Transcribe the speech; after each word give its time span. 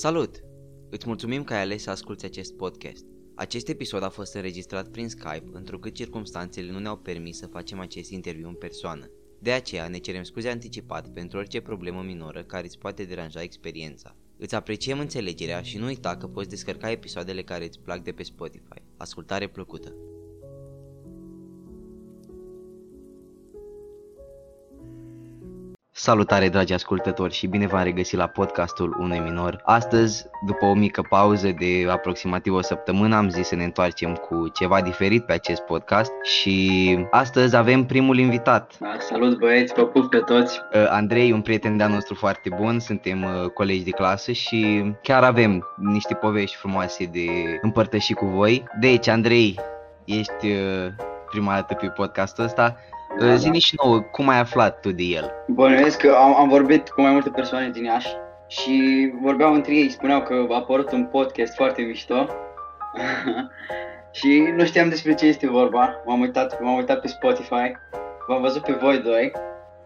Salut! 0.00 0.40
Îți 0.90 1.06
mulțumim 1.06 1.44
că 1.44 1.54
ai 1.54 1.60
ales 1.60 1.82
să 1.82 1.90
asculti 1.90 2.24
acest 2.24 2.54
podcast. 2.54 3.04
Acest 3.34 3.68
episod 3.68 4.02
a 4.02 4.08
fost 4.08 4.34
înregistrat 4.34 4.88
prin 4.88 5.08
Skype, 5.08 5.48
întrucât 5.52 5.94
circumstanțele 5.94 6.70
nu 6.70 6.78
ne-au 6.78 6.96
permis 6.96 7.36
să 7.38 7.46
facem 7.46 7.80
acest 7.80 8.10
interviu 8.10 8.48
în 8.48 8.54
persoană. 8.54 9.10
De 9.38 9.52
aceea 9.52 9.88
ne 9.88 9.98
cerem 9.98 10.22
scuze 10.22 10.48
anticipat 10.48 11.08
pentru 11.08 11.38
orice 11.38 11.60
problemă 11.60 12.02
minoră 12.02 12.42
care 12.42 12.66
îți 12.66 12.78
poate 12.78 13.04
deranja 13.04 13.42
experiența. 13.42 14.16
Îți 14.36 14.54
apreciem 14.54 14.98
înțelegerea 14.98 15.62
și 15.62 15.78
nu 15.78 15.84
uita 15.84 16.16
că 16.16 16.26
poți 16.26 16.48
descărca 16.48 16.90
episoadele 16.90 17.42
care 17.42 17.64
îți 17.64 17.80
plac 17.80 18.02
de 18.02 18.12
pe 18.12 18.22
Spotify. 18.22 18.82
Ascultare 18.96 19.48
plăcută! 19.48 19.94
Salutare 26.02 26.48
dragi 26.48 26.72
ascultători 26.72 27.34
și 27.34 27.46
bine 27.46 27.66
v-am 27.66 27.82
regăsit 27.82 28.18
la 28.18 28.26
podcastul 28.26 28.96
unui 28.98 29.18
minor. 29.18 29.60
Astăzi, 29.64 30.26
după 30.46 30.64
o 30.64 30.74
mică 30.74 31.02
pauză 31.08 31.50
de 31.58 31.86
aproximativ 31.90 32.54
o 32.54 32.60
săptămână, 32.60 33.16
am 33.16 33.28
zis 33.28 33.46
să 33.46 33.54
ne 33.54 33.64
întoarcem 33.64 34.14
cu 34.14 34.48
ceva 34.48 34.80
diferit 34.80 35.24
pe 35.24 35.32
acest 35.32 35.60
podcast 35.60 36.12
și 36.22 36.98
astăzi 37.10 37.56
avem 37.56 37.84
primul 37.84 38.18
invitat. 38.18 38.78
Da, 38.78 38.96
salut 38.98 39.38
băieți, 39.38 39.74
vă 39.74 39.86
pup 39.86 40.10
pe 40.10 40.18
toți. 40.18 40.60
Uh, 40.72 40.86
Andrei, 40.88 41.32
un 41.32 41.42
prieten 41.42 41.76
de-al 41.76 41.90
nostru 41.90 42.14
foarte 42.14 42.50
bun, 42.56 42.78
suntem 42.78 43.22
uh, 43.22 43.50
colegi 43.50 43.84
de 43.84 43.90
clasă 43.90 44.32
și 44.32 44.92
chiar 45.02 45.22
avem 45.22 45.66
niște 45.76 46.14
povești 46.14 46.56
frumoase 46.56 47.04
de 47.04 47.26
împărtășit 47.62 48.16
cu 48.16 48.26
voi. 48.26 48.64
Deci, 48.78 49.08
Andrei, 49.08 49.58
ești 50.04 50.46
uh, 50.46 50.92
prima 51.30 51.54
dată 51.54 51.74
pe 51.74 51.86
podcastul 51.86 52.44
ăsta. 52.44 52.76
Da, 53.18 53.34
Zine 53.34 53.52
da. 53.52 53.58
și 53.58 53.74
nouă, 53.82 54.00
cum 54.00 54.28
ai 54.28 54.38
aflat 54.38 54.80
tu 54.80 54.92
de 54.92 55.02
el? 55.02 55.32
Bănuiesc 55.46 56.00
că 56.00 56.14
am, 56.18 56.34
am 56.34 56.48
vorbit 56.48 56.88
cu 56.88 57.00
mai 57.00 57.12
multe 57.12 57.30
persoane 57.30 57.70
din 57.70 57.84
Iași 57.84 58.08
și 58.46 59.10
vorbeau 59.20 59.52
între 59.54 59.74
ei, 59.74 59.88
spuneau 59.90 60.22
că 60.22 60.46
a 60.48 60.54
apărut 60.54 60.92
un 60.92 61.04
podcast 61.04 61.54
foarte 61.54 61.82
mișto 61.82 62.26
și 64.18 64.52
nu 64.56 64.64
știam 64.64 64.88
despre 64.88 65.14
ce 65.14 65.26
este 65.26 65.48
vorba. 65.48 66.02
M-am 66.06 66.20
uitat, 66.20 66.60
m-am 66.62 66.76
uitat 66.76 67.00
pe 67.00 67.06
Spotify, 67.06 67.72
v-am 68.26 68.40
văzut 68.40 68.62
pe 68.62 68.72
voi 68.72 68.98
doi. 68.98 69.32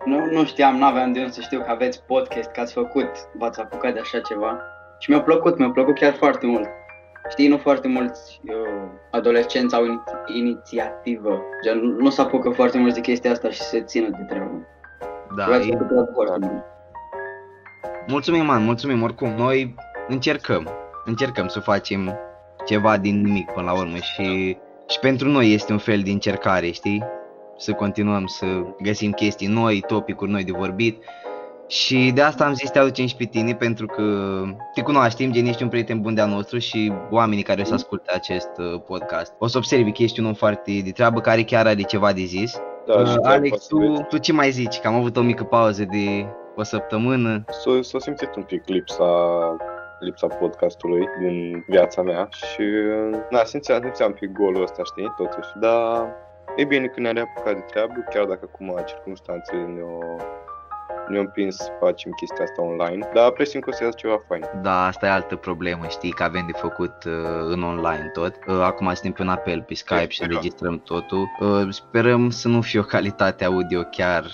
Nu, 0.05 0.25
nu 0.25 0.45
știam, 0.45 0.77
n-aveam 0.77 1.13
de 1.13 1.19
unde 1.19 1.33
să 1.33 1.41
știu 1.41 1.61
că 1.61 1.71
aveți 1.71 2.03
podcast, 2.07 2.51
că 2.51 2.61
ați 2.61 2.73
făcut, 2.73 3.11
v-ați 3.39 3.61
apucat 3.61 3.93
de 3.95 4.01
așa 4.01 4.19
ceva. 4.19 4.61
Și 4.99 5.11
mi-a 5.11 5.21
plăcut, 5.21 5.59
mi-a 5.59 5.71
plăcut 5.71 5.95
chiar 5.95 6.13
foarte 6.13 6.47
mult. 6.47 6.69
Știi, 7.31 7.49
nu 7.49 7.59
foarte 7.59 7.89
mulți 7.89 8.41
uh, 8.45 8.89
adolescenți 9.11 9.75
au 9.75 10.05
inițiativă. 10.35 11.43
Gen, 11.63 11.79
nu 11.79 12.11
se 12.11 12.21
apucă 12.21 12.51
foarte 12.51 12.79
mult 12.79 12.95
de 12.95 13.01
chestia 13.01 13.31
asta 13.31 13.51
și 13.51 13.61
se 13.61 13.83
țină 13.83 14.09
de 14.09 14.23
treabă. 14.29 14.67
Da, 15.37 15.57
e... 15.57 15.79
Mulțumim, 18.07 18.45
man, 18.45 18.65
mulțumim. 18.65 19.03
Oricum, 19.03 19.29
noi 19.29 19.75
încercăm, 20.09 20.69
încercăm 21.05 21.49
să 21.49 21.61
facem 21.61 22.19
ceva 22.65 22.97
din 22.97 23.21
nimic 23.21 23.51
până 23.51 23.67
la 23.67 23.79
urmă 23.79 23.97
și, 23.97 24.59
și 24.89 24.99
pentru 25.01 25.29
noi 25.29 25.53
este 25.53 25.73
un 25.73 25.79
fel 25.79 26.01
de 26.01 26.11
încercare, 26.11 26.71
știi? 26.71 27.05
Să 27.57 27.73
continuăm 27.73 28.27
să 28.27 28.47
găsim 28.83 29.11
chestii 29.11 29.47
noi, 29.47 29.85
topicuri 29.87 30.31
noi 30.31 30.45
de 30.45 30.53
vorbit 30.57 31.05
și 31.67 32.11
de 32.15 32.23
asta 32.23 32.45
am 32.45 32.55
zis 32.55 32.67
să 32.67 32.73
te 32.73 32.79
aducem 32.79 33.07
și 33.07 33.17
pe 33.17 33.25
tine, 33.25 33.55
pentru 33.55 33.87
că 33.87 34.03
te 34.75 34.83
cunoaștem, 34.83 35.33
gen 35.33 35.47
ești 35.47 35.63
un 35.63 35.69
prieten 35.69 36.01
bun 36.01 36.15
de-al 36.15 36.29
nostru 36.29 36.59
și 36.59 36.93
oamenii 37.11 37.43
care 37.43 37.61
o 37.61 37.65
să 37.65 37.75
asculte 37.75 38.13
acest 38.15 38.51
uh, 38.59 38.81
podcast. 38.87 39.33
O 39.39 39.47
să 39.47 39.57
observi 39.57 39.93
că 39.93 40.03
ești 40.03 40.21
un 40.21 40.27
om 40.27 40.35
foarte 40.35 40.81
de 40.85 40.91
treabă 40.91 41.21
care 41.21 41.43
chiar 41.43 41.67
are 41.67 41.83
ceva 41.83 42.13
de 42.13 42.23
zis. 42.23 42.61
Da, 42.87 43.01
uh, 43.01 43.15
Alex, 43.23 43.67
tu, 43.67 43.79
tu 44.09 44.19
ce 44.19 44.33
mai 44.33 44.51
zici? 44.51 44.79
Că 44.79 44.89
am 44.89 44.95
avut 44.95 45.17
o 45.17 45.23
mică 45.23 45.45
pauză 45.45 45.85
de 45.85 46.27
o 46.57 46.63
săptămână. 46.63 47.45
S-a, 47.49 47.79
s-a 47.81 47.99
simțit 47.99 48.37
un 48.37 48.43
pic 48.43 48.63
lipsa 48.67 49.05
lipsa 50.01 50.27
podcastului 50.27 51.09
din 51.21 51.65
viața 51.69 52.03
mea 52.03 52.29
și 52.31 52.63
na, 53.31 53.45
simțeam, 53.45 53.81
simțeam 53.83 54.13
pe 54.13 54.27
golul 54.27 54.63
ăsta, 54.63 54.83
știi, 54.83 55.13
totuși. 55.17 55.49
Dar 55.61 56.07
e 56.57 56.65
bine 56.65 56.87
că 56.87 57.01
ne-am 57.01 57.15
reapucat 57.15 57.55
de 57.55 57.61
treabă, 57.61 58.05
chiar 58.11 58.25
dacă 58.25 58.49
acum 58.53 58.83
circunstanțele 58.87 59.63
ne-au 59.63 60.21
ne-am 61.09 61.25
împins 61.25 61.57
să 61.57 61.71
facem 61.81 62.13
chestia 62.13 62.45
asta 62.45 62.63
online, 62.63 63.09
dar 63.15 63.31
presim 63.31 63.61
că 63.61 63.71
o 63.71 63.73
să 63.73 63.85
iasă 63.85 63.97
ceva 63.97 64.21
fain. 64.29 64.45
Da, 64.63 64.87
asta 64.87 65.07
e 65.07 65.11
altă 65.11 65.37
problemă, 65.37 65.87
știi, 65.89 66.11
că 66.11 66.23
avem 66.23 66.47
de 66.47 66.59
făcut 66.59 66.95
uh, 67.07 67.13
în 67.49 67.63
online 67.63 68.11
tot. 68.13 68.35
Uh, 68.47 68.61
acum 68.63 68.87
suntem 68.87 69.13
pe 69.13 69.23
un 69.23 69.29
apel 69.29 69.63
pe 69.63 69.75
Skype 69.75 70.09
și 70.09 70.23
înregistrăm 70.23 70.79
totul. 70.79 71.31
Uh, 71.41 71.67
sperăm 71.71 72.31
să 72.31 72.49
nu 72.49 72.61
fie 72.61 72.79
o 72.79 72.83
calitate 72.83 73.45
audio 73.45 73.83
chiar 73.83 74.25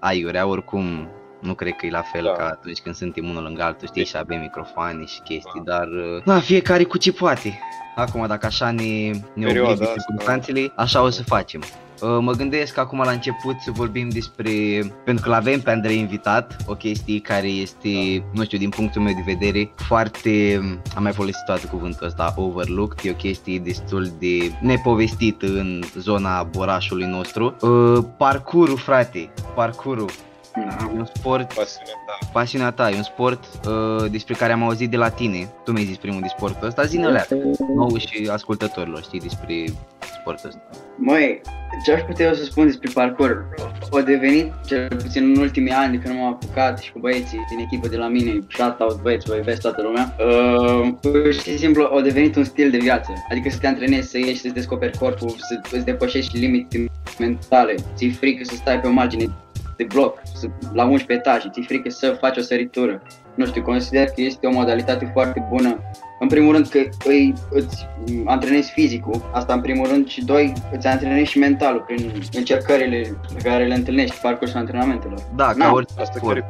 aiurea, 0.00 0.46
oricum 0.46 1.08
nu 1.40 1.54
cred 1.54 1.72
că 1.72 1.86
e 1.86 1.90
la 1.90 2.02
fel 2.02 2.22
da. 2.22 2.32
ca 2.32 2.44
atunci 2.44 2.80
când 2.80 2.94
suntem 2.94 3.28
unul 3.28 3.42
lângă 3.42 3.62
altul, 3.62 3.86
știi, 3.86 4.04
și 4.04 4.16
avem 4.16 4.40
microfoane 4.40 5.04
și 5.04 5.20
chestii, 5.20 5.62
da. 5.64 5.72
dar 5.76 5.86
uh, 5.86 6.22
na, 6.24 6.38
fiecare 6.40 6.84
cu 6.84 6.98
ce 6.98 7.12
poate. 7.12 7.58
Acum, 7.94 8.26
dacă 8.26 8.46
așa 8.46 8.70
ne, 8.70 9.10
ne 9.34 9.46
obligă 9.46 9.92
circunstanțele, 9.96 10.72
așa 10.76 11.02
o 11.02 11.08
să 11.08 11.22
facem. 11.22 11.62
Uh, 12.04 12.18
mă 12.20 12.32
gândesc 12.32 12.78
acum 12.78 12.98
la 12.98 13.10
început 13.10 13.56
să 13.60 13.70
vorbim 13.70 14.08
despre, 14.08 14.50
pentru 15.04 15.24
că 15.24 15.30
l-avem 15.30 15.60
pe 15.60 15.70
Andrei 15.70 15.98
invitat, 15.98 16.56
o 16.66 16.74
chestie 16.74 17.20
care 17.20 17.46
este, 17.46 17.88
nu 18.32 18.44
știu, 18.44 18.58
din 18.58 18.68
punctul 18.68 19.02
meu 19.02 19.12
de 19.12 19.32
vedere, 19.32 19.70
foarte, 19.76 20.60
am 20.96 21.02
mai 21.02 21.12
folosit 21.12 21.44
toată 21.46 21.66
cuvântul 21.66 22.06
ăsta, 22.06 22.34
overlooked, 22.36 23.04
e 23.04 23.10
o 23.10 23.14
chestie 23.14 23.58
destul 23.58 24.12
de 24.18 24.52
nepovestită 24.60 25.46
în 25.46 25.82
zona 25.98 26.50
orașului 26.54 27.06
nostru. 27.06 27.56
Uh, 27.60 28.04
parcurul, 28.16 28.76
frate, 28.76 29.30
parcurul. 29.54 30.10
Da. 30.56 30.90
E 30.94 30.98
un 30.98 31.04
sport 31.14 31.52
Pasiunea 31.52 31.94
ta. 32.06 32.26
Pasiunea 32.32 32.70
ta, 32.70 32.90
e 32.90 32.96
un 32.96 33.02
sport 33.02 33.44
uh, 33.66 34.10
despre 34.10 34.34
care 34.34 34.52
am 34.52 34.62
auzit 34.62 34.90
de 34.90 34.96
la 34.96 35.08
tine. 35.08 35.48
Tu 35.64 35.72
mi-ai 35.72 35.84
zis 35.84 35.96
primul 35.96 36.20
de 36.20 36.28
sportul 36.28 36.66
ăsta, 36.66 36.84
zi 36.84 36.98
alea, 36.98 37.26
nou 37.74 37.96
și 37.96 38.28
ascultătorilor, 38.32 39.02
știi, 39.02 39.20
despre 39.20 39.64
sportul 40.20 40.48
ăsta. 40.48 40.62
Măi, 40.96 41.40
ce 41.84 41.92
aș 41.92 42.00
putea 42.00 42.26
eu 42.26 42.34
să 42.34 42.44
spun 42.44 42.66
despre 42.66 42.90
parcur? 42.94 43.48
O 43.90 44.00
devenit, 44.00 44.52
cel 44.66 44.88
puțin 44.88 45.32
în 45.34 45.40
ultimii 45.40 45.72
ani 45.72 45.96
de 45.96 46.02
când 46.02 46.18
m-am 46.18 46.32
apucat 46.32 46.78
și 46.78 46.92
cu 46.92 46.98
băieții 46.98 47.44
din 47.48 47.58
echipă 47.58 47.88
de 47.88 47.96
la 47.96 48.08
mine, 48.08 48.38
shout-out 48.48 49.02
băieți, 49.02 49.28
vă 49.28 49.36
iubesc 49.36 49.60
toată 49.60 49.82
lumea, 49.82 50.16
uh, 50.18 50.92
pur 51.00 51.32
și 51.32 51.58
simplu 51.58 51.90
a 51.92 52.00
devenit 52.00 52.36
un 52.36 52.44
stil 52.44 52.70
de 52.70 52.78
viață. 52.78 53.12
Adică 53.30 53.50
să 53.50 53.58
te 53.58 53.66
antrenezi, 53.66 54.10
să 54.10 54.18
ieși, 54.18 54.40
să-ți 54.40 54.54
descoperi 54.54 54.98
corpul, 54.98 55.28
să 55.38 55.60
îți 55.76 55.84
depășești 55.84 56.38
limite 56.38 56.84
mentale, 57.18 57.74
ți 57.94 58.06
frică 58.06 58.44
să 58.44 58.54
stai 58.54 58.80
pe 58.80 58.86
o 58.86 58.90
margine 58.90 59.28
de 59.76 59.84
bloc, 59.84 60.22
să, 60.34 60.46
la 60.72 60.84
11 60.84 61.12
etaje, 61.12 61.48
ți 61.52 61.66
frică 61.66 61.90
să 61.90 62.16
faci 62.20 62.36
o 62.36 62.40
săritură. 62.40 63.02
Nu 63.34 63.46
știu, 63.46 63.62
consider 63.62 64.04
că 64.04 64.20
este 64.20 64.46
o 64.46 64.52
modalitate 64.52 65.10
foarte 65.12 65.46
bună. 65.48 65.78
În 66.20 66.28
primul 66.28 66.52
rând 66.52 66.68
că 66.68 66.78
îi, 67.04 67.34
îți 67.50 67.86
antrenezi 68.24 68.70
fizicul, 68.70 69.30
asta 69.32 69.52
în 69.52 69.60
primul 69.60 69.88
rând, 69.88 70.08
și 70.08 70.24
doi, 70.24 70.52
îți 70.72 70.86
antrenezi 70.86 71.30
și 71.30 71.38
mentalul 71.38 71.80
prin 71.80 72.12
încercările 72.32 73.16
pe 73.34 73.40
care 73.48 73.66
le 73.66 73.74
întâlnești 73.74 74.20
parcursul 74.22 74.58
antrenamentelor. 74.58 75.18
Da, 75.36 75.52
ca 75.58 75.72
orice 75.72 75.92
sport, 76.14 76.44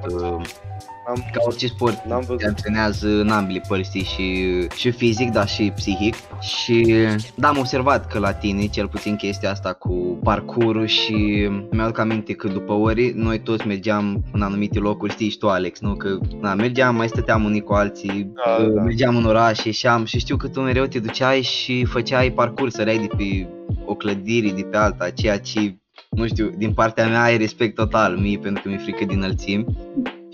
am, 1.07 1.25
ca 1.33 1.41
orice 1.47 1.67
sport 1.67 2.05
n-am 2.05 2.21
văzut. 2.21 2.39
te 2.39 2.47
antrenează 2.47 3.09
în 3.09 3.29
ambele 3.29 3.61
părți 3.69 3.99
și, 3.99 4.47
și 4.77 4.91
fizic, 4.91 5.31
dar 5.31 5.49
și 5.49 5.73
psihic. 5.75 6.15
Și 6.41 7.07
da, 7.35 7.49
am 7.49 7.59
observat 7.59 8.07
că 8.07 8.19
la 8.19 8.33
tine, 8.33 8.67
cel 8.67 8.89
puțin 8.89 9.17
chestia 9.17 9.51
asta 9.51 9.73
cu 9.73 10.19
parcurul 10.23 10.87
și 10.87 11.49
mi-aduc 11.71 11.99
aminte 11.99 12.33
că 12.33 12.49
după 12.49 12.73
ori 12.73 13.13
noi 13.17 13.41
toți 13.41 13.67
mergeam 13.67 14.25
în 14.33 14.43
anumite 14.43 14.79
locuri, 14.79 15.13
știi 15.13 15.29
și 15.29 15.39
tu 15.39 15.49
Alex, 15.49 15.81
nu? 15.81 15.95
Că 15.95 16.19
na, 16.41 16.55
mergeam, 16.55 16.97
mai 16.97 17.09
stăteam 17.09 17.45
unii 17.45 17.63
cu 17.63 17.73
alții, 17.73 18.33
da, 18.35 18.65
da. 18.65 18.83
mergeam 18.83 19.17
în 19.17 19.25
oraș, 19.25 19.65
ieșeam 19.65 20.05
și 20.05 20.19
știu 20.19 20.37
că 20.37 20.49
tu 20.49 20.61
mereu 20.61 20.85
te 20.85 20.99
duceai 20.99 21.43
și 21.43 21.85
făceai 21.85 22.31
parcurs, 22.31 22.75
săreai 22.75 22.99
de 22.99 23.09
pe 23.17 23.49
o 23.85 23.95
clădire 23.95 24.51
de 24.51 24.63
pe 24.63 24.77
alta, 24.77 25.11
ceea 25.11 25.39
ce 25.39 25.79
nu 26.11 26.27
știu, 26.27 26.51
din 26.57 26.73
partea 26.73 27.09
mea 27.09 27.23
ai 27.23 27.37
respect 27.37 27.75
total 27.75 28.17
mie 28.17 28.39
pentru 28.39 28.63
că 28.63 28.69
mi-e 28.69 28.79
frică 28.79 29.05
din 29.05 29.17
înălțimi 29.17 29.65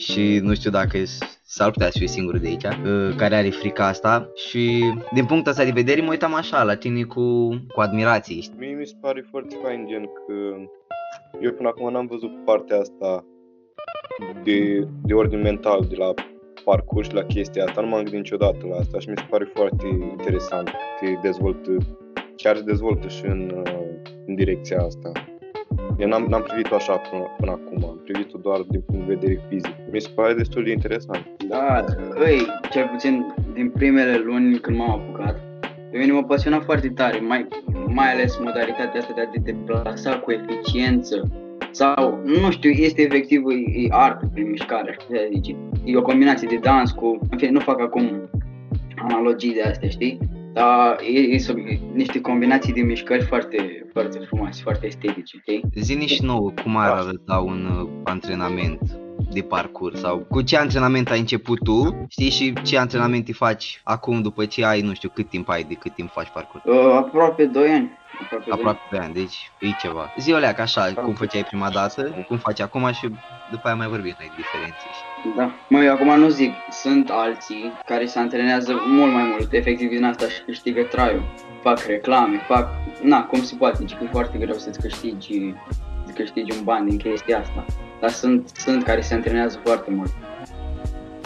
și 0.00 0.38
nu 0.42 0.54
știu 0.54 0.70
dacă 0.70 0.98
s-ar 1.44 1.70
putea 1.70 1.90
să 1.90 1.98
fiu 1.98 2.06
singur 2.06 2.38
de 2.38 2.46
aici 2.46 2.64
uh, 2.64 3.14
care 3.16 3.34
are 3.34 3.50
frica 3.50 3.86
asta 3.86 4.32
și 4.34 4.92
din 5.12 5.26
punctul 5.26 5.50
ăsta 5.50 5.64
de 5.64 5.70
vedere 5.70 6.00
mă 6.00 6.10
uitam 6.10 6.34
așa 6.34 6.62
la 6.62 6.74
tine 6.74 7.02
cu, 7.02 7.48
cu 7.74 7.80
admirație. 7.80 8.42
Mie 8.58 8.74
mi 8.74 8.86
se 8.86 8.94
pare 9.00 9.26
foarte 9.30 9.56
fain 9.62 9.86
gen 9.86 10.04
că 10.04 10.32
eu 11.40 11.52
până 11.52 11.68
acum 11.68 11.92
n-am 11.92 12.06
văzut 12.06 12.44
partea 12.44 12.78
asta 12.78 13.24
de, 14.44 14.88
de 15.02 15.14
ordine 15.14 15.42
mental 15.42 15.86
de 15.88 15.96
la 15.96 16.14
parcurs 16.64 17.08
și 17.08 17.14
la 17.14 17.22
chestia 17.22 17.64
asta, 17.64 17.80
nu 17.80 17.86
m-am 17.86 18.02
gândit 18.02 18.20
niciodată 18.20 18.66
la 18.66 18.76
asta 18.76 18.98
și 18.98 19.08
mi 19.08 19.16
se 19.16 19.26
pare 19.30 19.50
foarte 19.54 19.86
interesant 19.86 20.68
că 20.68 21.18
dezvoltă, 21.22 21.76
chiar 22.36 22.56
se 22.56 22.62
dezvoltă 22.62 23.08
și 23.08 23.24
în, 23.24 23.62
uh, 23.66 23.80
în 24.26 24.34
direcția 24.34 24.82
asta. 24.82 25.12
Eu 25.98 26.08
n-am, 26.08 26.26
n-am 26.28 26.42
privit-o 26.42 26.74
așa 26.74 26.96
până, 26.96 27.22
până 27.38 27.50
acum, 27.50 27.88
am 27.88 28.00
privit-o 28.04 28.38
doar 28.38 28.60
din 28.60 28.80
punct 28.86 29.06
de 29.06 29.14
vedere 29.14 29.40
fizic. 29.48 29.74
Mi 29.92 30.00
se 30.00 30.08
pare 30.14 30.34
destul 30.34 30.64
de 30.64 30.70
interesant. 30.70 31.26
Da, 31.48 31.84
îi, 32.14 32.46
cel 32.70 32.88
puțin 32.88 33.34
din 33.54 33.70
primele 33.70 34.16
luni 34.16 34.58
când 34.58 34.76
m-am 34.76 34.90
apucat, 34.90 35.40
pe 35.90 35.98
mine 35.98 36.12
mă 36.12 36.24
pasiona 36.24 36.60
foarte 36.60 36.88
tare, 36.88 37.18
mai, 37.18 37.48
mai 37.86 38.12
ales 38.12 38.38
modalitatea 38.38 39.00
asta 39.00 39.12
de 39.14 39.20
a 39.20 39.26
te 39.26 39.38
deplasa 39.38 40.18
cu 40.18 40.30
eficiență 40.30 41.30
Sau, 41.70 42.20
nu 42.24 42.50
știu, 42.50 42.70
este 42.70 43.02
efectiv, 43.02 43.42
e, 43.48 43.80
e 43.80 43.86
artă 43.90 44.30
prin 44.32 44.50
mișcare, 44.50 44.90
așa 44.90 45.06
se 45.10 45.28
zice. 45.32 45.56
E 45.84 45.96
o 45.96 46.02
combinație 46.02 46.48
de 46.50 46.56
dans 46.56 46.90
cu, 46.90 47.18
în 47.30 47.38
fine, 47.38 47.50
nu 47.50 47.60
fac 47.60 47.80
acum 47.80 48.30
analogii 48.96 49.54
de 49.54 49.62
astea, 49.62 49.88
știi? 49.88 50.18
Dar 50.52 50.98
e, 51.00 51.18
e, 51.18 51.34
e 51.34 51.80
niște 51.94 52.20
combinații 52.20 52.72
de 52.72 52.80
mișcări 52.80 53.24
foarte, 53.24 53.86
foarte 53.92 54.18
frumoase, 54.18 54.62
foarte 54.62 54.86
estetice, 54.86 55.38
știi? 55.38 55.60
Zi-ne 55.74 56.06
și 56.06 56.22
nouă 56.24 56.52
cum 56.62 56.76
ar 56.76 56.90
arăta 56.90 57.38
un 57.38 57.64
uh, 57.64 57.88
antrenament 58.04 58.99
de 59.32 59.42
parcurs 59.42 60.00
sau 60.00 60.18
cu 60.28 60.42
ce 60.42 60.56
antrenament 60.56 61.10
ai 61.10 61.18
început 61.18 61.58
tu, 61.64 62.06
știi, 62.08 62.30
și 62.30 62.52
ce 62.62 62.78
antrenament 62.78 63.28
îi 63.28 63.34
faci 63.34 63.80
acum 63.84 64.22
după 64.22 64.44
ce 64.44 64.64
ai, 64.64 64.80
nu 64.80 64.94
știu, 64.94 65.08
cât 65.08 65.28
timp 65.28 65.48
ai, 65.48 65.62
de 65.64 65.74
cât 65.74 65.94
timp 65.94 66.10
faci 66.10 66.28
parcurs? 66.28 66.64
Uh, 66.64 66.92
aproape 66.94 67.44
2 67.44 67.68
ani. 67.68 67.98
Aproape, 68.22 68.50
Aproape 68.50 68.80
de 68.90 68.98
ani, 68.98 69.14
deci 69.14 69.50
e 69.60 69.66
ceva. 69.80 70.12
Zi 70.18 70.32
o 70.32 70.38
ca 70.38 70.62
așa, 70.62 70.92
cum 70.94 71.14
făceai 71.14 71.44
prima 71.44 71.70
dată, 71.70 72.24
cum 72.28 72.36
faci 72.36 72.60
acum 72.60 72.92
și 72.92 73.08
după 73.50 73.66
aia 73.66 73.74
mai 73.74 73.86
vorbim 73.86 74.14
noi 74.18 74.30
diferențe. 74.36 74.86
Da. 75.36 75.50
Măi, 75.68 75.86
eu 75.86 75.92
acum 75.92 76.18
nu 76.18 76.28
zic, 76.28 76.52
sunt 76.70 77.10
alții 77.10 77.72
care 77.86 78.06
se 78.06 78.18
antrenează 78.18 78.82
mult 78.86 79.12
mai 79.12 79.24
mult, 79.24 79.52
efectiv 79.52 79.88
din 79.88 80.04
asta 80.04 80.28
și 80.28 80.42
câștigă 80.44 80.82
traiul. 80.82 81.22
Fac 81.62 81.78
reclame, 81.86 82.38
fac, 82.48 82.68
na, 83.02 83.24
cum 83.24 83.42
se 83.42 83.54
poate, 83.58 83.78
deci 83.78 83.92
e 83.92 84.08
foarte 84.10 84.38
greu 84.38 84.54
să-ți 84.54 84.80
câștigi, 84.80 85.54
să 86.06 86.12
câștigi 86.12 86.58
un 86.58 86.64
bani 86.64 86.88
din 86.88 86.98
chestia 86.98 87.38
asta. 87.38 87.64
Dar 88.00 88.10
sunt, 88.10 88.48
sunt 88.56 88.84
care 88.84 89.00
se 89.00 89.14
antrenează 89.14 89.60
foarte 89.64 89.90
mult. 89.90 90.10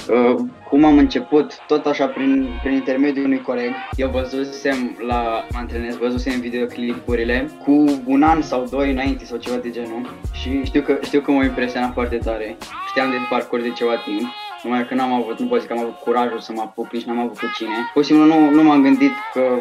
Uh, 0.09 0.45
cum 0.69 0.85
am 0.85 0.99
început, 0.99 1.59
tot 1.67 1.87
așa 1.87 2.07
prin, 2.07 2.49
prin 2.63 2.75
intermediul 2.75 3.25
unui 3.25 3.41
coleg, 3.41 3.73
eu 3.97 4.09
văzusem 4.09 4.97
la 5.07 5.47
antrenez, 5.53 5.97
văzusem 5.97 6.41
videoclipurile 6.41 7.51
cu 7.65 8.03
un 8.05 8.23
an 8.23 8.43
sau 8.43 8.67
doi 8.71 8.91
înainte 8.91 9.25
sau 9.25 9.39
ceva 9.39 9.57
de 9.57 9.71
genul 9.71 10.15
și 10.33 10.65
știu 10.65 10.83
că, 10.83 10.99
știu 11.03 11.21
că 11.21 11.31
m-a 11.31 11.45
impresionat 11.45 11.93
foarte 11.93 12.17
tare. 12.17 12.57
Știam 12.89 13.11
de 13.11 13.17
parcurs 13.31 13.63
de 13.63 13.71
ceva 13.71 13.95
timp 14.05 14.29
numai 14.65 14.87
că 14.87 14.95
n-am 14.95 15.13
avut, 15.13 15.39
nu 15.39 15.47
pot 15.47 15.59
zic 15.61 15.69
că 15.69 15.75
am 15.75 15.83
avut 15.83 15.95
curajul 15.95 16.41
să 16.41 16.53
mă 16.53 16.61
apuc, 16.61 16.93
nici 16.93 17.03
n-am 17.03 17.19
avut 17.19 17.39
cu 17.39 17.47
cine. 17.55 17.75
Pur 17.93 18.05
și 18.05 18.09
simplu 18.09 18.27
nu, 18.27 18.51
nu 18.51 18.63
m-am 18.63 18.83
gândit 18.83 19.13
că 19.33 19.61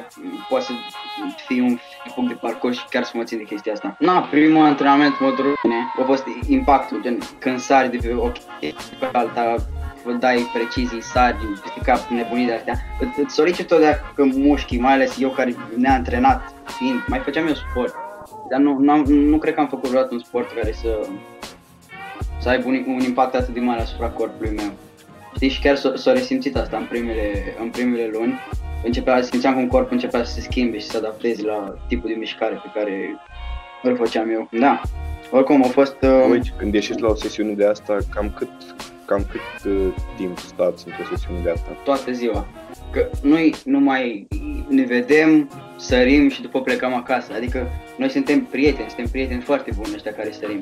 poate 0.50 0.66
să 0.66 0.72
fie 1.48 1.62
un 1.62 1.78
punct 2.16 2.30
de 2.30 2.38
parcurs 2.42 2.78
și 2.78 2.86
chiar 2.90 3.04
să 3.04 3.12
mă 3.16 3.24
țin 3.24 3.38
de 3.38 3.44
chestia 3.44 3.74
asta. 3.74 3.96
Na, 4.00 4.20
primul 4.20 4.66
antrenament 4.66 5.20
mă 5.20 5.34
bine, 5.62 5.76
a 6.00 6.04
fost 6.06 6.24
impactul, 6.48 7.02
gen 7.02 7.18
când 7.40 7.60
sari 7.60 7.92
de 7.92 7.98
pe 7.98 8.14
o 8.14 8.32
chestie 8.60 8.98
pe 9.00 9.10
alta, 9.12 9.56
dai 10.20 10.50
precizii, 10.54 11.02
sari 11.02 11.36
peste 11.36 11.80
cap, 11.84 12.10
nebunii 12.10 12.46
de 12.46 12.54
astea. 12.54 12.80
Îți 13.18 13.34
solicit 13.34 13.68
tot 13.68 13.80
dacă 13.80 14.24
mușchii, 14.36 14.80
mai 14.80 14.94
ales 14.94 15.20
eu 15.20 15.30
care 15.30 15.56
ne-a 15.76 15.94
antrenat, 15.94 16.54
fiind, 16.78 17.04
mai 17.08 17.20
făceam 17.20 17.48
eu 17.48 17.54
sport. 17.54 17.96
Dar 18.50 18.60
nu, 18.60 18.78
nu, 18.80 19.04
nu 19.06 19.38
cred 19.38 19.54
că 19.54 19.60
am 19.60 19.68
făcut 19.68 19.90
vreodată 19.90 20.14
un 20.14 20.20
sport 20.20 20.52
care 20.52 20.72
să, 20.72 21.08
să 22.40 22.50
aibă 22.50 22.68
un, 22.68 22.84
un 22.88 23.00
impact 23.00 23.36
atât 23.36 23.54
de 23.54 23.60
mare 23.60 23.82
asupra 23.82 24.08
corpului 24.08 24.54
meu. 24.56 24.72
Știi, 25.36 25.50
și 25.50 25.62
chiar 25.62 25.76
s-a, 25.76 25.94
s-a 25.96 26.12
resimțit 26.12 26.56
asta 26.56 26.78
în 26.78 26.86
primele, 26.86 27.56
în 27.62 27.70
primele 27.70 28.10
luni. 28.14 28.40
Începea, 28.84 29.22
simțeam 29.22 29.54
cum 29.54 29.68
corpul 29.68 29.94
începea 29.94 30.24
să 30.24 30.34
se 30.34 30.42
schimbe 30.42 30.78
și 30.80 30.86
să 30.86 30.98
adapteze 30.98 31.46
la 31.46 31.76
tipul 31.88 32.10
de 32.10 32.16
mișcare 32.16 32.54
pe 32.54 32.80
care 32.80 33.20
îl 33.84 33.96
făceam 33.96 34.30
eu. 34.30 34.48
Da, 34.52 34.82
oricum 35.32 35.64
a 35.64 35.68
fost... 35.68 35.96
Uh... 36.02 36.28
Uite, 36.30 36.54
când 36.58 36.74
ieșiți 36.74 37.02
la 37.02 37.08
o 37.08 37.16
sesiune 37.16 37.54
de 37.54 37.66
asta, 37.66 37.98
cam 38.10 38.34
cât, 38.38 38.50
cam 39.06 39.26
cât 39.32 39.72
uh, 39.72 39.94
timp 40.18 40.38
stați 40.38 40.88
într-o 40.88 41.16
sesiune 41.16 41.40
de 41.44 41.50
asta? 41.50 41.70
Toată 41.84 42.12
ziua. 42.12 42.48
Că 42.92 43.10
noi 43.22 43.54
numai 43.66 44.28
ne 44.68 44.84
vedem, 44.84 45.50
sărim 45.78 46.30
și 46.30 46.42
după 46.42 46.62
plecăm 46.62 46.94
acasă. 46.94 47.34
Adică 47.36 47.68
noi 47.98 48.10
suntem 48.10 48.42
prieteni, 48.42 48.88
suntem 48.88 49.08
prieteni 49.12 49.42
foarte 49.42 49.72
buni 49.76 49.94
ăștia 49.94 50.14
care 50.14 50.32
sărim 50.32 50.60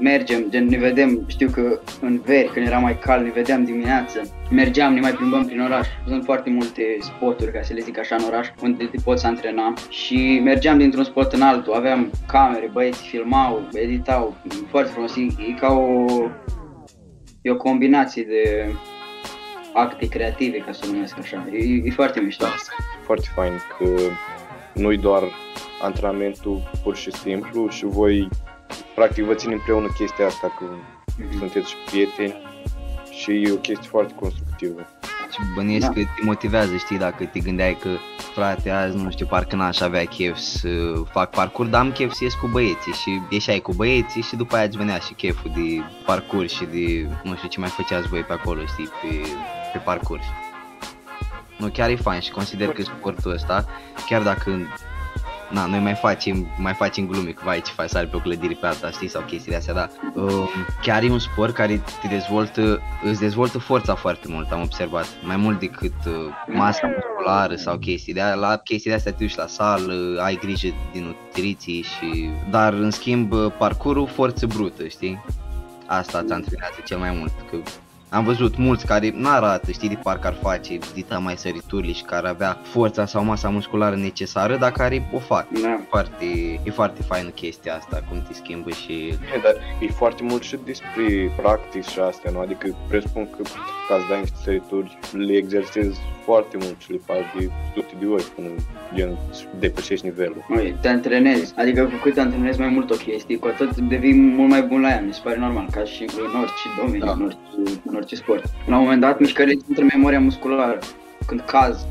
mergem, 0.00 0.44
gen 0.50 0.66
ne 0.66 0.76
vedem, 0.76 1.24
știu 1.26 1.48
că 1.50 1.80
în 2.00 2.20
veri, 2.24 2.50
când 2.52 2.66
era 2.66 2.78
mai 2.78 2.98
cald, 2.98 3.24
ne 3.24 3.30
vedeam 3.30 3.64
dimineață, 3.64 4.22
mergeam, 4.50 4.94
ne 4.94 5.00
mai 5.00 5.12
plimbăm 5.12 5.44
prin 5.46 5.60
oraș. 5.60 5.86
Sunt 6.06 6.24
foarte 6.24 6.50
multe 6.50 6.82
spoturi, 7.00 7.52
ca 7.52 7.62
să 7.62 7.72
le 7.72 7.80
zic 7.80 7.98
așa, 7.98 8.16
în 8.16 8.24
oraș, 8.24 8.48
unde 8.62 8.84
te 8.84 8.98
poți 9.04 9.26
antrena 9.26 9.74
și 9.88 10.40
mergeam 10.44 10.78
dintr-un 10.78 11.04
spot 11.04 11.32
în 11.32 11.42
altul, 11.42 11.72
aveam 11.72 12.10
camere, 12.26 12.70
băieți 12.72 13.02
filmau, 13.02 13.68
editau, 13.72 14.36
foarte 14.68 14.90
frumos, 14.90 15.16
e, 15.16 15.20
e 15.20 15.52
ca 15.60 15.72
o, 15.72 16.04
e 17.42 17.50
o 17.50 17.56
combinație 17.56 18.22
de 18.22 18.72
acte 19.74 20.08
creative, 20.08 20.58
ca 20.58 20.72
să 20.72 20.86
numesc 20.86 21.18
așa. 21.18 21.48
E, 21.52 21.58
e 21.84 21.90
foarte 21.90 22.20
mișto. 22.20 22.44
Foarte 23.04 23.26
fain 23.34 23.52
că 23.78 24.00
nu-i 24.74 24.98
doar 24.98 25.22
antrenamentul 25.82 26.70
pur 26.82 26.96
și 26.96 27.12
simplu 27.12 27.68
și 27.68 27.84
voi 27.84 28.28
practic 28.94 29.24
vă 29.24 29.34
țin 29.34 29.52
împreună 29.52 29.86
chestia 29.98 30.26
asta, 30.26 30.54
că 30.58 30.64
mm-hmm. 30.64 31.38
sunteți 31.38 31.76
prieteni 31.86 32.34
și 33.10 33.30
e 33.30 33.52
o 33.52 33.56
chestie 33.56 33.88
foarte 33.88 34.14
constructivă. 34.14 34.86
Și 35.32 35.38
bănuiesc 35.54 35.86
da. 35.86 35.92
că 35.92 36.00
te 36.00 36.22
motivează, 36.22 36.76
știi, 36.76 36.98
dacă 36.98 37.24
te 37.24 37.38
gândeai 37.38 37.76
că, 37.80 37.88
frate, 38.34 38.70
azi, 38.70 38.96
nu 38.96 39.10
știu, 39.10 39.26
parcă 39.26 39.56
n-aș 39.56 39.80
avea 39.80 40.04
chef 40.04 40.36
să 40.36 40.68
fac 41.10 41.30
parcurs, 41.30 41.68
dar 41.68 41.80
am 41.80 41.92
chef 41.92 42.12
să 42.12 42.24
ies 42.24 42.34
cu 42.34 42.46
băieții 42.46 42.92
și 42.92 43.20
ieșai 43.28 43.58
cu 43.58 43.72
băieții 43.72 44.22
și 44.22 44.36
după 44.36 44.56
aia 44.56 44.64
îți 44.64 44.76
venea 44.76 44.98
și 44.98 45.12
cheful 45.12 45.50
de 45.54 45.82
parcurs 46.04 46.52
și 46.52 46.64
de, 46.64 47.08
nu 47.22 47.36
știu 47.36 47.48
ce 47.48 47.60
mai 47.60 47.68
făceați 47.68 48.08
voi 48.08 48.20
pe 48.20 48.32
acolo, 48.32 48.60
știi, 48.66 48.88
pe, 49.02 49.28
pe 49.72 49.78
parcurs. 49.78 50.24
Nu, 51.56 51.68
chiar 51.68 51.90
e 51.90 51.96
fain 51.96 52.20
și 52.20 52.30
consider 52.30 52.68
că 52.68 52.82
sportul 52.82 53.32
ăsta, 53.32 53.64
chiar 54.06 54.22
dacă 54.22 54.50
na, 55.50 55.66
noi 55.66 55.78
mai 55.78 55.94
facem, 55.94 56.46
mai 56.58 56.72
facem 56.72 57.06
glume 57.06 57.30
cu 57.30 57.42
vai 57.44 57.60
ce 57.60 57.72
faci, 57.72 57.88
sari 57.88 58.06
pe 58.06 58.16
o 58.16 58.18
clădire 58.18 58.56
pe 58.60 58.66
alta, 58.66 58.90
știi, 58.90 59.08
sau 59.08 59.22
chestiile 59.22 59.56
astea, 59.56 59.74
dar 59.74 59.90
uh, 60.14 60.48
chiar 60.82 61.02
e 61.02 61.10
un 61.10 61.18
sport 61.18 61.54
care 61.54 61.82
te 62.00 62.08
dezvoltă, 62.08 62.80
îți 63.02 63.20
dezvoltă 63.20 63.58
forța 63.58 63.94
foarte 63.94 64.28
mult, 64.28 64.50
am 64.50 64.60
observat, 64.60 65.06
mai 65.22 65.36
mult 65.36 65.58
decât 65.58 65.94
uh, 66.06 66.12
masa 66.46 66.86
musculară 66.86 67.54
sau 67.54 67.76
chestii 67.76 68.12
de 68.12 68.22
la 68.22 68.56
chestii 68.56 68.90
de 68.90 68.96
astea 68.96 69.12
te 69.12 69.24
duci 69.24 69.36
la 69.36 69.46
sală, 69.46 70.20
ai 70.22 70.38
grijă 70.42 70.68
de 70.92 71.00
nutriție 71.00 71.82
și, 71.82 72.30
dar 72.50 72.72
în 72.72 72.90
schimb 72.90 73.34
parcurul 73.58 74.06
forță 74.06 74.46
brută, 74.46 74.86
știi? 74.86 75.24
Asta 75.86 76.18
îți 76.18 76.32
antrenează 76.32 76.76
cel 76.84 76.98
mai 76.98 77.10
mult, 77.18 77.32
că 77.50 77.56
am 78.10 78.24
văzut 78.24 78.56
mulți 78.56 78.86
care 78.86 79.12
n-arată, 79.14 79.70
știi, 79.70 79.88
de 79.88 79.98
parcă 80.02 80.26
ar 80.26 80.36
face 80.42 80.78
dita 80.94 81.18
mai 81.18 81.36
săriturile 81.36 81.92
și 81.92 82.02
care 82.02 82.28
avea 82.28 82.58
forța 82.62 83.06
sau 83.06 83.24
masa 83.24 83.48
musculară 83.48 83.96
necesară, 83.96 84.56
dar 84.56 84.72
care 84.72 85.08
o 85.12 85.18
fac. 85.18 85.46
Da. 85.62 85.80
Foarte, 85.88 86.24
e 86.64 86.70
foarte 86.70 87.02
faină 87.02 87.28
chestia 87.28 87.74
asta, 87.74 88.02
cum 88.08 88.22
te 88.28 88.34
schimbă 88.34 88.70
și... 88.70 88.92
E, 89.08 89.40
dar 89.42 89.54
e 89.80 89.86
foarte 89.86 90.22
mult 90.22 90.42
și 90.42 90.58
despre 90.64 91.32
practic 91.36 91.82
și 91.84 91.98
astea, 91.98 92.30
nu? 92.30 92.40
Adică 92.40 92.76
presupun 92.88 93.30
că 93.30 93.42
ca 93.88 93.96
să 93.98 94.04
dai 94.08 94.20
niște 94.20 94.36
sărituri, 94.42 94.98
le 95.12 95.32
exersezi 95.32 95.98
foarte 96.24 96.56
mult 96.60 96.76
și 96.78 96.90
le 96.92 97.00
faci 97.04 97.26
de 97.38 97.50
sute 97.74 97.94
de 98.00 98.06
ori 98.06 98.24
până 98.34 98.48
gen, 98.94 99.18
depășești 99.58 100.06
nivelul. 100.06 100.46
Ui, 100.48 100.76
te 100.80 100.88
antrenezi, 100.88 101.54
adică 101.56 101.82
cu 101.84 101.98
cât 102.02 102.14
te 102.14 102.20
antrenezi 102.20 102.58
mai 102.58 102.68
mult 102.68 102.90
o 102.90 102.94
chestie, 102.94 103.38
cu 103.38 103.46
atât 103.46 103.76
devii 103.76 104.14
mult 104.14 104.50
mai 104.50 104.62
bun 104.62 104.80
la 104.80 104.88
ea, 104.88 105.00
mi 105.00 105.14
se 105.14 105.20
pare 105.24 105.38
normal, 105.38 105.66
ca 105.70 105.84
și 105.84 106.02
în 106.02 106.40
orice 106.40 106.66
domeniu, 106.78 107.04
da. 107.04 107.12
în, 107.12 107.22
orice, 107.22 107.38
în 107.84 107.94
orice 107.94 107.99
sport. 108.06 108.44
La 108.66 108.76
un 108.76 108.82
moment 108.82 109.00
dat, 109.00 109.20
mișcările 109.20 109.60
intră 109.68 109.84
memoria 109.84 110.20
musculară, 110.20 110.78
când 111.26 111.40
cazi, 111.40 111.86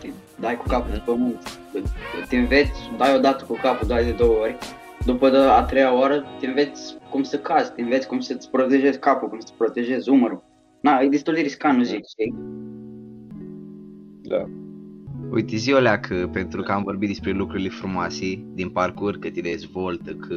te 0.00 0.08
dai 0.40 0.56
cu 0.56 0.66
capul 0.66 0.90
pe 0.90 1.02
pământ, 1.04 1.58
te 2.28 2.36
înveți, 2.36 2.90
dai 2.96 3.14
o 3.16 3.20
dată 3.20 3.44
cu 3.44 3.58
capul, 3.62 3.88
dai 3.88 4.04
de 4.04 4.10
două 4.10 4.36
ori, 4.40 4.56
după 5.04 5.30
de 5.30 5.36
a 5.36 5.62
treia 5.62 5.98
oră 5.98 6.24
te 6.40 6.46
înveți 6.46 6.96
cum 7.10 7.22
să 7.22 7.38
cazi, 7.38 7.72
te 7.72 7.82
înveți 7.82 8.06
cum 8.06 8.20
să-ți 8.20 8.50
protejezi 8.50 8.98
capul, 8.98 9.28
cum 9.28 9.38
să-ți 9.38 9.54
protejezi 9.54 10.10
umărul. 10.10 10.42
Na, 10.80 11.00
e 11.00 11.08
destul 11.08 11.34
de 11.34 11.40
riscant, 11.40 11.78
nu 11.78 11.84
zic, 11.84 12.06
știi? 12.06 12.34
Da. 14.22 14.48
Uite, 15.30 15.56
zi 15.56 15.72
o 15.72 15.78
leacă, 15.78 16.28
pentru 16.32 16.62
că 16.62 16.72
am 16.72 16.82
vorbit 16.82 17.08
despre 17.08 17.30
lucrurile 17.30 17.68
frumoase 17.68 18.44
din 18.54 18.68
parcurs, 18.68 19.18
că 19.20 19.30
te 19.30 19.40
dezvoltă, 19.40 20.12
că 20.12 20.34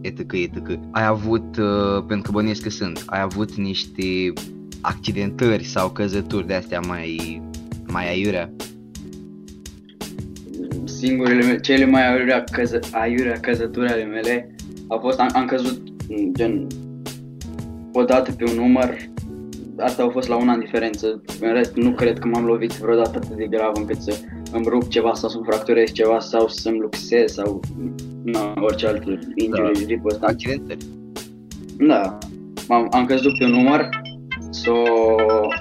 etc, 0.00 0.32
etc. 0.32 0.78
Ai 0.90 1.06
avut, 1.06 1.56
uh, 1.56 2.04
pentru 2.06 2.22
că 2.22 2.38
bănuiesc 2.38 2.62
că 2.62 2.70
sunt, 2.70 3.02
ai 3.06 3.20
avut 3.20 3.54
niște 3.54 4.32
accidentări 4.80 5.64
sau 5.64 5.90
căzături 5.90 6.46
de 6.46 6.54
astea 6.54 6.80
mai, 6.80 7.42
mai 7.86 8.08
aiurea? 8.08 8.50
Singurele, 10.84 11.60
cele 11.60 11.84
mai 11.84 12.12
aiurea, 12.12 12.44
căză, 12.52 12.78
aiurea 12.90 13.40
căzături 13.40 13.88
ale 13.88 14.04
mele 14.04 14.54
au 14.86 14.98
fost, 14.98 15.18
am, 15.18 15.28
am 15.32 15.46
căzut 15.46 15.80
gen 16.32 16.66
o 17.92 18.02
dată 18.04 18.32
pe 18.32 18.44
un 18.50 18.54
număr 18.54 18.96
asta 19.80 20.02
a 20.02 20.08
fost 20.08 20.28
la 20.28 20.36
un 20.36 20.48
an 20.48 20.60
diferență. 20.60 21.22
În 21.40 21.52
rest, 21.52 21.74
nu 21.74 21.92
cred 21.92 22.18
că 22.18 22.28
m-am 22.28 22.44
lovit 22.44 22.72
vreodată 22.72 23.10
atât 23.14 23.36
de 23.36 23.46
grav 23.46 23.72
încât 23.74 24.00
să 24.00 24.18
îmi 24.52 24.66
rup 24.68 24.88
ceva 24.88 25.14
sau 25.14 25.28
să-mi 25.28 25.44
fracturez 25.44 25.92
ceva 25.92 26.18
sau 26.18 26.48
să-mi 26.48 26.78
luxez 26.78 27.32
sau 27.32 27.60
na, 28.22 28.54
orice 28.60 28.86
altă 28.86 29.18
injury 29.34 29.72
da. 29.72 29.78
de 29.78 29.84
tipul 29.84 30.10
ăsta. 30.10 30.26
Accidentări. 30.26 30.84
Da. 31.78 32.18
Am, 32.68 32.88
am 32.90 33.04
căzut 33.04 33.38
pe 33.38 33.44
un 33.44 33.50
număr, 33.50 33.88
s-o, 34.50 34.74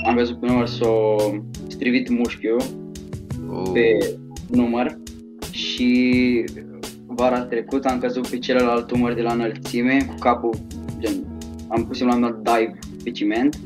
am 0.07 0.15
căzut 0.15 0.39
pe 0.39 0.45
un 0.45 0.51
număr, 0.51 0.67
s-o 0.67 1.15
strivit 1.67 2.09
mușchiul 2.09 2.61
oh. 3.51 3.69
pe 3.73 4.15
număr 4.47 4.97
și 5.51 6.43
vara 7.05 7.41
trecută, 7.41 7.87
am 7.87 7.99
căzut 7.99 8.27
pe 8.27 8.37
celălalt 8.37 8.87
tumor 8.87 9.13
de 9.13 9.21
la 9.21 9.33
înălțime, 9.33 10.05
cu 10.07 10.13
capul, 10.19 10.53
gen, 10.99 11.13
am 11.67 11.85
pus 11.85 11.99
la 11.99 12.15
un 12.15 12.35
dive 12.43 12.77
pe 13.03 13.11
ciment 13.11 13.59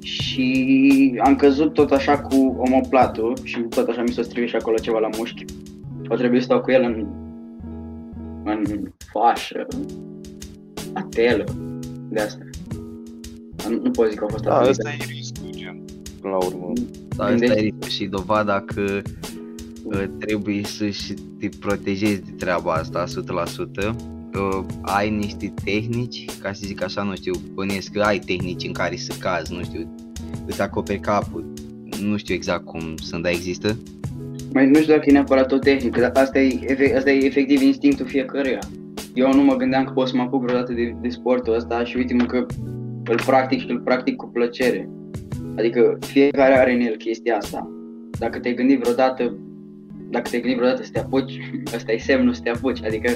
și 0.00 1.20
am 1.24 1.36
căzut 1.36 1.72
tot 1.72 1.90
așa 1.90 2.18
cu 2.18 2.56
omoplatul 2.58 3.36
și 3.42 3.60
tot 3.60 3.88
așa 3.88 4.02
mi 4.02 4.08
s-a 4.08 4.22
strivit 4.22 4.48
și 4.48 4.56
acolo 4.56 4.76
ceva 4.76 4.98
la 4.98 5.08
mușchi. 5.16 5.44
O 6.08 6.14
trebuie 6.14 6.40
să 6.40 6.44
stau 6.46 6.60
cu 6.60 6.70
el 6.70 6.82
în, 6.82 7.06
în 8.50 8.92
fașă, 9.12 9.66
atelă, 10.92 11.44
de 12.08 12.20
asta. 12.20 12.44
Nu, 13.68 13.80
nu 13.82 13.90
pot 13.90 14.08
zic 14.08 14.18
că 14.18 14.24
a 14.24 14.28
fost 14.28 14.44
Da, 14.44 14.58
asta 14.58 14.90
e 14.90 15.04
riscul, 15.08 15.50
gen, 15.50 15.84
până 16.20 16.32
la 16.32 16.44
urmă. 16.46 16.72
Da, 17.16 17.24
asta 17.24 17.44
e 17.44 17.60
riscul 17.60 17.88
și 17.88 18.04
dovada 18.04 18.60
că 18.60 19.02
uh, 19.84 20.04
trebuie 20.18 20.64
să-și 20.64 21.12
te 21.38 21.48
protejezi 21.60 22.22
de 22.22 22.30
treaba 22.30 22.72
asta 22.72 23.04
100%. 23.04 23.94
Uh, 24.34 24.64
ai 24.82 25.10
niște 25.10 25.54
tehnici, 25.64 26.24
ca 26.40 26.52
să 26.52 26.60
zic 26.64 26.82
așa, 26.82 27.02
nu 27.02 27.14
știu, 27.14 27.32
bănuiesc 27.54 27.92
că 27.92 28.00
ai 28.00 28.18
tehnici 28.18 28.66
în 28.66 28.72
care 28.72 28.96
să 28.96 29.14
cazi, 29.18 29.52
nu 29.52 29.62
știu, 29.62 29.96
îți 30.46 30.60
acoperi 30.60 31.00
capul, 31.00 31.52
nu 32.00 32.16
știu 32.16 32.34
exact 32.34 32.64
cum 32.64 32.96
sunt, 32.96 33.22
dar 33.22 33.32
există? 33.32 33.76
Mai 34.52 34.66
nu 34.66 34.74
știu 34.74 34.92
dacă 34.92 35.04
e 35.08 35.12
neapărat 35.12 35.52
o 35.52 35.58
tehnică, 35.58 36.00
dar 36.00 36.10
asta 36.14 36.38
e, 36.38 36.58
efe- 36.66 36.96
asta 36.96 37.10
e 37.10 37.24
efectiv 37.24 37.62
instinctul 37.62 38.06
fiecăruia. 38.06 38.58
Eu 39.14 39.32
nu 39.32 39.42
mă 39.42 39.56
gândeam 39.56 39.84
că 39.84 39.92
pot 39.92 40.08
să 40.08 40.16
mă 40.16 40.22
apuc 40.22 40.42
vreodată 40.42 40.72
de, 40.72 40.94
de 41.00 41.08
sportul 41.08 41.54
ăsta 41.54 41.84
și 41.84 41.96
uite-mă 41.96 42.24
că 42.24 42.46
îl 43.04 43.20
practic 43.26 43.60
și 43.60 43.70
îl 43.70 43.80
practic 43.80 44.16
cu 44.16 44.26
plăcere. 44.26 44.88
Adică 45.56 45.98
fiecare 46.00 46.58
are 46.58 46.72
în 46.72 46.80
el 46.80 46.96
chestia 46.96 47.36
asta. 47.36 47.70
Dacă 48.18 48.38
te-ai 48.38 48.54
gândit 48.54 48.80
vreodată, 48.80 49.38
dacă 50.10 50.28
te-ai 50.28 50.40
gândit 50.40 50.58
vreodată 50.58 50.82
să 50.82 50.90
te 50.92 50.98
apuci, 50.98 51.38
ăsta 51.76 51.92
e 51.92 51.98
semnul 51.98 52.32
să 52.32 52.40
te 52.42 52.50
apuci. 52.50 52.84
Adică 52.84 53.10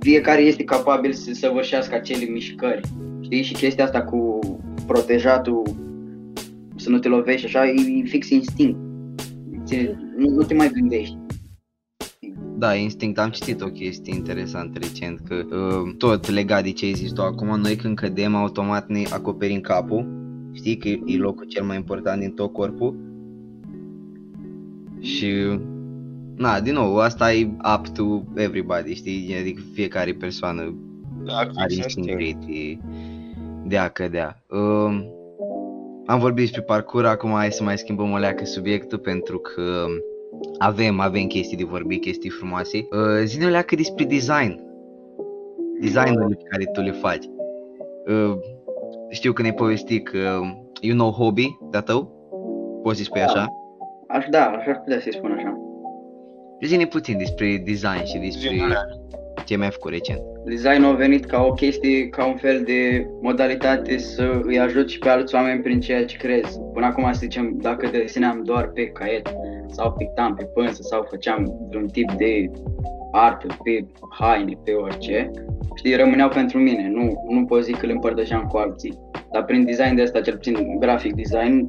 fiecare 0.00 0.40
este 0.40 0.64
capabil 0.64 1.12
să 1.12 1.32
săvârșească 1.32 1.94
acele 1.94 2.24
mișcări. 2.24 2.80
Știi? 3.20 3.42
Și 3.42 3.54
chestia 3.54 3.84
asta 3.84 4.02
cu 4.02 4.38
protejatul, 4.86 5.62
să 6.76 6.90
nu 6.90 6.98
te 6.98 7.08
lovești 7.08 7.46
așa, 7.46 7.68
e 7.68 8.02
fix 8.04 8.30
instinct. 8.30 8.83
Ține, 9.64 9.98
nu, 10.16 10.30
nu 10.30 10.42
te 10.42 10.54
mai 10.54 10.70
gândești. 10.72 11.16
Da, 12.58 12.74
instinct. 12.74 13.18
Am 13.18 13.30
citit 13.30 13.60
o 13.60 13.66
chestie 13.66 14.14
interesantă 14.14 14.78
recent, 14.78 15.20
că 15.28 15.34
uh, 15.34 15.94
tot 15.98 16.30
legat 16.30 16.62
de 16.62 16.72
ce 16.72 16.84
ai 16.84 16.92
zis 16.92 17.12
tu 17.12 17.22
acum, 17.22 17.60
noi 17.60 17.76
când 17.76 17.96
cădem, 17.96 18.34
automat 18.34 18.88
ne 18.88 19.02
acoperim 19.10 19.60
capul, 19.60 20.06
știi 20.52 20.76
că 20.76 20.88
e 20.88 21.16
locul 21.16 21.44
cel 21.46 21.64
mai 21.64 21.76
important 21.76 22.20
din 22.20 22.30
tot 22.30 22.52
corpul. 22.52 22.96
Și, 25.00 25.32
na, 26.36 26.60
din 26.60 26.72
nou, 26.72 26.96
asta 26.96 27.32
e 27.34 27.50
up 27.76 27.88
to 27.88 28.22
everybody, 28.34 28.94
știi, 28.94 29.36
adică 29.40 29.62
fiecare 29.72 30.12
persoană 30.12 30.74
Da, 31.24 31.36
are 31.36 31.50
fix 31.68 31.76
instinct 31.84 32.20
instinct. 32.20 32.46
de, 32.46 32.78
de 33.66 33.78
a 33.78 33.88
cădea. 33.88 34.42
Uh, 34.48 35.04
am 36.06 36.18
vorbit 36.18 36.44
despre 36.44 36.62
parcurs, 36.62 37.08
acum 37.08 37.30
hai 37.30 37.52
să 37.52 37.62
mai 37.62 37.78
schimbăm 37.78 38.12
o 38.12 38.16
leacă 38.16 38.44
subiectul 38.44 38.98
pentru 38.98 39.38
că 39.38 39.86
avem, 40.58 41.00
avem 41.00 41.26
chestii 41.26 41.56
de 41.56 41.64
vorbit, 41.64 42.00
chestii 42.00 42.30
frumoase. 42.30 42.76
Uh, 42.76 43.22
Zine 43.24 43.46
o 43.46 43.48
leacă 43.48 43.74
despre 43.74 44.04
design. 44.04 44.62
Designurile 45.80 46.36
pe 46.36 46.48
care 46.48 46.64
tu 46.72 46.80
le 46.80 46.90
faci. 46.90 47.24
Uh, 48.06 48.36
știu 49.10 49.32
că 49.32 49.42
ne-ai 49.42 49.54
povestit 49.54 50.08
că 50.08 50.40
e 50.80 50.90
un 50.90 50.96
nou 50.96 51.10
hobby 51.10 51.56
de 51.70 51.78
tău, 51.78 52.12
poți 52.82 52.98
să 52.98 53.04
spui 53.04 53.20
Da. 53.20 53.26
așa. 53.26 53.46
Aș 54.08 54.26
da, 54.30 54.44
aș 54.44 54.66
ar 54.66 54.80
putea 54.80 55.00
să-i 55.00 55.12
spun 55.14 55.32
așa. 55.32 55.58
Zine 56.64 56.86
puțin 56.86 57.18
despre 57.18 57.62
design 57.64 58.04
și 58.04 58.18
despre 58.18 58.48
Zine. 58.48 58.74
Ce 59.44 59.56
mi-ai 59.56 59.70
făcut 59.70 59.90
recent. 59.90 60.20
Designul 60.44 60.92
a 60.92 60.96
venit 60.96 61.24
ca 61.24 61.42
o 61.42 61.52
chestie, 61.52 62.08
ca 62.08 62.26
un 62.26 62.36
fel 62.36 62.62
de 62.62 63.06
modalitate 63.20 63.98
să 63.98 64.40
îi 64.42 64.58
ajut 64.58 64.88
și 64.88 64.98
pe 64.98 65.08
alți 65.08 65.34
oameni 65.34 65.60
prin 65.60 65.80
ceea 65.80 66.04
ce 66.04 66.16
crezi. 66.16 66.60
Până 66.72 66.86
acum 66.86 67.12
să 67.12 67.18
zicem, 67.18 67.56
dacă 67.60 67.88
desenam 67.92 68.42
doar 68.44 68.68
pe 68.68 68.86
caiet 68.86 69.34
sau 69.66 69.92
pictam 69.92 70.34
pe 70.34 70.44
pânză 70.44 70.82
sau 70.82 71.06
făceam 71.10 71.68
un 71.74 71.88
tip 71.88 72.12
de 72.12 72.50
artă 73.12 73.46
pe 73.64 73.86
haine, 74.18 74.58
pe 74.64 74.72
orice, 74.72 75.30
știi, 75.74 75.96
rămâneau 75.96 76.28
pentru 76.28 76.58
mine, 76.58 76.90
nu, 76.92 77.24
nu 77.28 77.44
pot 77.44 77.64
zic 77.64 77.76
că 77.76 77.86
le 77.86 77.92
împărtășeam 77.92 78.42
cu 78.42 78.56
alții. 78.56 78.98
Dar 79.32 79.44
prin 79.44 79.64
design 79.64 79.94
de 79.94 80.02
asta, 80.02 80.20
cel 80.20 80.34
puțin 80.34 80.78
grafic 80.78 81.14
design, 81.14 81.68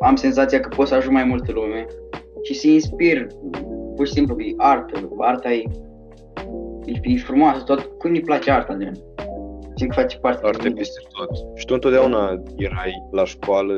am 0.00 0.16
senzația 0.16 0.60
că 0.60 0.68
pot 0.76 0.86
să 0.86 0.94
ajung 0.94 1.14
mai 1.14 1.24
multă 1.24 1.52
lume 1.52 1.86
și 2.42 2.54
să 2.54 2.68
inspir, 2.68 3.26
pur 3.96 4.06
și 4.06 4.12
simplu, 4.12 4.40
e 4.40 4.54
artă, 4.56 5.08
arta 5.18 5.52
e 5.52 5.62
e, 6.92 7.00
e 7.02 7.16
frumoasă, 7.16 7.62
tot, 7.64 7.80
cum 7.98 8.10
îi 8.10 8.20
place 8.20 8.50
arta, 8.50 8.74
gen. 8.74 8.92
Simt 9.74 9.90
că 9.94 10.00
face 10.00 10.18
parte 10.18 10.46
Arte 10.46 10.58
din 10.58 10.66
mine. 10.68 10.78
peste 10.80 11.00
tot. 11.18 11.30
Și 11.58 11.64
tu 11.66 11.74
întotdeauna 11.74 12.42
erai 12.56 13.02
la 13.10 13.24
școală, 13.24 13.74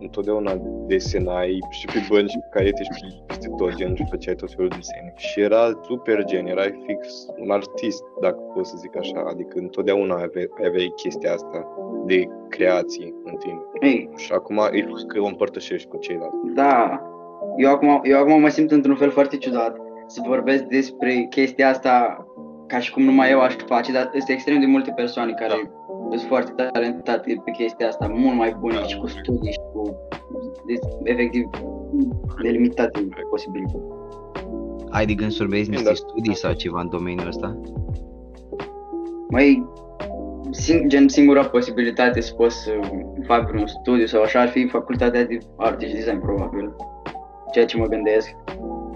întotdeauna 0.00 0.52
desenai 0.86 1.58
și 1.70 1.86
pe 1.86 1.98
bănci, 2.08 2.30
și 2.30 2.38
pe 2.38 2.58
caiete 2.58 2.82
și 2.82 2.88
pe- 2.90 3.22
peste 3.26 3.48
tot, 3.56 3.74
gen, 3.74 3.94
și 3.94 4.04
făceai 4.10 4.34
tot 4.34 4.50
felul 4.54 4.68
de 4.68 4.76
desene. 4.76 5.12
Și 5.16 5.40
era 5.40 5.80
super 5.82 6.24
gen, 6.24 6.46
erai 6.46 6.82
fix 6.86 7.26
un 7.38 7.50
artist, 7.50 8.02
dacă 8.20 8.36
pot 8.54 8.66
să 8.66 8.74
zic 8.78 8.96
așa, 8.96 9.24
adică 9.30 9.58
întotdeauna 9.58 10.14
aveai, 10.14 10.48
aveai 10.66 10.92
chestia 10.96 11.32
asta 11.32 11.66
de 12.06 12.28
creație 12.48 13.14
în 13.24 13.36
tine. 13.36 13.60
Ei, 13.80 14.10
Și 14.16 14.32
acum 14.32 14.58
e 14.72 14.86
fost 14.88 15.06
că 15.06 15.20
o 15.20 15.26
împărtășești 15.26 15.88
cu 15.88 15.96
ceilalți. 15.96 16.36
da, 16.54 17.00
eu 17.56 17.70
acum, 17.70 18.00
eu 18.02 18.18
acum 18.18 18.40
mă 18.40 18.48
simt 18.48 18.70
într-un 18.70 18.96
fel 18.96 19.10
foarte 19.10 19.36
ciudat 19.36 19.76
să 20.06 20.20
vorbesc 20.26 20.62
despre 20.62 21.26
chestia 21.30 21.68
asta 21.68 22.26
ca 22.66 22.78
și 22.78 22.92
cum 22.92 23.02
numai 23.02 23.30
eu 23.30 23.40
aș 23.40 23.54
face, 23.66 23.92
dar 23.92 24.10
sunt 24.12 24.28
extrem 24.28 24.60
de 24.60 24.66
multe 24.66 24.92
persoane 24.96 25.32
care 25.32 25.70
sunt 26.10 26.22
foarte 26.28 26.52
talentate 26.72 27.40
pe 27.44 27.50
chestia 27.50 27.88
asta, 27.88 28.06
mult 28.14 28.36
mai 28.36 28.56
bune 28.58 28.86
și 28.86 28.98
cu 28.98 29.06
studii 29.06 29.52
și 29.52 29.58
cu 29.72 29.96
deci, 30.66 30.78
efectiv 31.02 31.48
delimitate 32.42 33.08
posibil. 33.30 33.62
Ai 34.90 35.06
de 35.06 35.14
gând 35.14 35.30
să 35.30 35.42
urmezi 35.42 35.70
niște 35.70 35.84
Da. 35.84 35.94
studii 35.94 36.36
sau 36.36 36.52
ceva 36.52 36.80
în 36.80 36.88
domeniul 36.88 37.26
ăsta? 37.26 37.60
Mai 39.28 39.66
sing, 40.50 40.86
gen 40.86 41.08
singura 41.08 41.44
posibilitate 41.44 42.20
să 42.20 42.34
pot 42.34 42.50
să 42.50 42.70
fac 43.26 43.48
vreun 43.48 43.66
studiu 43.66 44.06
sau 44.06 44.22
așa 44.22 44.40
ar 44.40 44.48
fi 44.48 44.66
facultatea 44.66 45.24
de 45.24 45.38
arte 45.56 45.86
și 45.86 45.94
design 45.94 46.20
probabil. 46.20 46.76
Ceea 47.52 47.66
ce 47.66 47.76
mă 47.76 47.86
gândesc. 47.86 48.34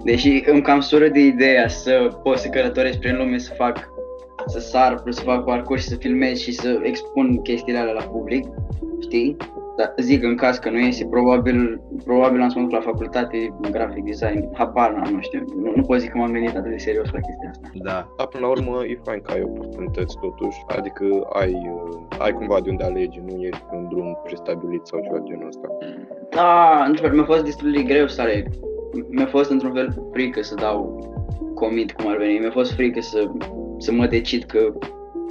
Deși 0.03 0.43
îmi 0.45 0.61
cam 0.61 0.79
sură 0.79 1.07
de 1.07 1.19
ideea 1.19 1.67
să 1.67 2.19
pot 2.23 2.37
să 2.37 2.47
călătoresc 2.47 2.99
prin 2.99 3.17
lume, 3.17 3.37
să 3.37 3.53
fac, 3.53 3.89
să 4.45 4.59
sar, 4.59 5.03
să 5.09 5.21
fac 5.21 5.43
parcurs 5.43 5.81
și 5.81 5.87
să 5.87 5.95
filmez 5.95 6.37
și 6.37 6.51
să 6.51 6.79
expun 6.83 7.41
chestiile 7.41 7.79
alea 7.79 7.93
la 7.93 8.03
public, 8.03 8.45
știi? 9.01 9.37
Dar 9.77 9.93
zic, 9.97 10.23
în 10.23 10.35
caz 10.35 10.57
că 10.57 10.69
nu 10.69 10.79
iese, 10.79 11.05
probabil, 11.05 11.81
probabil 12.03 12.41
am 12.41 12.49
să 12.49 12.59
mă 12.59 12.63
duc 12.63 12.73
la 12.73 12.79
facultate 12.79 13.55
în 13.61 13.71
grafic 13.71 14.03
design, 14.03 14.49
habar 14.53 14.91
n-am, 14.91 15.13
nu 15.13 15.21
știu, 15.21 15.43
nu, 15.63 15.71
nu 15.75 15.81
pot 15.81 15.99
zic 15.99 16.11
că 16.11 16.17
m-am 16.17 16.31
gândit 16.31 16.55
atât 16.55 16.71
de 16.71 16.77
serios 16.77 17.11
la 17.11 17.19
chestia 17.19 17.49
asta. 17.49 17.69
Da. 17.73 18.07
Dar 18.17 18.27
până 18.27 18.45
la 18.45 18.51
urmă 18.51 18.83
e 18.85 18.99
fain 19.03 19.21
că 19.21 19.31
ai 19.31 19.41
oportunități 19.41 20.17
totuși, 20.21 20.57
adică 20.67 21.05
ai, 21.33 21.51
uh, 21.51 22.19
ai 22.19 22.31
cumva 22.31 22.59
de 22.63 22.69
unde 22.69 22.83
alegi, 22.83 23.21
nu 23.25 23.41
ești 23.41 23.63
pe 23.69 23.75
un 23.75 23.87
drum 23.89 24.17
prestabilit 24.23 24.85
sau 24.85 24.99
ceva 24.99 25.19
genul 25.23 25.47
ăsta. 25.47 25.67
Da, 26.29 26.83
într-un 26.87 27.07
fel, 27.07 27.15
mi-a 27.15 27.25
fost 27.25 27.43
destul 27.43 27.71
de 27.71 27.81
greu 27.81 28.07
să 28.07 28.21
aleg. 28.21 28.47
Mi-a 29.09 29.25
fost 29.25 29.49
într-un 29.49 29.73
fel 29.73 30.09
frică 30.11 30.41
să 30.41 30.55
dau 30.55 30.99
comit 31.53 31.91
cum 31.91 32.07
ar 32.07 32.17
veni. 32.17 32.39
Mi-a 32.39 32.51
fost 32.51 32.71
frică 32.71 33.01
să, 33.01 33.31
să 33.77 33.91
mă 33.91 34.05
decid 34.05 34.43
că 34.43 34.73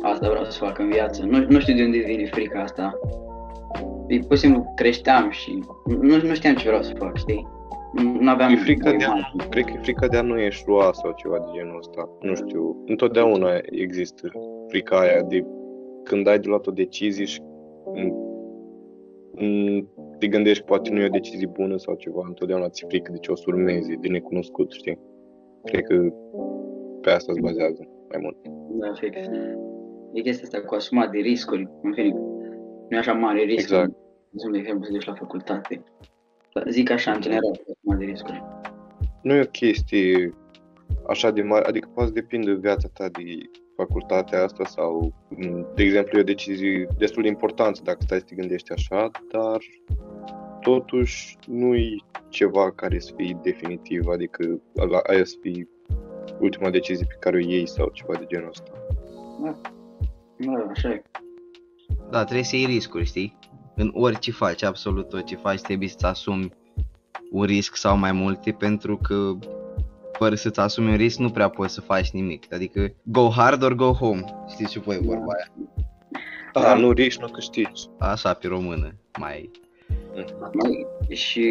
asta 0.02 0.28
vreau 0.28 0.44
să 0.44 0.64
fac 0.64 0.78
în 0.78 0.88
viață. 0.88 1.25
Nu, 1.25 1.46
nu 1.48 1.58
știu 1.58 1.75
de 1.75 1.82
unde 1.82 1.98
vine 1.98 2.25
frica 2.25 2.60
asta. 2.60 2.98
E 4.06 4.18
pur 4.18 4.36
și 4.36 4.42
simplu 4.42 4.72
creșteam 4.76 5.30
și 5.30 5.62
nu, 6.00 6.16
nu 6.16 6.34
știam 6.34 6.54
ce 6.54 6.66
vreau 6.66 6.82
să 6.82 6.92
fac, 6.98 7.16
știi? 7.16 7.46
Nu 7.92 8.16
nu 8.20 8.30
aveam 8.30 8.52
E 8.52 8.56
frica 8.56 8.90
o 8.90 8.96
de 8.96 9.04
a, 9.04 9.06
imagine. 9.06 9.46
cred 9.48 9.64
că 9.64 9.72
e 9.76 9.80
frica 9.82 10.06
de 10.06 10.16
a 10.16 10.22
nu 10.22 10.38
eșua 10.40 10.90
sau 10.92 11.12
ceva 11.16 11.38
de 11.38 11.58
genul 11.58 11.76
ăsta. 11.78 12.08
Nu 12.20 12.34
știu, 12.34 12.82
întotdeauna 12.86 13.48
există 13.70 14.30
frica 14.68 14.98
aia 14.98 15.22
de 15.22 15.44
când 16.02 16.26
ai 16.26 16.38
de 16.38 16.48
luat 16.48 16.66
o 16.66 16.70
decizie 16.70 17.25
și 17.25 17.40
mm, 17.94 18.14
mm, 19.38 19.88
te 20.18 20.26
gândești 20.26 20.58
că 20.58 20.66
poate 20.68 20.90
nu 20.90 21.00
e 21.00 21.06
o 21.06 21.08
decizie 21.08 21.46
bună 21.46 21.76
sau 21.76 21.94
ceva, 21.94 22.23
întotdeauna 22.26 22.68
ți 22.68 22.85
frică 22.88 23.12
de 23.12 23.18
ce 23.18 23.30
o 23.30 23.37
să 23.37 23.44
urmezi, 23.46 23.96
de 23.96 24.08
necunoscut, 24.08 24.70
știi? 24.70 24.99
Cred 25.64 25.82
că 25.82 26.12
pe 27.00 27.11
asta 27.11 27.32
se 27.32 27.40
bazează 27.40 27.88
mai 28.08 28.18
mult. 28.20 28.37
Da, 28.70 28.92
fix. 28.92 29.16
E 30.12 30.20
chestia 30.20 30.49
asta 30.49 30.68
cu 30.68 30.75
asumat 30.75 31.11
de 31.11 31.18
riscuri. 31.18 31.68
În 31.82 31.92
fine, 31.92 32.08
nu 32.88 32.96
e 32.96 32.99
așa 32.99 33.12
mare 33.12 33.42
risc. 33.42 33.58
Exact. 33.58 33.92
De 34.52 34.58
exemplu, 34.58 34.85
să 34.85 34.92
duci 34.92 35.04
la 35.04 35.14
facultate. 35.14 35.82
Dar 36.54 36.68
Zic 36.68 36.90
așa, 36.90 37.12
în 37.12 37.20
general, 37.20 37.50
cu 37.50 37.73
asumat 37.76 37.99
de 37.99 38.04
riscuri. 38.04 38.42
Nu 39.23 39.35
e 39.35 39.40
o 39.40 39.44
chestie 39.44 40.35
așa 41.06 41.30
de 41.30 41.42
mare, 41.42 41.66
adică 41.66 41.90
poate 41.94 42.11
depinde 42.11 42.52
de 42.52 42.58
viața 42.61 42.88
ta 42.92 43.08
de 43.08 43.23
facultatea 43.76 44.45
asta 44.45 44.64
sau, 44.64 45.12
m, 45.28 45.66
de 45.75 45.83
exemplu, 45.83 46.18
e 46.18 46.21
o 46.21 46.25
decizie 46.25 46.88
destul 46.99 47.23
de 47.23 47.28
importantă 47.28 47.80
dacă 47.85 47.99
stai 48.00 48.18
să 48.18 48.25
te 48.25 48.35
gândești 48.35 48.73
așa, 48.73 49.11
dar 49.33 49.59
totuși 50.61 51.37
nu 51.47 51.75
e 51.75 51.97
ceva 52.28 52.71
care 52.71 52.99
să 52.99 53.12
fie 53.16 53.38
definitiv, 53.42 54.06
adică 54.06 54.61
ăla- 54.78 55.11
aia 55.11 55.25
să 55.25 55.37
fie 55.40 55.68
ultima 56.40 56.71
decizie 56.71 57.06
pe 57.09 57.16
care 57.21 57.37
o 57.37 57.49
iei 57.49 57.68
sau 57.68 57.90
ceva 57.92 58.14
de 58.14 58.25
genul 58.26 58.49
ăsta. 58.49 58.71
Da, 60.37 60.66
așa 60.71 60.88
e. 60.88 61.02
Da, 62.11 62.25
trebuie 62.25 62.45
să 62.45 62.56
iei 62.56 62.66
riscuri, 62.66 63.04
știi? 63.04 63.38
În 63.75 63.90
orice 63.95 64.30
faci, 64.30 64.62
absolut 64.62 65.09
tot 65.09 65.25
ce 65.25 65.37
faci, 65.37 65.61
trebuie 65.61 65.88
să-ți 65.88 66.04
asumi 66.04 66.52
un 67.30 67.45
risc 67.45 67.76
sau 67.76 67.97
mai 67.97 68.12
multe, 68.12 68.52
pentru 68.52 68.97
că 68.97 69.33
fără 70.18 70.35
să-ți 70.35 70.61
asumi 70.61 70.90
un 70.90 70.96
risc 70.96 71.18
nu 71.18 71.30
prea 71.30 71.49
poți 71.49 71.75
să 71.75 71.80
faci 71.80 72.11
nimic. 72.11 72.52
Adică 72.54 72.92
go 73.02 73.28
hard 73.28 73.62
or 73.62 73.75
go 73.75 73.92
home, 73.92 74.25
știți 74.50 74.70
ce 74.70 74.78
voi 74.78 74.99
vorba 75.02 75.32
aia. 75.37 75.68
Da, 76.52 76.61
Da. 76.61 76.75
nu 76.75 76.90
riști, 76.92 77.20
nu 77.20 77.28
câștigi. 77.28 77.82
Așa 77.99 78.32
pe 78.35 78.46
română, 78.46 78.94
mai... 79.18 79.50
Mai- 80.52 80.87
Și, 81.16 81.46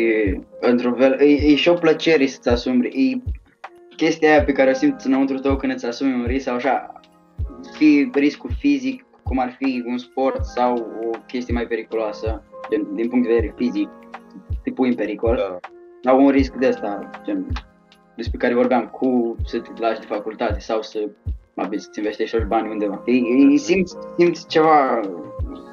într-un 0.60 0.94
fel, 0.96 1.20
e, 1.20 1.24
e 1.26 1.56
și 1.56 1.70
o 1.70 1.74
plăcere 1.74 2.26
să-ți 2.26 2.50
asumi, 2.50 2.88
e 2.88 3.22
chestia 3.96 4.30
aia 4.32 4.44
pe 4.44 4.52
care 4.52 4.70
o 4.70 4.74
simți 4.74 5.08
înăuntru 5.08 5.38
tău 5.40 5.56
când 5.56 5.74
îți 5.74 5.86
asumi 5.86 6.14
un 6.14 6.26
risc 6.26 6.46
sau 6.46 6.56
așa, 6.56 7.00
fi 7.78 8.10
riscul 8.14 8.52
fizic, 8.60 9.06
cum 9.24 9.40
ar 9.40 9.56
fi 9.60 9.84
un 9.88 9.98
sport 9.98 10.46
sau 10.46 10.74
o 10.78 11.18
chestie 11.28 11.54
mai 11.54 11.68
periculoasă, 11.68 12.44
gen, 12.70 12.96
din 12.96 13.10
punct 13.10 13.28
de 13.28 13.34
vedere 13.34 13.54
fizic, 13.58 13.90
te 14.64 14.72
pui 14.72 14.88
în 14.90 14.96
pericol, 14.96 15.36
Da. 15.36 15.60
sau 16.10 16.24
un 16.26 16.30
risc 16.32 16.54
de 16.54 16.68
asta, 16.68 17.10
gen, 17.26 17.46
despre 18.16 18.38
care 18.38 18.54
vorbeam, 18.54 18.88
cu 18.88 19.36
să 19.46 19.60
te 19.60 19.70
lași 19.80 20.00
de 20.00 20.06
facultate 20.06 20.60
sau 20.60 20.82
să, 20.82 21.10
abia, 21.56 21.80
să-ți 21.80 22.00
investești 22.00 22.38
și 22.38 22.44
bani 22.44 22.70
undeva. 22.70 23.04
E, 23.06 23.12
e, 23.12 23.58
simți, 23.58 23.96
simți 24.18 24.48
ceva, 24.48 25.00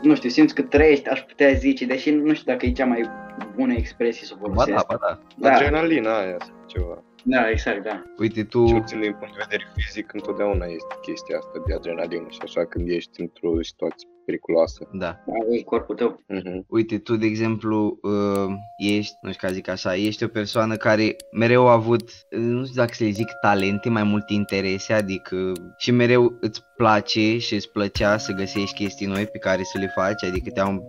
nu 0.03 0.15
știu, 0.15 0.29
simți 0.29 0.55
că 0.55 0.63
trăiești, 0.63 1.09
aș 1.09 1.21
putea 1.21 1.53
zice, 1.53 1.87
deși 1.87 2.11
nu 2.11 2.35
știu 2.35 2.53
dacă 2.53 2.67
e 2.67 2.73
cea 2.73 2.87
mai 2.87 3.11
bună 3.57 3.73
expresie 3.73 4.27
să 4.27 4.35
o 4.41 4.49
Ba 4.49 4.53
folosesc. 4.53 4.77
da, 4.77 4.85
ba 4.89 4.97
da. 5.01 5.19
Da. 5.49 5.55
Adrenalina 5.55 6.19
aia 6.19 6.37
sau 6.39 6.55
ceva. 6.67 7.03
Da, 7.25 7.51
exact, 7.51 7.83
da. 7.83 8.03
Uite, 8.19 8.45
Tu... 8.45 8.59
tu, 8.59 8.67
Cel 8.67 8.81
puțin 8.81 9.01
din 9.01 9.13
punct 9.19 9.35
de 9.35 9.41
vedere 9.49 9.71
fizic, 9.77 10.13
întotdeauna 10.13 10.65
este 10.65 10.95
chestia 11.03 11.37
asta 11.39 11.63
de 11.67 11.75
adrenalină 11.75 12.27
și 12.29 12.39
așa 12.43 12.65
când 12.65 12.89
ești 12.89 13.21
într-o 13.21 13.63
situație 13.63 14.09
periculoasă. 14.25 14.89
da. 14.93 15.07
Da, 15.27 15.57
e 15.57 15.63
corpul 15.63 15.95
tău. 15.95 16.23
Mhm. 16.27 16.65
Uite, 16.69 16.99
tu, 16.99 17.17
de 17.17 17.27
exemplu, 17.27 17.99
uh, 18.03 18.55
ești, 18.77 19.15
nu 19.23 19.33
știu 19.33 19.49
ca 19.49 19.55
zic 19.55 19.69
așa, 19.69 19.97
ești 19.97 20.25
o 20.25 20.29
persoană 20.29 20.77
care 20.77 21.17
mereu 21.33 21.69
a 21.69 21.73
avut, 21.73 22.03
uh, 22.03 22.39
nu 22.39 22.65
știu 22.65 22.81
dacă 22.81 22.95
să 22.95 23.05
le 23.05 23.11
zic 23.11 23.29
talente, 23.41 23.89
mai 23.89 24.03
multe 24.03 24.33
interese, 24.33 24.93
adică 24.93 25.53
și 25.77 25.91
mereu 25.91 26.37
îți 26.41 26.63
place 26.77 27.39
și 27.39 27.55
îți 27.55 27.71
plăcea 27.71 28.17
să 28.17 28.33
găsești 28.33 28.75
chestii 28.83 29.07
noi 29.07 29.27
pe 29.27 29.39
care 29.39 29.63
să 29.63 29.79
le 29.79 29.93
faci, 29.95 30.25
adică 30.25 30.51
te-am 30.51 30.83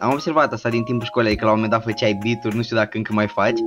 am 0.00 0.12
observat 0.12 0.52
asta 0.52 0.68
din 0.68 0.84
timpul 0.84 1.06
școlii, 1.06 1.36
că 1.36 1.44
la 1.44 1.50
un 1.50 1.56
moment 1.56 1.72
dat 1.72 1.82
făceai 1.82 2.18
beat 2.22 2.54
nu 2.54 2.62
știu 2.62 2.76
dacă 2.76 2.96
încă 2.96 3.12
mai 3.12 3.26
faci, 3.26 3.58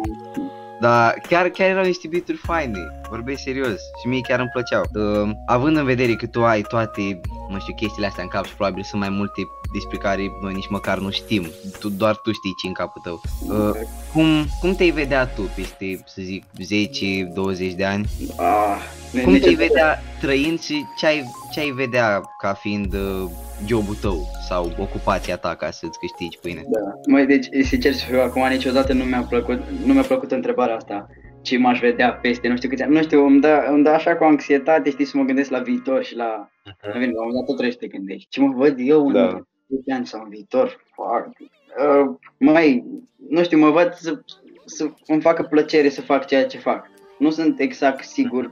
dar 0.82 1.14
chiar, 1.28 1.48
chiar 1.50 1.70
erau 1.70 1.84
niște 1.84 2.08
beat 2.08 2.24
faine, 2.44 2.80
vorbesc 3.10 3.42
serios 3.42 3.80
și 4.02 4.08
mie 4.08 4.22
chiar 4.22 4.40
îmi 4.40 4.50
plăceau. 4.50 4.84
Uh, 4.94 5.30
având 5.46 5.78
în 5.78 5.86
vedere 5.86 6.14
că 6.16 6.28
tu 6.28 6.46
ai 6.46 6.62
toate, 6.62 7.20
nu 7.50 7.60
știu, 7.60 7.74
chestiile 7.74 8.08
astea 8.08 8.24
în 8.24 8.30
cap 8.30 8.46
și 8.46 8.56
probabil 8.56 8.84
sunt 8.84 9.02
mai 9.02 9.10
multe 9.10 9.42
despre 9.74 9.98
care 9.98 10.22
noi 10.42 10.54
nici 10.54 10.70
măcar 10.70 10.98
nu 10.98 11.10
știm, 11.10 11.48
tu, 11.80 11.90
doar 11.90 12.16
tu 12.16 12.32
știi 12.32 12.54
ce 12.62 12.68
în 12.68 12.74
capul 12.74 13.02
tău. 13.04 13.22
Uh, 13.48 13.72
cum, 14.14 14.46
cum 14.60 14.76
te-ai 14.76 14.90
vedea 14.90 15.26
tu 15.28 15.42
peste, 15.56 16.04
să 16.08 16.22
zic, 16.22 16.44
10-20 16.44 17.76
de 17.76 17.86
ani? 17.86 18.06
Ah, 18.38 18.78
Cum 19.24 19.34
nici- 19.34 19.42
te-ai 19.42 19.54
vedea 19.56 20.04
trăind 20.20 20.62
și 20.62 20.86
ce 20.98 21.06
ai, 21.06 21.24
ce 21.54 21.60
ai 21.60 21.70
vedea 21.70 22.22
ca 22.42 22.54
fiind 22.54 22.94
uh, 22.94 23.30
jobul 23.68 23.96
tău 23.96 24.28
sau 24.48 24.72
ocupația 24.80 25.38
ta 25.38 25.56
ca 25.56 25.72
să-ți 25.72 26.00
câștigi 26.00 26.40
pâine? 26.40 26.62
Da. 26.68 26.80
Măi, 27.08 27.26
deci, 27.26 27.48
sincer 27.62 27.94
să 27.94 28.06
fiu, 28.06 28.20
acum 28.20 28.48
niciodată 28.48 28.94
nu 28.94 29.04
mi-a 29.04 29.26
plăcut, 29.30 29.60
nu 29.86 29.94
mi-a 29.94 30.02
plăcut 30.02 30.32
întrebarea 30.32 30.76
asta. 30.76 31.08
Ce 31.42 31.58
m-aș 31.58 31.80
vedea 31.80 32.14
peste, 32.14 32.48
nu 32.48 32.56
știu 32.56 32.70
câți 32.70 32.84
ani, 32.84 32.94
nu 32.94 33.02
știu, 33.02 33.26
îmi 33.26 33.42
dă, 33.42 33.66
îmi 33.70 33.84
dă 33.84 33.90
așa 33.90 34.16
cu 34.16 34.24
anxietate, 34.24 34.90
știi, 34.90 35.06
să 35.06 35.18
mă 35.18 35.24
gândesc 35.24 35.50
la 35.50 35.60
viitor 35.60 36.04
și 36.04 36.16
la... 36.16 36.50
Mhm. 36.66 36.76
În 36.82 36.92
fine, 36.92 37.12
la 37.12 37.22
un 37.22 37.28
moment 37.28 37.34
dat 37.34 37.46
tot 37.46 37.56
trebuie 37.58 37.72
să 37.72 37.78
te 37.78 37.88
gândești. 37.88 38.30
Ce 38.30 38.40
mă 38.40 38.54
văd 38.56 38.76
eu 38.78 39.08
în 39.08 39.14
Da. 39.14 39.42
10 39.68 39.94
ani 39.94 40.06
sau 40.06 40.22
în 40.24 40.30
viitor? 40.30 40.84
Fuck. 40.96 41.38
Uh, 41.40 42.16
mai, 42.38 42.86
nu 43.30 43.44
știu, 43.44 43.58
mă 43.58 43.70
văd 43.70 43.94
să, 43.94 44.22
să 44.66 44.90
îmi 45.08 45.22
facă 45.22 45.44
plăcere 45.44 45.90
să 45.90 46.02
fac 46.02 46.26
ceea 46.26 46.46
ce 46.46 46.58
fac. 46.58 46.90
Nu 47.18 47.30
sunt 47.30 47.60
exact 47.60 48.04
sigur 48.04 48.52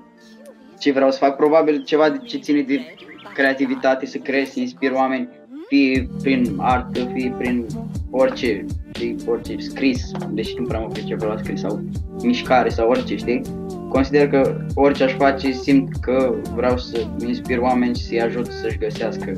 ce 0.80 0.92
vreau 0.92 1.12
să 1.12 1.18
fac, 1.18 1.36
probabil 1.36 1.84
ceva 1.84 2.10
de 2.10 2.18
ce 2.18 2.38
ține 2.38 2.62
de 2.62 2.96
creativitate, 3.34 4.06
să 4.06 4.18
creezi, 4.18 4.52
să 4.52 4.60
inspir 4.60 4.92
oameni, 4.92 5.30
fie 5.68 6.10
prin 6.22 6.56
artă, 6.58 7.12
fie 7.14 7.36
prin 7.38 7.66
orice, 8.10 8.66
fie 8.92 9.16
orice 9.28 9.56
scris, 9.58 10.12
deși 10.32 10.56
nu 10.58 10.66
prea 10.66 10.80
mă 10.80 10.88
pricep 10.88 11.22
la 11.22 11.38
scris, 11.38 11.60
sau 11.60 11.82
mișcare 12.24 12.70
sau 12.70 12.90
orice, 12.90 13.16
știi? 13.16 13.42
Consider 13.90 14.28
că 14.28 14.66
orice 14.74 15.04
aș 15.04 15.14
face, 15.14 15.52
simt 15.52 15.96
că 15.96 16.36
vreau 16.56 16.78
să 16.78 17.08
inspir 17.26 17.58
oameni 17.58 17.96
și 17.96 18.04
să-i 18.04 18.22
ajut 18.22 18.46
să-și 18.46 18.78
găsească 18.78 19.38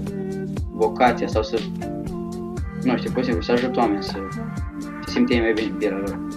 vocația 0.72 1.28
sau 1.28 1.44
să, 1.44 1.60
nu 2.84 2.98
știu, 2.98 3.12
pur 3.12 3.20
și 3.20 3.26
simplu, 3.26 3.42
să 3.42 3.52
ajut 3.52 3.78
oameni 3.78 4.04
să 4.04 4.18
se 5.06 5.12
simte 5.12 5.34
ei 5.34 5.40
mai 5.40 5.54
bine 5.54 5.68
în 5.68 5.78
pielea 5.78 5.98
lor. 5.98 6.28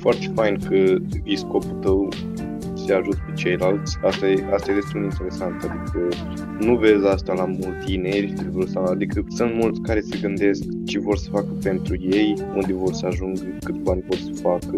Foarte 0.00 0.32
fain 0.34 0.58
că 0.68 0.74
e 1.24 1.36
scopul 1.36 1.78
tău 1.80 2.08
să 2.86 2.94
ajut 2.94 3.14
pe 3.14 3.32
ceilalți. 3.34 3.98
Asta 4.02 4.26
e, 4.28 4.44
asta 4.52 4.70
e 4.70 4.74
destul 4.74 5.00
de 5.00 5.06
interesant. 5.06 5.62
Adică 5.62 6.08
nu 6.60 6.76
vezi 6.76 7.06
asta 7.06 7.32
la 7.32 7.44
mulți 7.44 7.84
tineri, 7.84 8.34
sau, 8.72 8.84
adică 8.84 9.24
sunt 9.28 9.54
mulți 9.54 9.80
care 9.80 10.00
se 10.00 10.18
gândesc 10.20 10.62
ce 10.84 10.98
vor 10.98 11.16
să 11.16 11.28
facă 11.30 11.48
pentru 11.62 11.96
ei, 12.00 12.34
unde 12.54 12.72
vor 12.72 12.92
să 12.92 13.06
ajungă, 13.06 13.42
cât 13.64 13.74
bani 13.74 14.04
vor 14.08 14.18
să 14.18 14.30
facă 14.42 14.76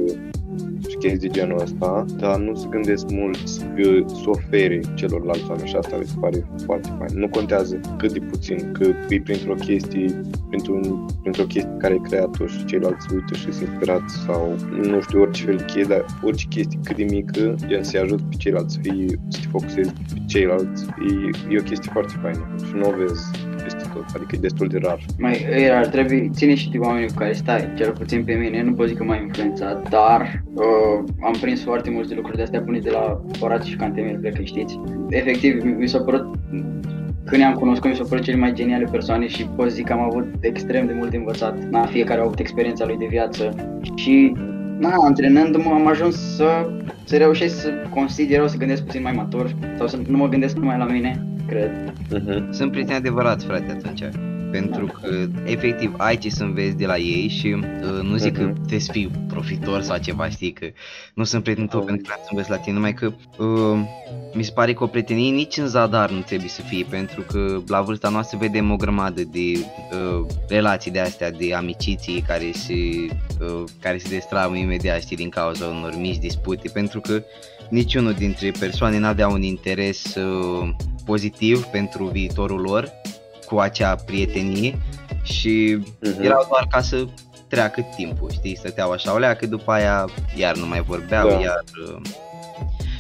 și 0.88 0.97
chestii 0.97 1.29
de 1.29 1.29
genul 1.29 1.61
ăsta, 1.61 2.05
dar 2.16 2.38
nu 2.38 2.55
se 2.55 2.66
gândesc 2.71 3.11
mulți 3.11 3.61
că 3.77 4.05
să 4.07 4.25
ofere 4.27 4.81
celorlalți 4.94 5.44
oameni 5.49 5.68
și 5.68 5.77
asta 5.77 5.97
mi 5.97 6.07
se 6.07 6.14
pare 6.21 6.47
foarte 6.64 6.88
fain. 6.99 7.18
Nu 7.18 7.29
contează 7.29 7.81
cât 7.99 8.12
de 8.12 8.18
puțin, 8.18 8.73
că 8.73 8.85
e 9.09 9.21
printr-o 9.21 9.55
chestie, 9.55 10.21
printr-un, 10.49 11.07
printr-o 11.21 11.44
chestie 11.44 11.77
care 11.79 11.92
ai 11.92 12.01
creat-o 12.09 12.47
și 12.47 12.64
ceilalți 12.64 13.07
se 13.09 13.14
uită 13.14 13.35
și 13.35 13.53
sunt 13.53 13.68
inspirați 13.68 14.14
sau 14.27 14.55
nu 14.83 15.01
știu, 15.01 15.21
orice 15.21 15.44
fel 15.44 15.57
de 15.57 15.64
chestie, 15.64 15.94
dar 15.94 16.05
orice 16.23 16.47
chestie 16.49 16.79
cât 16.85 16.97
de 16.97 17.05
mică, 17.05 17.55
gen 17.66 17.83
să-i 17.83 18.01
ajut 18.01 18.21
pe 18.21 18.37
ceilalți, 18.37 18.75
să, 18.75 18.81
fie, 18.83 19.07
să 19.29 19.38
te 19.40 19.47
focusezi 19.51 19.92
pe 19.92 20.23
ceilalți, 20.27 20.85
e, 20.85 21.55
e 21.55 21.59
o 21.59 21.62
chestie 21.62 21.90
foarte 21.92 22.14
faină 22.23 22.55
și 22.66 22.73
nu 22.75 22.88
o 22.88 22.92
vezi 22.99 23.23
peste 23.98 24.12
tot, 24.12 24.22
adică 24.22 24.37
e 24.37 24.40
destul 24.48 24.68
de 24.68 24.78
rar. 24.78 24.98
Mai 25.18 25.46
e 25.50 25.76
ar 25.76 25.87
trebui, 25.87 26.30
ține 26.32 26.54
și 26.54 26.70
de 26.70 26.78
oamenii 26.78 27.08
cu 27.08 27.14
care 27.14 27.32
stai, 27.32 27.72
cel 27.76 27.92
puțin 27.92 28.24
pe 28.24 28.32
mine, 28.32 28.62
nu 28.62 28.72
pot 28.72 28.87
zic 28.88 28.96
că 28.96 29.04
m-a 29.04 29.16
influențat, 29.16 29.88
dar 29.88 30.42
uh, 30.54 31.08
am 31.22 31.34
prins 31.40 31.62
foarte 31.62 31.90
multe 31.90 32.14
lucruri 32.14 32.37
de 32.37 32.42
astea 32.42 32.61
până 32.61 32.78
de 32.78 32.90
la 32.90 33.20
Horatiu 33.40 33.70
și 33.70 33.76
Cantemir, 33.76 34.18
cred 34.18 34.34
că 34.34 34.42
știți. 34.42 34.80
Efectiv, 35.08 35.62
mi- 35.62 35.76
mi 35.78 35.88
s-a 35.88 35.98
părut, 35.98 36.34
când 37.24 37.40
i-am 37.42 37.54
cunoscut, 37.54 37.90
mi 37.90 37.96
s-au 37.96 38.06
părut 38.06 38.24
cele 38.24 38.37
mai 38.37 38.52
geniale 38.52 38.88
persoane 38.90 39.26
și 39.26 39.46
pot 39.56 39.70
zic 39.70 39.87
că 39.87 39.92
am 39.92 40.00
avut 40.00 40.26
extrem 40.40 40.87
de 40.87 40.92
mult 40.96 41.11
de 41.11 41.16
învățat. 41.16 41.64
Na, 41.70 41.84
fiecare 41.87 42.20
a 42.20 42.24
avut 42.24 42.38
experiența 42.38 42.87
lui 42.87 42.96
de 42.96 43.06
viață 43.08 43.54
și 43.94 44.32
na, 44.78 44.94
antrenându-mă 45.04 45.70
am 45.70 45.87
ajuns 45.87 46.37
să, 46.37 46.70
să 47.04 47.16
reușesc 47.16 47.61
să 47.61 47.72
consider 47.94 48.38
eu 48.38 48.48
să 48.48 48.56
gândesc 48.56 48.84
puțin 48.84 49.02
mai 49.02 49.12
matur 49.12 49.54
sau 49.76 49.87
să 49.87 49.98
nu 50.06 50.16
mă 50.16 50.28
gândesc 50.28 50.56
numai 50.56 50.78
la 50.78 50.84
mine, 50.84 51.26
cred. 51.48 51.70
Uh-huh. 52.14 52.50
Sunt 52.50 52.70
prieteni 52.70 52.96
adevărați, 52.98 53.44
frate, 53.46 53.70
atunci. 53.70 54.02
Pentru 54.50 54.87
că, 54.87 55.26
efectiv, 55.44 55.94
ai 55.96 56.16
ce 56.18 56.30
să 56.30 56.42
înveți 56.42 56.76
de 56.76 56.87
la 56.87 56.96
ei 56.96 57.28
și 57.28 57.46
uh, 57.46 58.02
nu 58.02 58.16
zic 58.16 58.32
că 58.37 58.42
Mhm. 58.42 58.54
trebuie 58.54 58.78
să 58.80 58.92
fii 58.92 59.11
profitor 59.28 59.82
sau 59.82 59.98
ceva, 59.98 60.28
știi, 60.28 60.52
că 60.52 60.66
nu 61.14 61.24
sunt 61.24 61.42
prietenul 61.42 61.68
tău 61.68 61.78
Mhm. 61.80 61.88
pentru 61.88 62.06
că 62.12 62.18
să 62.22 62.28
înveți 62.30 62.50
la 62.50 62.56
tine, 62.56 62.74
numai 62.74 62.94
că 62.94 63.12
uh, 63.38 63.78
mi 64.34 64.42
se 64.42 64.50
pare 64.54 64.72
că 64.72 64.82
o 64.84 64.87
prietenie 64.87 65.30
nici 65.30 65.56
în 65.56 65.66
zadar 65.66 66.11
nu 66.11 66.20
trebuie 66.20 66.48
să 66.48 66.61
fie, 66.62 66.87
pentru 66.90 67.20
că 67.20 67.61
la 67.66 67.80
vârsta 67.80 68.08
noastră 68.08 68.38
vedem 68.40 68.70
o 68.70 68.76
grămadă 68.76 69.22
de 69.32 69.52
uh, 69.56 70.26
relații 70.48 70.90
de 70.90 71.00
astea, 71.00 71.30
de 71.30 71.54
amiciții 71.54 72.24
care 72.26 72.50
se, 72.52 72.74
uh, 73.40 73.64
care 73.80 73.98
se 73.98 74.08
destramă 74.08 74.56
imediat, 74.56 75.00
știi, 75.00 75.16
din 75.16 75.28
cauza 75.28 75.66
unor 75.66 75.94
mici 75.98 76.18
dispute, 76.18 76.68
pentru 76.72 77.00
că 77.00 77.22
niciunul 77.68 78.12
dintre 78.12 78.50
persoane 78.59 78.98
n-avea 78.98 79.28
un 79.28 79.42
interes 79.42 80.14
uh, 80.14 80.68
pozitiv 81.04 81.64
pentru 81.64 82.04
viitorul 82.04 82.61
lor 82.61 82.90
cu 83.46 83.59
acea 83.59 83.94
prietenie 83.94 84.78
și 85.22 85.78
Mhm. 86.00 86.22
erau 86.22 86.46
doar 86.48 86.66
ca 86.70 86.81
să 86.81 87.04
treacă 87.48 87.87
timpul, 87.96 88.31
știi, 88.31 88.57
stăteau 88.57 88.90
așa 88.90 89.14
o 89.14 89.18
leacă, 89.18 89.46
după 89.46 89.70
aia 89.70 90.04
iar 90.37 90.57
nu 90.57 90.66
mai 90.66 90.81
vorbeau, 90.83 91.28
Da. 91.28 91.35
iar... 91.40 91.64
uh, 91.94 92.00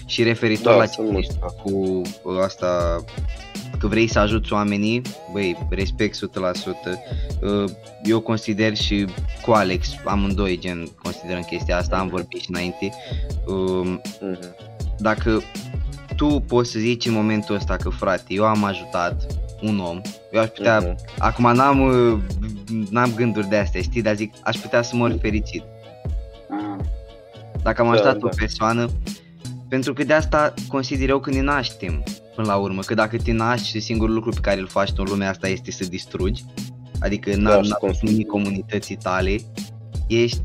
Și 0.06 0.22
referitor 0.22 0.72
Da, 0.72 0.78
la 0.78 0.86
ce 0.86 0.92
sunt 0.92 1.10
mulți, 1.10 1.28
zici 1.30 1.40
da. 1.40 1.46
cu 1.46 2.00
uh, 2.22 2.42
asta 2.44 3.04
că 3.78 3.86
vrei 3.86 4.06
să 4.06 4.18
ajuți 4.18 4.52
oamenii, 4.52 5.02
băi, 5.32 5.66
respect 5.70 6.14
100%. 6.16 6.18
Uh, 7.42 7.64
Eu 8.04 8.20
consider 8.20 8.76
și 8.76 9.04
cu 9.42 9.50
Alex, 9.50 9.88
amândoi 10.04 10.58
gen 10.58 10.88
considerăm 11.02 11.42
chestia 11.42 11.76
asta, 11.76 11.96
am 11.98 12.08
vorbit 12.08 12.40
și 12.40 12.46
înainte. 12.50 12.90
Um, 13.46 13.86
Mhm. 14.20 14.54
dacă 14.98 15.42
tu 16.16 16.44
poți 16.46 16.70
să 16.70 16.78
zici 16.78 17.06
în 17.06 17.12
momentul 17.12 17.54
ăsta 17.54 17.76
că 17.76 17.88
frate, 17.88 18.24
eu 18.34 18.44
am 18.44 18.64
ajutat 18.64 19.26
un 19.62 19.78
om, 19.78 20.00
eu 20.32 20.40
aș 20.40 20.48
putea, 20.48 20.78
Mhm. 20.78 20.96
acum 21.18 21.52
n-am, 21.54 21.80
uh, 21.80 22.18
n-am 22.90 23.12
gânduri 23.14 23.48
de 23.48 23.56
astea, 23.56 23.80
știi, 23.80 24.02
dar 24.02 24.14
zic, 24.14 24.32
aș 24.42 24.56
putea 24.56 24.82
să 24.82 24.96
mor 24.96 25.16
fericit. 25.20 25.62
Ah, 26.50 26.84
Dacă 27.62 27.80
am 27.80 27.86
Da, 27.86 27.92
ajutat 27.92 28.16
da. 28.18 28.26
o 28.26 28.36
persoană, 28.36 28.88
Pentru 29.68 29.92
că 29.92 30.04
de 30.04 30.12
asta 30.12 30.54
consider 30.68 31.08
eu 31.08 31.20
că 31.20 31.30
ne 31.30 31.40
naștem 31.40 32.02
până 32.34 32.46
la 32.46 32.56
urmă, 32.56 32.80
că 32.80 32.94
dacă 32.94 33.16
te 33.16 33.32
naști 33.32 33.68
și 33.68 33.80
singurul 33.80 34.14
lucru 34.14 34.30
pe 34.30 34.40
care 34.40 34.60
îl 34.60 34.66
faci 34.66 34.92
în 34.96 35.04
lumea 35.08 35.28
asta 35.30 35.48
este 35.48 35.70
să 35.70 35.84
distrugi, 35.84 36.44
adică 37.00 37.30
Da, 37.30 37.36
n-ar 37.36 37.64
să 37.64 37.70
n 37.74 37.76
consumi. 37.80 38.24
comunității 38.24 38.96
tale, 38.96 39.36
ești 40.06 40.40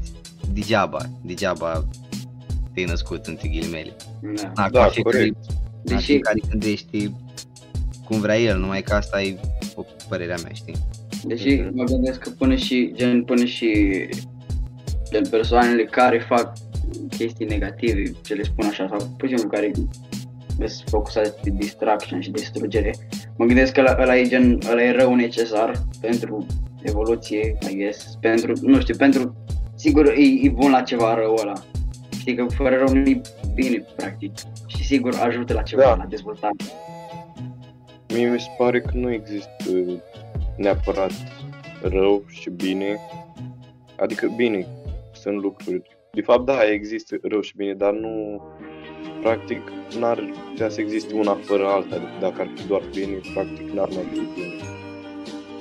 degeaba, 0.54 0.98
degeaba 1.22 1.86
te-ai 2.74 2.86
născut 2.86 3.26
între 3.26 3.48
ghilimele. 3.48 3.96
Da. 4.22 4.52
Da, 4.54 4.70
Da, 4.70 4.80
ca 4.80 4.88
fiecare, 4.90 5.18
corect. 5.18 5.46
ca 5.46 5.54
Deși, 5.84 6.06
fiecare 6.06 6.40
gândește 6.50 7.14
cum 8.06 8.20
vrea 8.20 8.40
el, 8.40 8.60
numai 8.60 8.82
că 8.82 8.94
asta 8.94 9.22
e 9.22 9.40
o 9.76 9.84
părerea 10.10 10.38
mea, 10.44 10.52
știi? 10.54 10.76
deși 11.26 11.54
Mhm. 11.56 11.72
mă 11.76 11.84
gândesc 11.84 12.20
că 12.20 12.30
până 12.30 12.56
și, 12.56 12.92
gen, 12.96 13.24
până 13.24 13.46
și 13.46 13.70
gen, 15.12 15.24
persoanele 15.30 15.84
care 15.84 16.26
fac 16.28 16.54
chestii 17.18 17.46
negative, 17.46 18.04
ce 18.24 18.34
le 18.34 18.44
spun 18.44 18.66
așa, 18.66 18.88
sau 18.88 19.08
pur 19.18 19.28
și 19.28 19.38
simplu 19.38 19.58
care 19.58 19.72
sunt 20.66 20.90
focusați 20.90 21.42
pe 21.42 21.50
distraction 21.50 22.22
și 22.22 22.32
distrugere, 22.32 22.94
mă 23.38 23.46
gândesc 23.46 23.74
că 23.74 23.80
ăla, 23.80 23.98
ăla 24.02 24.18
e 24.18 24.28
gen, 24.28 24.60
ăla 24.70 24.84
e 24.84 24.92
rău 24.92 25.16
necesar 25.16 25.72
pentru 26.02 26.46
evoluție, 26.82 27.58
I 27.70 27.76
guess, 27.76 28.18
pentru, 28.20 28.54
nu 28.62 28.80
știu, 28.80 28.96
pentru, 28.96 29.36
sigur 29.76 30.08
e, 30.08 30.22
e 30.42 30.50
bun 30.50 30.72
la 30.72 30.82
ceva 30.82 31.14
rău 31.14 31.36
ăla. 31.42 31.54
Știi 32.20 32.36
că 32.36 32.46
fără 32.56 32.76
rău 32.76 32.94
nu 32.94 33.10
e 33.10 33.22
bine, 33.54 33.86
practic. 33.96 34.32
Și 34.68 34.84
sigur 34.84 35.16
ajută 35.22 35.54
la 35.54 35.62
ceva, 35.62 35.82
Da. 35.82 35.96
la 35.96 36.06
dezvoltare. 36.06 36.56
Mie 38.14 38.30
mi 38.30 38.40
se 38.40 38.48
pare 38.58 38.82
că 38.82 38.92
nu 38.94 39.12
există 39.12 40.02
neapărat 40.58 41.12
rău 41.82 42.24
și 42.28 42.50
bine. 42.50 43.00
Adică 44.00 44.34
bine, 44.36 44.68
sunt 45.12 45.42
lucruri. 45.42 45.82
De 46.16 46.22
fapt, 46.22 46.46
da, 46.46 46.72
există 46.72 47.18
rău 47.22 47.42
și 47.42 47.54
bine, 47.56 47.74
dar 47.74 47.94
nu... 47.94 48.42
Practic, 49.22 49.62
n-ar 50.00 50.34
putea 50.50 50.70
să 50.70 50.82
existe 50.82 51.14
una 51.14 51.38
fără 51.42 51.66
alta. 51.66 51.96
Adică 51.96 52.12
dacă 52.20 52.42
ar 52.42 52.50
fi 52.56 52.68
doar 52.68 52.82
bine, 52.94 53.20
practic 53.34 53.70
n-ar 53.70 53.90
mai 53.90 54.06
fi 54.12 54.20
bine. 54.36 54.54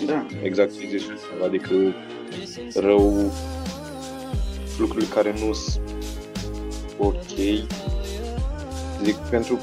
Da. 0.06 0.26
Exact 0.42 0.78
ce 0.78 0.86
zici. 0.86 1.02
tu. 1.02 1.44
Adică 1.44 1.94
rău, 2.74 3.32
lucrurile 4.78 5.10
care 5.14 5.34
nu 5.46 5.52
sunt 5.52 5.82
ok. 6.98 7.32
Zic, 9.02 9.16
pentru, 9.30 9.58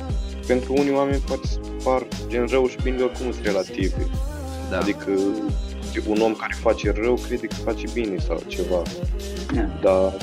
pentru 0.47 0.73
unii 0.73 0.93
oameni 0.93 1.21
poate 1.27 1.47
să 1.47 1.59
par 1.83 2.07
gen 2.27 2.45
rău 2.45 2.67
și 2.67 2.77
bine 2.83 3.01
oricum 3.01 3.31
sunt 3.31 3.45
relative. 3.45 4.05
Da. 4.69 4.77
Adică 4.77 5.11
un 6.07 6.21
om 6.21 6.33
care 6.33 6.55
face 6.59 6.91
rău 6.91 7.15
crede 7.15 7.47
că 7.47 7.55
face 7.55 7.85
bine 7.93 8.17
sau 8.17 8.41
ceva. 8.47 8.81
Da. 9.53 9.79
Dar 9.81 10.13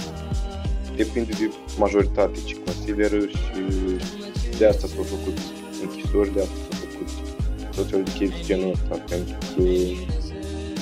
depinde 0.97 1.33
de 1.39 1.51
majoritate 1.79 2.39
ce 2.45 2.57
consideră 2.65 3.19
și 3.19 3.61
de 4.59 4.67
asta 4.67 4.87
s-au 4.87 5.03
făcut 5.03 5.39
închisori, 5.83 6.33
de 6.35 6.41
asta 6.41 6.55
s-au 6.69 6.89
făcut 6.89 7.09
tot 7.77 7.89
felul 7.89 8.05
de 8.05 8.13
chestii 8.19 8.45
genul 8.45 8.71
ăsta, 8.71 9.05
pentru 9.09 9.35
că 9.41 9.63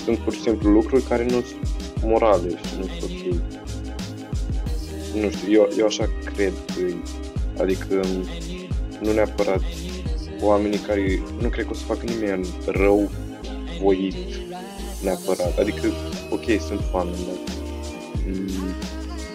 sunt 0.04 0.18
pur 0.18 0.32
și 0.32 0.40
simplu 0.40 0.70
lucruri 0.70 1.02
care 1.02 1.24
nu 1.24 1.30
sunt 1.30 1.68
morale 2.02 2.48
și 2.48 2.74
nu 2.78 2.86
sunt 2.98 3.10
ok. 3.10 3.22
Nu 5.22 5.30
știu, 5.30 5.52
eu, 5.52 5.68
eu 5.78 5.86
așa 5.86 6.10
cred 6.34 6.52
că 6.74 6.80
e. 6.80 6.94
adică 7.58 8.00
nu 9.00 9.12
neapărat 9.12 9.62
oamenii 10.40 10.78
care, 10.78 11.22
nu 11.40 11.48
cred 11.48 11.64
că 11.64 11.70
o 11.70 11.74
să 11.74 11.84
facă 11.84 12.04
nimeni 12.04 12.46
rău 12.66 13.10
voit 13.80 14.14
neapărat, 15.02 15.58
adică 15.58 15.92
ok, 16.30 16.44
sunt 16.66 16.80
fan, 16.90 17.06
dar 17.06 17.54
mm, 18.26 18.74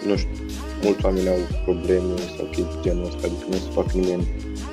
nu 0.06 0.16
știu, 0.16 0.39
mulți 0.82 1.04
oameni 1.04 1.28
au 1.28 1.38
probleme 1.64 2.14
sau 2.36 2.44
chestii 2.44 2.78
genul 2.82 3.04
ăsta, 3.04 3.26
adică 3.26 3.44
nu 3.48 3.54
se 3.56 3.70
fac 3.74 3.90
nimeni 3.92 4.28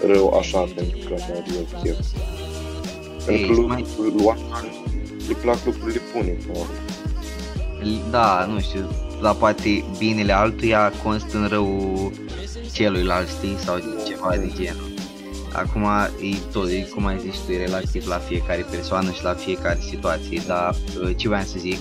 rău 0.07 0.29
așa 0.39 0.59
pentru 0.75 0.97
că 1.07 1.13
așa 1.13 1.25
are 1.31 1.43
el 1.57 1.67
chef. 1.83 1.97
Pentru 3.25 3.45
că 3.45 3.51
Ei, 3.51 3.55
lu- 3.55 3.67
mai- 3.67 3.85
lu- 3.97 4.23
oamenilor 4.25 4.63
le 5.27 5.33
plac 5.41 5.65
lucrurile 5.65 6.01
bune, 6.13 6.29
până 6.29 6.53
la 6.53 6.59
urmă. 6.59 6.73
Da, 8.11 8.45
nu 8.51 8.59
știu, 8.59 8.89
dar 9.21 9.33
poate 9.35 9.83
binele 9.97 10.33
altuia 10.33 10.91
constă 11.03 11.37
în 11.37 11.47
rău 11.47 12.11
celuilalt, 12.73 13.27
știi, 13.27 13.55
sau 13.65 13.75
ceva 14.07 14.35
de 14.37 14.51
genul. 14.55 14.85
Acum 15.53 15.83
e 16.21 16.35
tot, 16.51 16.69
e, 16.69 16.81
cum 16.93 17.05
ai 17.05 17.19
zis 17.19 17.35
tu, 17.45 17.51
e 17.51 17.57
relativ 17.65 18.07
la 18.07 18.17
fiecare 18.17 18.65
persoană 18.71 19.11
și 19.11 19.23
la 19.23 19.33
fiecare 19.33 19.79
situație, 19.89 20.41
dar 20.47 20.75
uh, 21.03 21.09
ce 21.15 21.27
voiam 21.27 21.45
să 21.45 21.55
zic, 21.57 21.77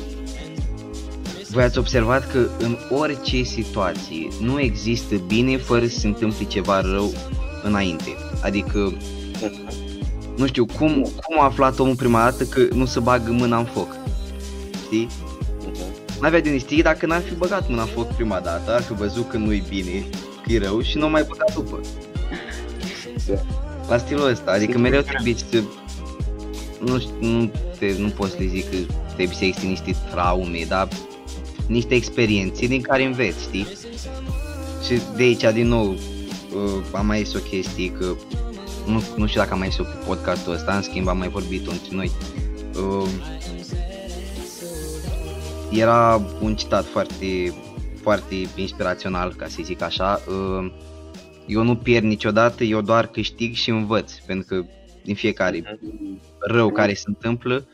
voi 1.57 1.65
ați 1.65 1.79
observat 1.79 2.31
că 2.31 2.49
în 2.59 2.77
orice 2.91 3.43
situație 3.43 4.29
nu 4.41 4.61
există 4.61 5.15
bine 5.27 5.57
fără 5.57 5.87
să 5.87 5.99
se 5.99 6.07
întâmple 6.07 6.45
ceva 6.45 6.81
rău 6.81 7.13
înainte. 7.63 8.17
Adică, 8.43 8.93
nu 10.37 10.47
știu, 10.47 10.67
cum, 10.67 11.03
cum 11.03 11.41
a 11.41 11.45
aflat 11.45 11.79
omul 11.79 11.95
prima 11.97 12.23
dată 12.23 12.45
că 12.45 12.61
nu 12.75 12.85
se 12.85 13.01
bagă 13.01 13.31
mâna 13.31 13.59
în 13.59 13.65
foc? 13.65 13.97
Știi? 14.85 15.09
Mhm. 15.61 16.21
N-avea 16.21 16.41
de 16.41 16.49
unde 16.49 16.61
știi 16.61 16.83
dacă 16.83 17.07
n-ar 17.07 17.21
fi 17.21 17.35
băgat 17.35 17.69
mâna 17.69 17.83
în 17.83 17.89
foc 17.89 18.15
prima 18.15 18.41
dată, 18.41 18.75
ar 18.75 18.83
fi 18.83 18.93
văzut 18.93 19.29
că 19.29 19.37
nu-i 19.37 19.65
bine, 19.69 20.05
că 20.43 20.53
e 20.53 20.59
rău 20.59 20.81
și 20.81 20.97
nu 20.99 21.07
o 21.07 21.09
mai 21.09 21.25
băgat 21.29 21.55
după. 21.55 21.81
Da. 23.27 23.35
La 23.89 23.99
stilul 23.99 24.29
ăsta, 24.29 24.51
adică 24.51 24.71
Sunt 24.73 24.83
mereu 24.83 25.01
diferent. 25.01 25.25
trebuie 25.25 25.65
să... 25.65 25.69
Nu 26.81 26.99
știu, 26.99 27.15
nu, 27.21 27.51
te, 27.79 27.95
nu 27.99 28.09
pot 28.09 28.31
să 28.31 28.37
le 28.39 28.47
zic 28.47 28.71
că 28.71 28.77
trebuie 29.15 29.37
să 29.37 29.45
existe 29.45 29.67
niște 29.67 29.97
traume, 30.11 30.65
dar 30.69 30.89
niște 31.67 31.95
experiențe 31.95 32.67
din 32.67 32.81
care 32.81 33.05
înveți, 33.05 33.43
știi? 33.43 33.67
Și 34.87 35.01
de 35.17 35.23
aici, 35.23 35.53
din 35.53 35.69
nou, 35.69 35.91
uh, 35.91 36.85
am 36.93 37.07
mai 37.07 37.23
zis 37.23 37.35
o 37.35 37.39
chestie 37.39 37.93
că 37.93 38.15
nu, 38.87 39.03
nu 39.17 39.27
știu 39.27 39.41
dacă 39.41 39.53
am 39.53 39.59
mai 39.59 39.69
zis-o 39.69 39.83
pe 39.83 40.05
podcastul 40.07 40.53
ăsta, 40.53 40.77
în 40.77 40.83
schimb 40.83 41.09
am 41.09 41.19
mai 41.19 41.29
vorbit 41.29 41.67
între 41.67 41.97
noi. 41.97 42.11
Uh, 42.77 43.09
era 45.71 46.23
un 46.41 46.57
citat 46.57 46.85
foarte, 46.85 47.55
foarte 48.01 48.35
inspirațional, 48.55 49.35
ca 49.35 49.47
să 49.49 49.59
zic 49.63 49.83
așa. 49.83 50.21
Uh, 50.29 50.73
Eu 51.47 51.63
nu 51.63 51.77
pierd 51.77 52.05
niciodată, 52.05 52.65
eu 52.65 52.81
doar 52.81 53.07
câștig 53.07 53.55
și 53.55 53.71
învăț, 53.71 54.13
pentru 54.13 54.47
că 54.49 54.65
din 55.05 55.15
fiecare 55.15 55.79
rău 56.39 56.71
care 56.71 56.95
se 56.95 57.05
întâmplă, 57.07 57.69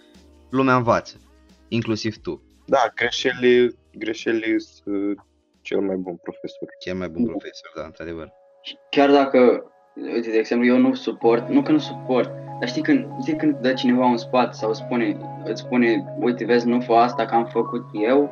lumea 0.50 0.76
învață, 0.76 1.20
inclusiv 1.68 2.16
tu, 2.16 2.42
Da, 2.66 2.92
greșelile, 2.94 3.74
greșelile 3.98 4.58
sunt 4.58 5.26
cel 5.60 5.80
mai 5.80 5.96
bun 5.96 6.16
profesor. 6.22 6.68
cel 6.78 6.94
mai 6.94 7.08
bun 7.08 7.24
profesor, 7.24 7.72
da, 7.74 7.82
într-adevăr. 7.84 8.32
Și 8.62 8.76
chiar 8.90 9.10
dacă, 9.10 9.72
uite, 10.14 10.30
de 10.30 10.38
exemplu, 10.38 10.66
eu 10.66 10.76
nu 10.76 10.94
suport, 10.94 11.48
nu 11.48 11.62
că 11.62 11.72
nu 11.72 11.78
suport, 11.78 12.30
dar 12.58 12.68
știi 12.68 12.82
când, 12.82 13.06
știi 13.20 13.36
când 13.36 13.56
dă 13.56 13.72
cineva 13.72 14.04
un 14.04 14.16
sfat 14.16 14.54
sau 14.54 14.72
spune, 14.72 15.16
îți 15.44 15.60
spune, 15.60 16.14
uite, 16.20 16.44
vezi, 16.44 16.66
nu 16.66 16.80
fă 16.80 16.92
asta 16.92 17.24
că 17.24 17.34
am 17.34 17.44
făcut 17.44 17.84
eu 17.92 18.30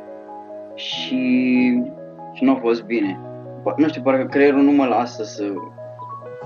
și, 0.74 1.16
și 2.32 2.44
nu 2.44 2.52
a 2.52 2.56
fost 2.56 2.84
bine. 2.84 3.20
Bă, 3.62 3.74
Nu 3.76 3.88
știu, 3.88 4.02
parcă 4.02 4.26
creierul 4.26 4.62
nu 4.62 4.72
mă 4.72 4.86
lasă 4.86 5.24
să, 5.24 5.52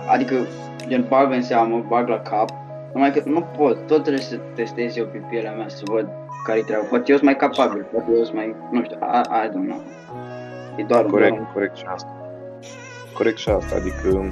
adică, 0.09 0.47
gen, 0.87 1.07
bag 1.09 1.33
în 1.33 1.43
seamă, 1.43 1.85
bag 1.89 2.09
la 2.09 2.21
cap, 2.21 2.51
numai 2.93 3.13
că 3.13 3.23
nu 3.25 3.41
pot, 3.41 3.87
tot 3.87 4.03
trebuie 4.03 4.23
să 4.23 4.37
testez 4.55 4.97
eu 4.97 5.07
pe 5.07 5.19
pielea 5.31 5.53
mea 5.53 5.69
să 5.69 5.83
văd 5.85 6.24
care-i 6.45 6.63
treaba. 6.63 6.85
Poate 6.85 7.11
eu 7.11 7.17
sunt 7.17 7.29
mai 7.31 7.37
capabil, 7.37 7.87
poate 7.93 8.11
eu 8.17 8.25
sunt 8.25 8.37
mai, 8.37 8.55
nu 8.71 8.83
știu, 8.85 8.97
I, 8.97 9.21
I 9.45 9.49
don't 9.53 9.69
know. 9.71 9.83
E 10.77 10.83
doar 10.83 11.05
Corect, 11.05 11.37
doar- 11.37 11.51
corect 11.53 11.77
și 11.77 11.85
asta. 11.87 12.09
Corect 13.15 13.39
și 13.39 13.49
asta, 13.49 13.75
adică 13.77 14.29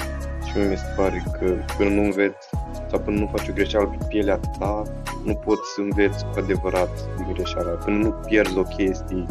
și 0.46 0.58
mie 0.58 0.68
mi 0.68 0.76
se 0.76 0.92
pare 0.96 1.22
că 1.38 1.46
până 1.76 1.90
nu 1.90 2.02
înveți 2.02 2.48
sau 2.90 2.98
până 2.98 3.18
nu 3.18 3.30
faci 3.34 3.48
o 3.48 3.52
greșeală 3.52 3.86
pe 3.86 4.04
pielea 4.08 4.40
ta, 4.58 4.82
nu 5.24 5.34
poți 5.34 5.72
să 5.74 5.80
înveți 5.80 6.24
cu 6.24 6.38
adevărat 6.38 6.88
din 7.16 7.26
greșeala. 7.32 7.70
Până 7.70 7.96
nu 7.96 8.10
pierzi 8.10 8.58
o 8.58 8.62
chestie, 8.62 9.26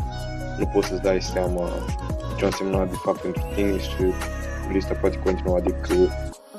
nu 0.60 0.66
poți 0.74 0.88
să-ți 0.88 1.02
dai 1.02 1.22
seama 1.22 1.64
ce 2.38 2.44
a 2.44 2.48
însemnat 2.48 2.90
de 2.90 2.96
fapt 3.04 3.20
pentru 3.20 3.42
tine 3.56 3.78
și 3.78 4.04
lista 4.72 4.94
poate 5.02 5.20
continua, 5.24 5.58
adică 5.58 5.94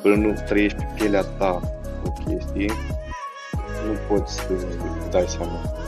până 0.02 0.14
nu 0.14 0.34
trăiești 0.46 0.78
pe 0.78 0.86
pielea 0.94 1.22
ta 1.38 1.60
o 2.06 2.10
chestie, 2.24 2.72
nu 3.86 3.94
poți 4.08 4.34
să 4.34 4.52
dai 5.10 5.24
seama 5.26 5.52
uh, 5.52 5.81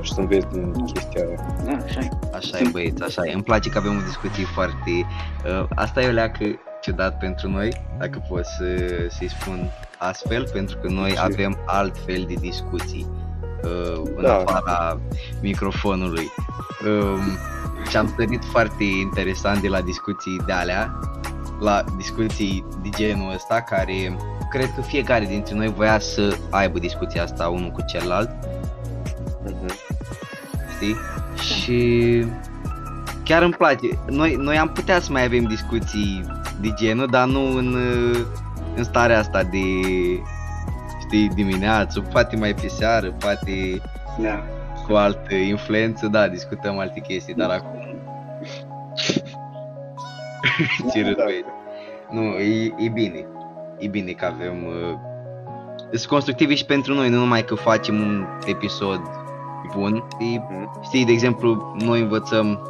și 0.00 0.12
să 0.12 0.20
înveți 0.20 0.46
din 0.52 0.72
chestia 0.84 1.22
aia. 1.26 1.54
Da, 1.64 1.84
așa 1.84 2.00
e. 2.00 2.08
Așa 2.34 2.58
e 2.58 2.68
băieți, 2.72 3.02
așa 3.02 3.22
e. 3.26 3.32
Îmi 3.32 3.42
place 3.42 3.68
că 3.70 3.78
avem 3.78 3.96
o 3.96 4.00
discuție 4.06 4.44
foarte... 4.44 4.90
Uh, 5.44 5.66
asta 5.74 6.02
e 6.02 6.08
o 6.08 6.12
leacă 6.12 6.44
ciudat 6.80 7.18
pentru 7.18 7.48
noi, 7.50 7.68
dacă 7.98 8.22
pot 8.28 8.44
să, 8.44 8.64
să-i 9.08 9.30
spun 9.40 9.70
astfel, 9.98 10.48
pentru 10.52 10.76
că 10.78 10.88
noi 10.88 11.10
Și- 11.10 11.18
avem 11.22 11.58
alt 11.66 11.94
fel 12.06 12.24
de 12.28 12.34
discuții 12.34 13.06
uh, 13.64 14.02
în 14.16 14.22
Da. 14.22 14.34
afara 14.36 15.00
microfonului. 15.40 16.30
Um, 16.86 17.20
și 17.90 17.96
am 17.96 18.08
stărit 18.08 18.44
foarte 18.44 18.84
interesant 18.84 19.60
de 19.60 19.68
la 19.68 19.80
discuții 19.80 20.40
de 20.46 20.52
alea, 20.52 20.98
la 21.60 21.84
discuții 21.96 22.64
de 22.82 22.88
genul 22.96 23.32
ăsta, 23.34 23.60
care 23.60 24.16
cred 24.50 24.72
că 24.74 24.80
fiecare 24.80 25.24
dintre 25.24 25.54
noi 25.54 25.68
voia 25.76 25.98
să 25.98 26.36
aibă 26.50 26.78
discuția 26.78 27.22
asta 27.22 27.48
unul 27.48 27.70
cu 27.70 27.80
celălalt 27.86 28.30
Mhm. 28.30 28.50
Știi? 30.82 30.96
Și 31.64 32.24
chiar 33.24 33.42
îmi 33.42 33.52
place. 33.52 33.86
Noi, 34.08 34.34
noi 34.38 34.58
am 34.58 34.68
putea 34.68 35.00
să 35.00 35.12
mai 35.12 35.24
avem 35.24 35.44
discuții 35.44 36.24
de 36.60 36.72
genul, 36.74 37.06
dar 37.06 37.26
nu 37.26 37.56
în, 37.56 37.74
uh, 37.74 38.18
în 38.76 38.84
starea 38.84 39.18
asta 39.18 39.42
de, 39.42 39.58
știi, 41.00 41.28
dimineață, 41.34 42.00
poate 42.00 42.36
mai 42.36 42.54
pe 42.54 42.68
seară, 42.68 43.10
poate 43.10 43.80
Da. 44.18 44.42
cu 44.86 44.94
altă 44.94 45.34
influență, 45.34 46.06
da, 46.06 46.28
discutăm 46.28 46.78
alte 46.78 47.00
chestii, 47.00 47.34
dar 47.34 47.50
acum... 47.50 47.80
Ce 50.92 51.02
râd, 51.02 51.16
Da. 51.16 51.24
băi. 51.24 51.44
Nu, 52.10 52.22
e, 52.22 52.74
e 52.78 52.88
bine. 52.88 53.26
E 53.78 53.86
bine 53.86 54.10
că 54.10 54.24
avem... 54.24 54.64
Uh, 54.64 54.98
sunt 55.90 56.04
constructivi 56.04 56.54
și 56.54 56.64
pentru 56.64 56.94
noi, 56.94 57.08
nu 57.08 57.18
numai 57.18 57.44
că 57.44 57.54
facem 57.54 58.00
un 58.00 58.26
episod 58.46 59.00
bun. 59.76 60.04
E, 60.18 60.38
Mhm. 60.38 60.82
știi, 60.82 61.04
de 61.04 61.12
exemplu, 61.12 61.74
noi 61.78 62.00
învățăm 62.00 62.60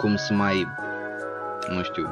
cum 0.00 0.16
să 0.16 0.32
mai, 0.32 0.66
nu 1.74 1.82
știu, 1.82 2.08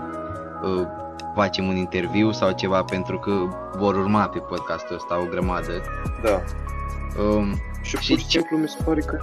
uh, 0.62 0.86
facem 1.34 1.66
un 1.66 1.76
interviu 1.76 2.32
sau 2.32 2.50
ceva 2.52 2.82
pentru 2.82 3.18
că 3.18 3.30
vor 3.78 3.94
urma 3.96 4.26
pe 4.28 4.38
podcastul 4.38 4.96
ăsta 4.96 5.20
o 5.20 5.24
grămadă. 5.30 5.72
Da. 6.22 6.40
Um, 7.22 7.54
Și 7.82 7.96
Și 7.96 8.08
pur 8.08 8.18
și 8.18 8.26
ce- 8.26 8.38
simplu 8.38 8.56
mi 8.56 8.68
se 8.68 8.76
pare 8.84 9.00
că 9.00 9.18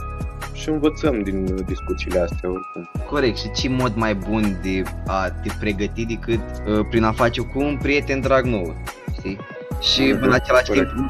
și 0.53 0.69
învățăm 0.69 1.21
din 1.23 1.47
uh, 1.53 1.65
discuțiile 1.65 2.19
astea 2.19 2.49
oricum. 2.49 2.89
Corect, 3.09 3.37
și 3.37 3.51
ce 3.51 3.69
mod 3.69 3.95
mai 3.95 4.15
bun 4.15 4.59
de 4.63 4.83
a 5.07 5.29
te 5.43 5.49
pregăti 5.59 6.05
decât 6.05 6.39
uh, 6.67 6.85
prin 6.89 7.03
a 7.03 7.11
face 7.11 7.41
cu 7.41 7.59
un 7.59 7.77
prieten 7.81 8.19
drag 8.19 8.45
nou, 8.45 8.75
știi? 9.17 9.37
Și 9.79 10.01
Mhm, 10.01 10.23
în 10.23 10.31
același 10.31 10.65
corect. 10.67 10.93
timp 10.93 11.09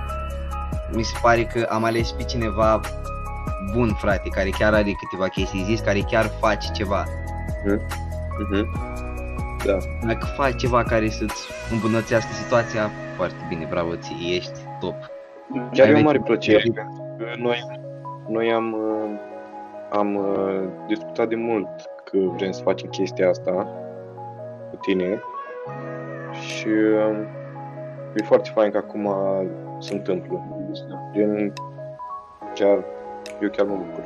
mi 0.94 1.04
se 1.04 1.14
pare 1.22 1.44
că 1.46 1.68
am 1.72 1.84
ales 1.84 2.12
pe 2.12 2.24
cineva 2.24 2.80
bun, 3.74 3.94
frate, 3.94 4.30
care 4.30 4.50
chiar 4.50 4.74
are 4.74 4.92
câteva 4.92 5.28
chestii 5.28 5.64
zis, 5.64 5.80
care 5.80 6.00
chiar 6.00 6.26
face 6.40 6.72
ceva. 6.72 7.06
Mhm. 8.52 8.70
Da. 9.66 9.78
Dacă 10.08 10.26
faci 10.26 10.56
ceva 10.56 10.84
care 10.84 11.10
să-ți 11.10 11.48
îmbunătățească 11.72 12.30
situația, 12.44 12.90
foarte 13.16 13.46
bine, 13.50 13.68
bravo 13.70 13.96
ție, 13.96 14.36
ești 14.36 14.60
top. 14.80 14.96
Chiar 15.74 15.88
Ai 15.88 15.94
e 15.94 16.00
o 16.00 16.02
mare 16.04 16.18
venit- 16.18 16.24
plăcere. 16.26 16.58
pentru 16.74 16.84
că 17.18 17.26
Noi, 17.38 17.60
noi 18.28 18.52
am, 18.52 18.74
uh, 18.74 19.10
am 19.92 20.16
uh, 20.16 20.62
discutat 20.88 21.28
de 21.28 21.36
mult 21.36 21.68
că 22.04 22.18
vrem 22.36 22.52
să 22.52 22.62
facem 22.62 22.90
chestia 22.90 23.30
asta 23.30 23.52
cu 24.70 24.76
tine 24.82 25.22
și 26.42 26.68
uh, 26.68 27.18
e 28.16 28.24
foarte 28.24 28.50
fain 28.54 28.72
că 28.72 28.78
acum 28.78 29.10
se 29.80 29.94
întâmplă. 29.94 30.44
Gen, 31.14 31.54
chiar, 32.54 32.84
eu 33.42 33.50
chiar 33.50 33.66
mă 33.66 33.74
bucur. 33.76 34.04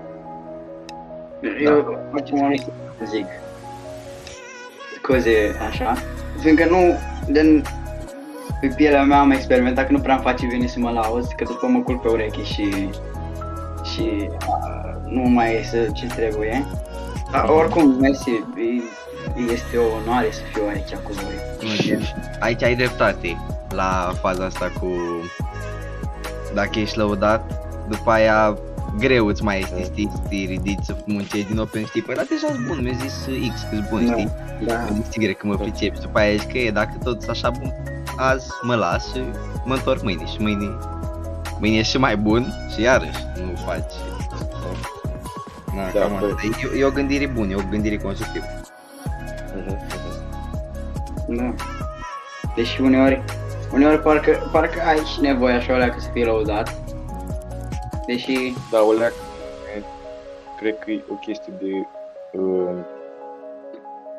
Eu 1.63 1.77
acum 2.11 2.47
nu 2.47 2.55
știu 2.55 2.73
să 2.97 3.05
zic 3.05 3.25
scuze 4.95 5.55
așa, 5.69 5.93
fiindcă 6.39 6.65
nu, 6.65 6.99
din 7.27 7.63
pe 8.59 8.67
pielea 8.75 9.03
mea 9.03 9.19
am 9.19 9.31
experimentat 9.31 9.85
că 9.85 9.91
nu 9.91 9.99
prea 9.99 10.13
îmi 10.13 10.23
face 10.23 10.45
bine 10.45 10.67
să 10.67 10.79
mă 10.79 10.89
lauzi, 10.89 11.35
că 11.35 11.43
după 11.43 11.67
mă 11.67 11.79
culc 11.79 12.01
pe 12.01 12.07
ureche 12.07 12.43
și 12.43 12.89
și 13.83 14.29
a, 14.49 14.97
nu 15.05 15.21
mai 15.21 15.53
iese 15.53 15.89
ce 15.93 16.05
trebuie. 16.05 16.65
Dar 17.31 17.49
oricum, 17.49 17.97
mersi, 17.99 18.29
e- 18.29 19.53
este 19.53 19.77
o 19.77 19.95
onoare 20.01 20.31
să 20.31 20.41
fiu 20.53 20.63
aici 20.69 20.95
cu 21.03 21.11
voi. 21.11 21.33
Aici 22.39 22.63
ai 22.63 22.75
dreptate 22.75 23.37
la 23.69 24.11
faza 24.21 24.45
asta 24.45 24.71
cu 24.79 24.87
dacă 26.53 26.79
ești 26.79 26.97
lăudat, 26.97 27.51
după 27.89 28.11
aia 28.11 28.57
greu 28.99 29.25
îți 29.27 29.43
mai 29.43 29.59
este, 29.59 29.83
știi, 29.83 30.09
să 30.13 30.19
te 30.29 30.35
ridici, 30.35 30.83
să 30.83 30.95
muncești 31.05 31.45
din 31.47 31.55
nou 31.55 31.65
pentru 31.65 31.89
știi, 31.89 32.01
păi 32.01 32.15
dar 32.15 32.25
deja 32.29 32.47
sunt 32.53 32.65
bun, 32.67 32.79
mi-a 32.81 32.93
zis 33.01 33.13
X 33.53 33.61
că 33.69 33.77
bun, 33.89 34.05
Da. 34.05 34.11
știi, 34.11 34.29
Da, 34.65 34.73
mi-a 34.73 35.03
zis 35.03 35.15
Y 35.15 35.33
că 35.33 35.47
mă 35.47 35.55
pricepi, 35.57 35.95
și 35.95 36.01
după 36.01 36.17
aia 36.19 36.31
ești 36.33 36.51
că 36.51 36.57
e, 36.57 36.71
dacă 36.71 36.91
tot 37.03 37.21
sunt 37.21 37.29
așa 37.29 37.49
bun, 37.49 37.73
azi 38.17 38.47
mă 38.61 38.75
las 38.75 39.13
și 39.13 39.21
mă 39.65 39.73
întorc 39.73 40.03
mâine 40.03 40.25
și 40.25 40.37
mâine, 40.39 40.69
mâine 41.59 41.77
e 41.77 41.81
și 41.81 41.97
mai 41.97 42.17
bun 42.17 42.53
și 42.75 42.81
iarăși 42.81 43.19
nu 43.45 43.53
faci. 43.65 43.93
Na, 45.75 45.81
Da, 45.93 45.99
cam 45.99 46.13
asta. 46.13 46.19
corect. 46.19 46.43
E, 46.75 46.79
e 46.79 46.83
o 46.85 46.89
gândire 46.89 47.25
bună, 47.27 47.51
e 47.51 47.55
o 47.55 47.69
gândire 47.69 47.97
constructivă. 47.97 48.45
Mhm, 49.55 49.77
mhm. 51.27 51.35
da. 51.37 51.53
Deși 52.55 52.81
uneori, 52.81 53.23
uneori 53.73 54.01
parcă, 54.01 54.49
parcă 54.51 54.81
ai 54.87 54.97
și 54.97 55.21
nevoie 55.21 55.53
așa 55.55 55.73
o 55.73 55.77
leacă 55.77 55.95
să 55.99 56.07
fii 56.13 56.23
lăudat. 56.23 56.75
Deși, 58.05 58.53
Da, 58.71 58.83
o 58.83 58.91
leacă, 58.91 59.13
cred 60.57 60.79
că 60.79 60.91
e 60.91 61.03
o 61.11 61.13
chestie 61.15 61.53
de 61.59 61.71
uh, 62.39 62.69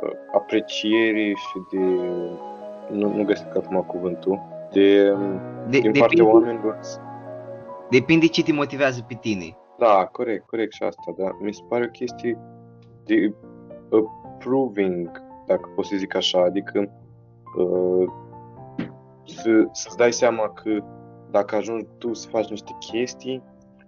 uh, 0.02 0.10
apreciere 0.34 1.32
și 1.34 1.58
de, 1.70 1.78
nu, 2.90 3.16
nu 3.16 3.24
găsesc 3.24 3.56
acum 3.56 3.82
cuvântul, 3.82 4.40
de, 4.72 5.10
um, 5.12 5.40
De, 5.68 5.78
din 5.78 5.92
partea 5.92 6.06
depinde, 6.08 6.22
oamenilor. 6.22 6.78
depinde 7.90 8.26
ce 8.26 8.42
te 8.42 8.52
motivează 8.52 9.04
pe 9.08 9.14
tine. 9.20 9.56
Da, 9.78 10.08
corect, 10.12 10.46
corect 10.46 10.72
și 10.72 10.82
asta, 10.82 11.14
da. 11.18 11.30
Mi 11.40 11.54
se 11.54 11.62
pare 11.68 11.84
o 11.84 11.90
chestie 11.90 12.38
de 13.04 13.34
approving, 13.90 15.22
dacă 15.46 15.70
pot 15.74 15.84
să 15.84 15.96
zic 15.96 16.14
așa, 16.16 16.42
adică 16.42 16.90
uh, 17.58 18.06
să, 19.24 19.68
să-ți 19.72 19.96
dai 19.96 20.12
seama 20.12 20.48
că 20.48 20.84
dacă 21.30 21.56
ajungi 21.56 21.86
tu 21.98 22.14
să 22.14 22.28
faci 22.28 22.48
niște 22.48 22.76
chestii, 22.78 23.42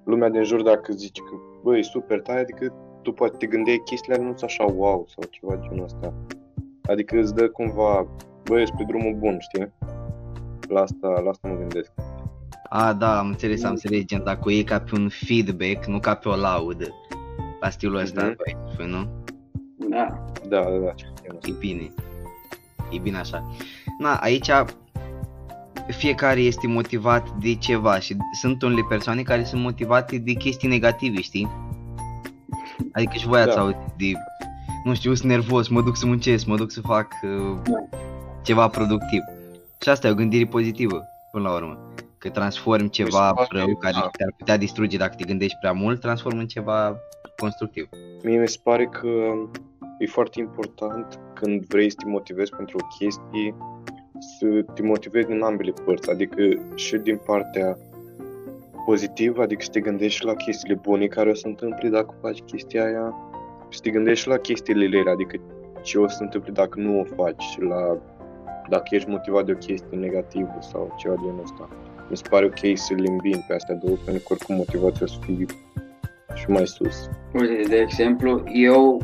lumea 0.09 0.29
din 0.29 0.43
jur 0.45 0.63
dacă 0.63 0.93
zice 0.93 1.21
că 1.23 1.35
băi, 1.63 1.79
e 1.79 1.83
super 1.83 2.21
tare, 2.21 2.41
adică 2.41 2.73
tu 3.03 3.13
poate 3.13 3.37
te 3.37 3.47
gândeai 3.47 3.83
chestiile 3.85 4.15
alea 4.15 4.27
nu 4.29 4.37
sunt 4.37 4.51
așa 4.51 4.65
wow 4.65 5.07
sau 5.09 5.25
ceva 5.31 5.55
de 5.55 5.67
genul 5.69 5.85
ăsta. 5.85 6.15
Adică 6.87 7.19
îți 7.19 7.35
dă 7.35 7.49
cumva, 7.49 8.07
băi, 8.45 8.63
ești 8.63 8.75
pe 8.77 8.85
drumul 8.85 9.15
bun, 9.19 9.39
știi? 9.41 9.73
La 10.69 10.81
asta, 10.81 11.09
la 11.09 11.31
asta 11.31 11.49
mă 11.49 11.55
gândesc. 11.57 11.91
A, 12.69 12.93
da, 12.93 13.19
am 13.19 13.27
înțeles, 13.27 13.65
am 13.65 13.71
înțeles, 13.71 14.05
gen, 14.05 14.25
dacă 14.25 14.41
o 14.45 14.51
iei 14.51 14.65
ca 14.65 14.81
pe 14.81 14.91
un 14.95 15.09
feedback, 15.09 15.85
nu 15.87 15.99
ca 16.01 16.15
pe 16.15 16.29
o 16.29 16.37
laudă. 16.37 16.87
La 17.61 17.71
stilul 17.71 17.97
ăsta, 17.97 18.23
Mhm. 18.25 18.37
băi, 18.37 18.57
spui, 18.73 18.87
nu? 18.91 19.09
da, 19.89 20.25
Da, 20.49 20.61
da, 20.63 20.71
da, 20.71 20.93
ceva 20.93 21.13
de 21.15 21.21
genul 21.23 21.37
ăsta. 21.37 21.49
E 21.49 21.53
bine. 21.59 21.91
E 22.91 22.99
bine 22.99 23.19
așa. 23.19 23.45
Na, 23.99 24.15
aici 24.15 24.51
fiecare 25.93 26.41
este 26.41 26.67
motivat 26.67 27.31
de 27.31 27.55
ceva 27.55 27.99
și 27.99 28.17
sunt 28.41 28.63
unele 28.63 28.83
persoane 28.89 29.23
care 29.23 29.45
sunt 29.45 29.63
motivate 29.63 30.19
de 30.19 30.33
chestii 30.33 30.69
negative, 30.69 31.21
știi? 31.21 31.49
Adică 32.93 33.17
și 33.17 33.27
voi 33.27 33.41
ați 33.41 33.55
Da. 33.55 33.61
auzit 33.61 33.77
de, 33.97 34.13
nu 34.85 34.95
știu, 34.95 35.15
sunt 35.15 35.31
nervos, 35.31 35.69
mă 35.69 35.83
duc 35.83 35.97
să 35.97 36.07
muncesc, 36.07 36.47
mă 36.47 36.57
duc 36.57 36.71
să 36.71 36.81
fac 36.81 37.13
uh, 37.23 37.59
Da. 37.65 37.99
ceva 38.43 38.69
productiv. 38.69 39.23
Și 39.81 39.89
asta 39.89 40.07
e 40.07 40.11
o 40.11 40.15
gândire 40.15 40.45
pozitivă, 40.45 41.05
până 41.33 41.49
la 41.49 41.55
urmă. 41.55 41.93
Că 42.19 42.29
transformi 42.29 42.91
ceva 42.91 43.29
se 43.29 43.35
pare, 43.35 43.49
rău 43.51 43.77
care 43.77 43.95
da. 43.95 44.09
te-ar 44.17 44.35
putea 44.39 44.57
distruge 44.57 44.97
dacă 44.97 45.15
te 45.15 45.25
gândești 45.25 45.57
prea 45.61 45.73
mult, 45.73 46.01
transformi 46.01 46.41
în 46.41 46.47
ceva 46.47 46.97
constructiv. 47.37 47.89
Mie 48.23 48.39
mi 48.39 48.49
se 48.49 48.59
pare 48.63 48.87
că 48.87 49.09
e 49.99 50.07
foarte 50.07 50.41
important 50.41 51.21
când 51.35 51.67
vrei 51.67 51.91
să 51.91 51.97
te 51.99 52.09
motivezi 52.09 52.51
pentru 52.57 52.77
o 52.81 52.87
chestie 52.99 53.55
să 54.19 54.65
te 54.75 54.83
motivezi 54.83 55.27
din 55.27 55.43
ambele 55.43 55.73
părți, 55.85 56.11
adică 56.11 56.43
și 56.75 56.97
din 56.97 57.21
partea 57.27 57.79
pozitivă, 58.85 59.43
adică 59.43 59.63
să 59.63 59.71
te 59.71 59.81
gândești 59.81 60.25
la 60.25 60.35
chestiile 60.35 60.79
bune 60.83 61.07
care 61.07 61.31
o 61.31 61.35
să 61.35 61.47
întâmple 61.47 61.89
dacă 61.89 62.15
faci 62.21 62.41
chestia 62.41 62.85
aia 62.85 63.15
și 63.69 63.77
să 63.77 63.83
te 63.83 63.91
gândești 63.91 64.29
la 64.29 64.37
chestiile 64.37 64.87
rele, 64.87 65.11
adică 65.11 65.41
ce 65.83 65.99
o 65.99 66.09
să 66.09 66.17
se 66.17 66.23
întâmple 66.23 66.53
dacă 66.53 66.81
nu 66.81 67.01
o 67.01 67.05
faci 67.05 67.43
și 67.43 67.61
la 67.61 67.99
dacă 68.69 68.95
ești 68.95 69.11
motivat 69.11 69.45
de 69.45 69.53
o 69.53 69.57
chestie 69.57 69.99
negativă 69.99 70.59
sau 70.61 70.95
ceva 70.99 71.15
de 71.15 71.21
genul 71.25 71.43
ăsta. 71.43 71.69
Mi 72.11 72.17
se 72.17 72.23
pare 72.31 72.45
ok 72.45 72.79
să 72.79 72.95
le 72.95 73.09
îmbin 73.09 73.45
pe 73.49 73.55
astea 73.55 73.75
două, 73.75 73.97
pentru 74.05 74.23
că 74.23 74.33
oricum 74.33 74.57
motivația 74.57 75.01
o 75.03 75.07
să 75.07 75.19
fie 75.21 75.47
și 76.35 76.51
mai 76.51 76.67
sus. 76.67 77.09
uite, 77.33 77.69
de 77.69 77.77
exemplu, 77.77 78.45
eu, 78.53 79.03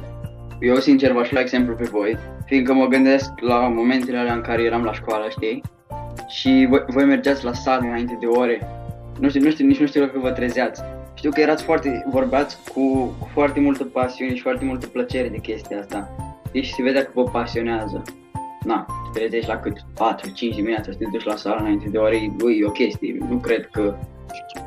eu 0.61 0.77
sincer 0.77 1.12
v-aș 1.12 1.31
lua 1.31 1.40
exemplu 1.40 1.74
pe 1.74 1.85
voi, 1.85 2.18
fiindcă 2.46 2.72
mă 2.72 2.87
gândesc 2.87 3.30
la 3.40 3.59
momentele 3.59 4.18
alea 4.18 4.35
în 4.35 4.40
care 4.40 4.62
eram 4.62 4.85
la 4.85 4.92
școală, 4.92 5.28
știi? 5.28 5.62
Și 6.28 6.66
voi, 6.68 6.85
voi 6.87 7.04
mergeați 7.04 7.44
la 7.44 7.52
sală 7.52 7.87
înainte 7.87 8.16
de 8.20 8.26
ore. 8.26 8.68
Nu 9.20 9.28
știu, 9.28 9.40
nu 9.40 9.50
știu, 9.50 9.66
nici 9.66 9.80
nu 9.80 9.87
știu 9.87 10.00
dacă 10.00 10.18
vă 10.18 10.30
trezeați. 10.30 10.83
Știu 11.14 11.30
că 11.30 11.40
erați 11.40 11.62
foarte, 11.62 12.04
vorbeați 12.11 12.59
cu, 12.72 13.04
cu 13.18 13.28
foarte 13.33 13.61
multă 13.61 13.85
pasiune 13.85 14.35
și 14.35 14.42
foarte 14.42 14.64
multă 14.64 14.87
plăcere 14.87 15.28
de 15.28 15.38
chestia 15.38 15.78
asta. 15.78 16.11
Deci 16.52 16.68
se 16.68 16.83
vedea 16.83 17.04
că 17.04 17.11
vă 17.14 17.22
pasionează. 17.22 18.02
Na, 18.64 18.87
te 19.12 19.18
trezești 19.18 19.48
la 19.48 19.57
cât? 19.57 19.76
4-5 19.78 19.83
dimineața 20.54 20.90
să 20.90 20.98
te 20.98 21.04
duci 21.12 21.24
la 21.24 21.37
sală 21.37 21.61
înainte 21.61 21.88
de 21.88 21.98
ore, 21.98 22.33
băi, 22.37 22.59
e 22.59 22.66
o 22.66 22.70
chestie. 22.70 23.16
Nu 23.28 23.37
cred 23.37 23.68
că 23.72 23.96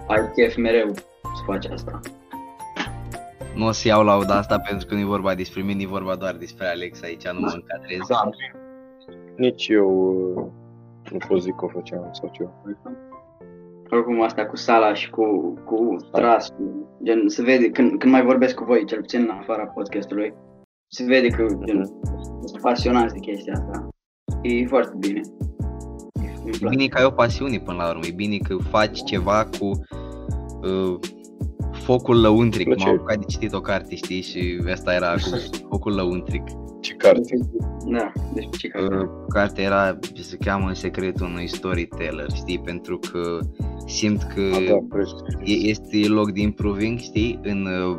ai 0.07 0.31
chef 0.35 0.55
mereu 0.55 0.93
să 1.21 1.43
faci 1.45 1.65
asta. 1.65 1.99
Nu 3.57 3.65
o 3.65 3.71
să 3.71 3.87
iau 3.87 4.03
lauda 4.03 4.35
asta 4.37 4.59
pentru 4.59 4.87
că 4.87 4.93
nu 4.93 4.99
e 4.99 5.15
vorba 5.15 5.35
despre 5.35 5.61
mine, 5.61 5.81
e 5.81 5.87
vorba 5.87 6.15
doar 6.15 6.35
despre 6.35 6.67
Alex 6.67 7.01
aici, 7.03 7.27
nu 7.27 7.39
mă 7.39 7.51
încadrez. 7.53 8.07
Da. 8.07 8.29
Nici 9.37 9.67
eu 9.67 9.89
uh, 10.35 10.45
nu 11.11 11.17
pot 11.27 11.41
zic 11.41 11.55
că 11.55 11.65
o 11.65 11.67
făceam 11.67 12.09
sau 12.11 12.29
ceva. 12.33 12.51
Oricum 13.89 14.21
asta 14.21 14.45
cu 14.45 14.55
sala 14.55 14.93
și 14.93 15.09
cu, 15.09 15.53
cu 15.65 15.95
tras, 16.11 16.53
gen, 17.03 17.27
se 17.27 17.41
vede, 17.41 17.69
când, 17.69 17.99
când 17.99 18.11
mai 18.11 18.23
vorbesc 18.23 18.55
cu 18.55 18.63
voi, 18.63 18.85
cel 18.85 18.99
puțin 18.99 19.21
în 19.21 19.29
afara 19.29 19.65
podcastului, 19.65 20.33
se 20.87 21.03
vede 21.03 21.27
că 21.27 21.45
gen, 21.65 21.83
sunt 22.45 22.61
pasionați 22.61 23.13
de 23.13 23.19
chestia 23.19 23.53
asta. 23.53 23.87
E 24.41 24.65
foarte 24.65 24.95
bine. 24.99 25.21
Îmi 26.43 26.55
E 26.55 26.57
place. 26.59 26.75
bine 26.75 26.87
că 26.87 26.97
ai 26.97 27.05
o 27.05 27.11
pasiune 27.11 27.59
până 27.59 27.77
la 27.77 27.89
urmă, 27.89 28.05
e 28.05 28.11
bine 28.11 28.37
că 28.37 28.55
faci 28.57 29.03
ceva 29.03 29.49
cu 29.59 29.65
uh, 29.65 30.99
focul 31.87 32.21
lăuntric. 32.21 32.67
M-am 32.67 32.75
Plăcere. 32.75 32.95
apucat 32.95 33.17
de 33.17 33.25
citit 33.27 33.53
o 33.53 33.61
carte, 33.61 33.95
știi, 33.95 34.21
și 34.21 34.59
asta 34.71 34.93
era 34.93 35.13
cu 35.13 35.39
focul 35.69 35.93
lăuntric. 35.95 36.43
Ce 36.81 36.93
carte? 36.93 37.37
Da, 37.85 38.11
deci 38.33 38.57
ce 38.57 38.67
carte? 38.67 38.95
Uh, 38.95 39.01
cartea 39.29 39.63
era, 39.63 39.97
se 40.21 40.37
cheamă 40.37 40.73
Secretul 40.73 41.25
unui 41.25 41.47
storyteller, 41.47 42.25
știi, 42.33 42.59
pentru 42.59 42.99
că 43.11 43.39
simt 43.85 44.21
că 44.23 44.41
A, 44.41 44.59
da, 44.69 44.77
corect. 44.89 45.09
e- 45.43 45.51
este 45.69 46.07
loc 46.07 46.31
de 46.31 46.41
improving, 46.41 46.99
știi, 46.99 47.39
în 47.43 47.65
uh, 47.65 47.97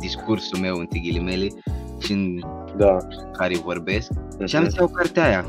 discursul 0.00 0.58
meu, 0.58 0.74
între 0.76 0.98
ghilimele, 1.02 1.46
și 1.98 2.12
în 2.12 2.40
Da. 2.76 2.96
care 3.32 3.56
vorbesc. 3.64 4.10
Și 4.46 4.56
am 4.56 4.62
Mhm. 4.62 4.70
zis, 4.70 4.78
iau 4.78 4.88
cartea 4.88 5.24
aia. 5.26 5.44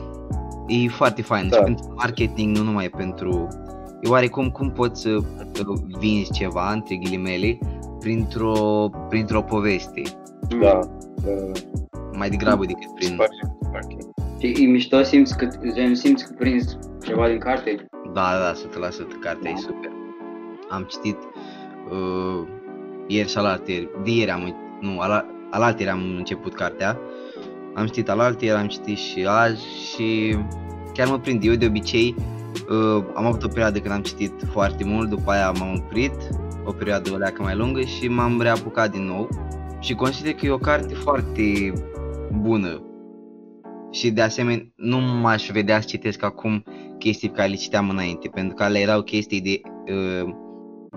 E 0.67 0.87
foarte 0.87 1.21
fain 1.21 1.47
Da. 1.49 1.55
și 1.55 1.63
pentru 1.63 1.93
marketing, 1.95 2.57
nu 2.57 2.63
numai 2.63 2.89
pentru... 2.89 3.47
E 4.01 4.09
oarecum 4.09 4.49
cum 4.49 4.71
poți 4.71 5.01
să 5.01 5.09
uh, 5.09 5.79
vinzi 5.99 6.31
ceva, 6.31 6.71
între 6.71 6.95
ghilimele, 6.95 7.57
printr-o, 7.99 8.89
printr-o 9.09 9.41
poveste, 9.41 10.01
Da. 10.61 10.79
da. 11.23 11.31
mai 12.17 12.29
degrabă 12.29 12.65
decât 12.65 12.81
Se 12.81 12.93
prin... 12.95 13.15
pare 13.17 13.29
ok. 13.83 14.17
Și 14.39 14.63
e 14.63 14.65
mișto, 14.67 15.03
simți 15.03 15.37
că, 15.37 15.47
gen, 15.73 15.95
simți 15.95 16.25
că 16.27 16.33
prinzi 16.37 16.77
ceva 17.05 17.27
din 17.27 17.39
carte? 17.39 17.85
Da, 18.13 18.29
da, 18.39 18.53
100% 18.53 19.05
cartea 19.21 19.51
e 19.51 19.55
super. 19.55 19.91
Am 20.69 20.83
citit 20.83 21.17
uh, 21.91 22.47
ieri 23.07 23.29
și 23.29 23.37
alaltăieri, 23.37 23.89
de 24.03 24.11
ieri 24.11 24.31
am, 24.31 24.55
nu, 24.81 24.99
ala, 24.99 25.25
alaltăieri 25.49 25.93
am 25.95 26.01
început 26.17 26.53
cartea. 26.53 26.99
Am 27.73 27.85
citit 27.85 28.09
alaltăieri, 28.09 28.57
am 28.57 28.67
citit 28.67 28.97
și 28.97 29.25
azi 29.27 29.61
și 29.91 30.37
chiar 30.93 31.07
mă 31.07 31.19
prind. 31.19 31.43
Eu 31.43 31.53
de 31.53 31.65
obicei 31.65 32.15
uh, 32.69 33.03
am 33.13 33.25
avut 33.25 33.43
o 33.43 33.47
perioadă 33.47 33.79
când 33.79 33.93
am 33.93 34.01
citit 34.01 34.33
foarte 34.51 34.83
mult, 34.83 35.09
după 35.09 35.31
aia 35.31 35.51
m-am 35.51 35.73
oprit, 35.85 36.13
o 36.69 36.73
perioadă 36.73 37.11
o 37.13 37.17
leacă 37.17 37.41
mai 37.41 37.55
lungă 37.55 37.81
și 37.81 38.07
m-am 38.07 38.41
reapucat 38.41 38.91
din 38.91 39.03
nou. 39.03 39.27
Și 39.79 39.93
consider 39.93 40.33
că 40.33 40.45
e 40.45 40.49
o 40.51 40.57
carte 40.57 40.93
foarte 40.93 41.73
bună. 42.41 42.83
Și 43.91 44.11
de 44.11 44.21
asemenea 44.21 44.65
nu 44.75 44.97
m-aș 44.97 45.49
vedea 45.49 45.79
să 45.81 45.87
citesc 45.87 46.23
acum 46.23 46.63
chestii 46.97 47.29
pe 47.29 47.35
care 47.35 47.49
le 47.49 47.55
citeam 47.55 47.89
înainte, 47.89 48.27
pentru 48.27 48.55
că 48.55 48.63
alea 48.63 48.81
erau 48.81 49.01
chestii 49.01 49.41
de 49.41 49.61
uh, 49.93 50.33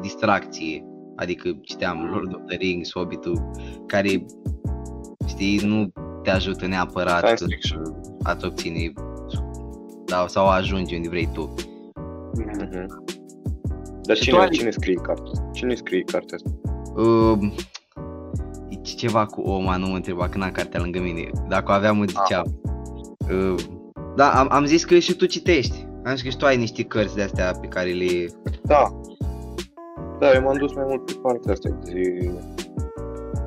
distracție. 0.00 0.85
Adică 1.16 1.58
citeam 1.62 2.08
Lord 2.12 2.35
of 2.35 2.40
the 2.46 2.56
Rings, 2.56 2.90
Hobbit-ul, 2.92 3.50
care, 3.87 4.24
știi, 5.28 5.61
nu 5.64 5.92
te 6.22 6.30
ajută 6.30 6.66
neapărat 6.66 7.18
Science 7.18 7.42
în 7.44 7.48
fiction. 7.50 8.00
a-ți 8.22 8.44
obține 8.46 8.92
da, 10.04 10.24
sau 10.28 10.46
a 10.46 10.54
ajunge 10.54 10.96
unde 10.96 11.08
vrei 11.08 11.28
tu. 11.32 11.54
Mhm. 12.37 12.87
Dar 14.02 14.16
Și 14.16 14.22
cine, 14.22 14.37
tu 14.37 14.40
ai- 14.42 14.48
cine 14.50 14.70
scrie 14.70 14.94
cartea 14.94 15.50
asta? 15.62 15.66
Cine 15.66 15.75
scrie 15.75 16.03
cartea 16.03 16.37
asta? 16.37 16.51
Uh, 17.03 17.53
e 18.68 18.75
ceva 18.75 19.27
cu 19.27 19.40
Oma, 19.40 19.77
nu 19.77 19.87
mă 19.87 19.94
întreba 19.94 20.29
când 20.29 20.44
am 20.44 20.51
cartea 20.51 20.81
lângă 20.81 21.01
mine. 21.01 21.31
Dacă 21.48 21.72
o 21.72 21.75
aveam, 21.75 21.98
o 21.98 22.05
ziceam. 22.05 22.61
Uh, 23.31 23.55
da, 24.16 24.31
am, 24.31 24.48
am 24.51 24.64
zis 24.64 24.85
că 24.85 24.98
și 24.98 25.16
tu 25.16 25.27
citești. 25.27 25.87
Am 26.05 26.14
zis 26.14 26.22
că 26.22 26.29
și 26.29 26.37
tu 26.37 26.46
ai 26.46 26.57
niște 26.57 26.83
cărți 26.83 27.14
de 27.14 27.22
astea 27.22 27.53
pe 27.61 27.66
care 27.66 27.90
le... 27.90 28.29
Da. 28.62 29.01
Da, 30.18 30.33
eu 30.35 30.42
m-am 30.42 30.57
dus 30.57 30.75
mai 30.75 30.85
mult 30.88 31.05
pe 31.05 31.18
partea 31.22 31.53
asta 31.53 31.68
de... 31.85 32.31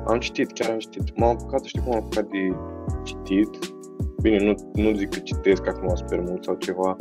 Am 0.06 0.18
citit, 0.18 0.52
chiar 0.52 0.70
am 0.70 0.78
citit. 0.78 1.18
M-am 1.18 1.28
apucat, 1.28 1.64
știi 1.64 1.80
cum 1.80 1.90
m-am 1.92 2.02
apucat 2.02 2.28
de 2.28 2.56
citit? 3.04 3.74
Bine, 4.22 4.44
nu, 4.44 4.54
nu 4.82 4.96
zic 4.96 5.10
că 5.10 5.18
citesc 5.18 5.66
acum 5.66 5.94
super 5.94 6.20
mult 6.20 6.44
sau 6.44 6.54
ceva. 6.54 6.96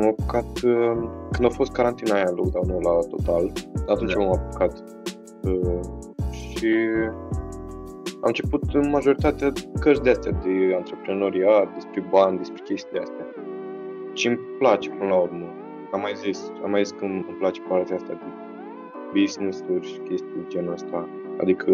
M-am 0.00 0.08
apucat 0.08 0.60
uh, 0.64 1.08
când 1.30 1.44
a 1.44 1.48
fost 1.48 1.72
carantina 1.72 2.14
aia, 2.14 2.30
lockdown-ul 2.36 2.82
la 2.82 3.16
total. 3.16 3.52
Atunci 3.86 4.12
Da. 4.12 4.20
m-am 4.20 4.32
apucat. 4.32 4.84
Uh, 5.42 5.80
și 6.30 6.74
am 8.14 8.32
început 8.32 8.62
în 8.72 8.90
majoritatea 8.90 9.52
cărți 9.80 10.02
de 10.02 10.10
astea 10.10 10.32
de 10.32 10.74
antreprenoriat, 10.76 11.74
despre 11.74 12.06
bani, 12.10 12.36
despre 12.38 12.62
chestii 12.64 12.92
de 12.92 12.98
astea. 12.98 13.26
Și 14.12 14.26
îmi 14.26 14.38
place 14.58 14.90
până 14.90 15.10
la 15.10 15.16
urmă. 15.16 15.46
Am 15.92 16.00
mai 16.00 16.12
zis, 16.14 16.52
am 16.64 16.70
mai 16.70 16.84
zis 16.84 16.92
că 16.98 17.04
îmi 17.04 17.24
îmi 17.28 17.36
place 17.38 17.60
partea 17.68 17.96
asta 17.96 18.12
de 18.12 18.28
business-uri 19.20 19.86
și 19.86 19.98
chestii 19.98 20.32
de 20.36 20.44
genul 20.48 20.72
ăsta. 20.72 21.08
Adică 21.40 21.72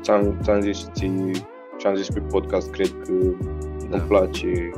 ți-am, 0.00 0.38
ți-am 0.42 0.60
zis 0.60 0.76
și 0.78 0.86
ție, 0.92 1.30
și 1.76 1.86
am 1.86 1.94
zis 1.94 2.08
pe 2.10 2.20
podcast, 2.20 2.70
cred 2.70 2.90
că 3.04 3.12
Da. 3.90 3.96
îmi 3.96 4.06
place, 4.08 4.70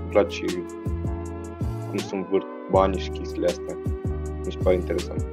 îmi 0.00 0.08
place 0.10 0.44
cum 1.92 2.00
se 2.00 2.16
învârt 2.16 2.46
banii 2.70 3.00
și 3.00 3.10
chestiile 3.10 3.46
astea. 3.46 3.76
Mi 4.44 4.52
se 4.52 4.58
pare 4.62 4.74
interesant. 4.74 5.24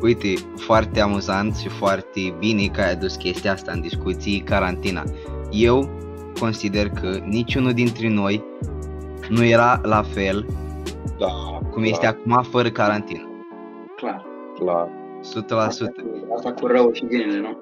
Uite, 0.00 0.34
foarte 0.56 1.00
amuzant 1.00 1.56
și 1.56 1.68
foarte 1.68 2.34
bine 2.38 2.66
că 2.66 2.80
ai 2.80 2.90
adus 2.90 3.16
chestia 3.16 3.52
asta 3.52 3.72
în 3.72 3.80
discuții, 3.80 4.40
carantina. 4.40 5.02
Eu 5.50 5.88
consider 6.40 6.88
că 6.88 7.18
niciunul 7.24 7.72
dintre 7.72 8.08
noi 8.08 8.44
nu 9.28 9.44
era 9.44 9.80
la 9.82 10.02
fel 10.02 10.46
Da, 11.18 11.58
cum 11.70 11.82
este 11.82 12.06
acum 12.06 12.42
fără 12.42 12.70
carantină. 12.70 13.28
Clar. 13.96 14.24
la 14.64 14.88
100%. 14.88 15.68
Asta 16.34 16.52
cu 16.52 16.66
rău 16.66 16.92
și 16.92 17.04
binele, 17.04 17.40
nu? 17.40 17.60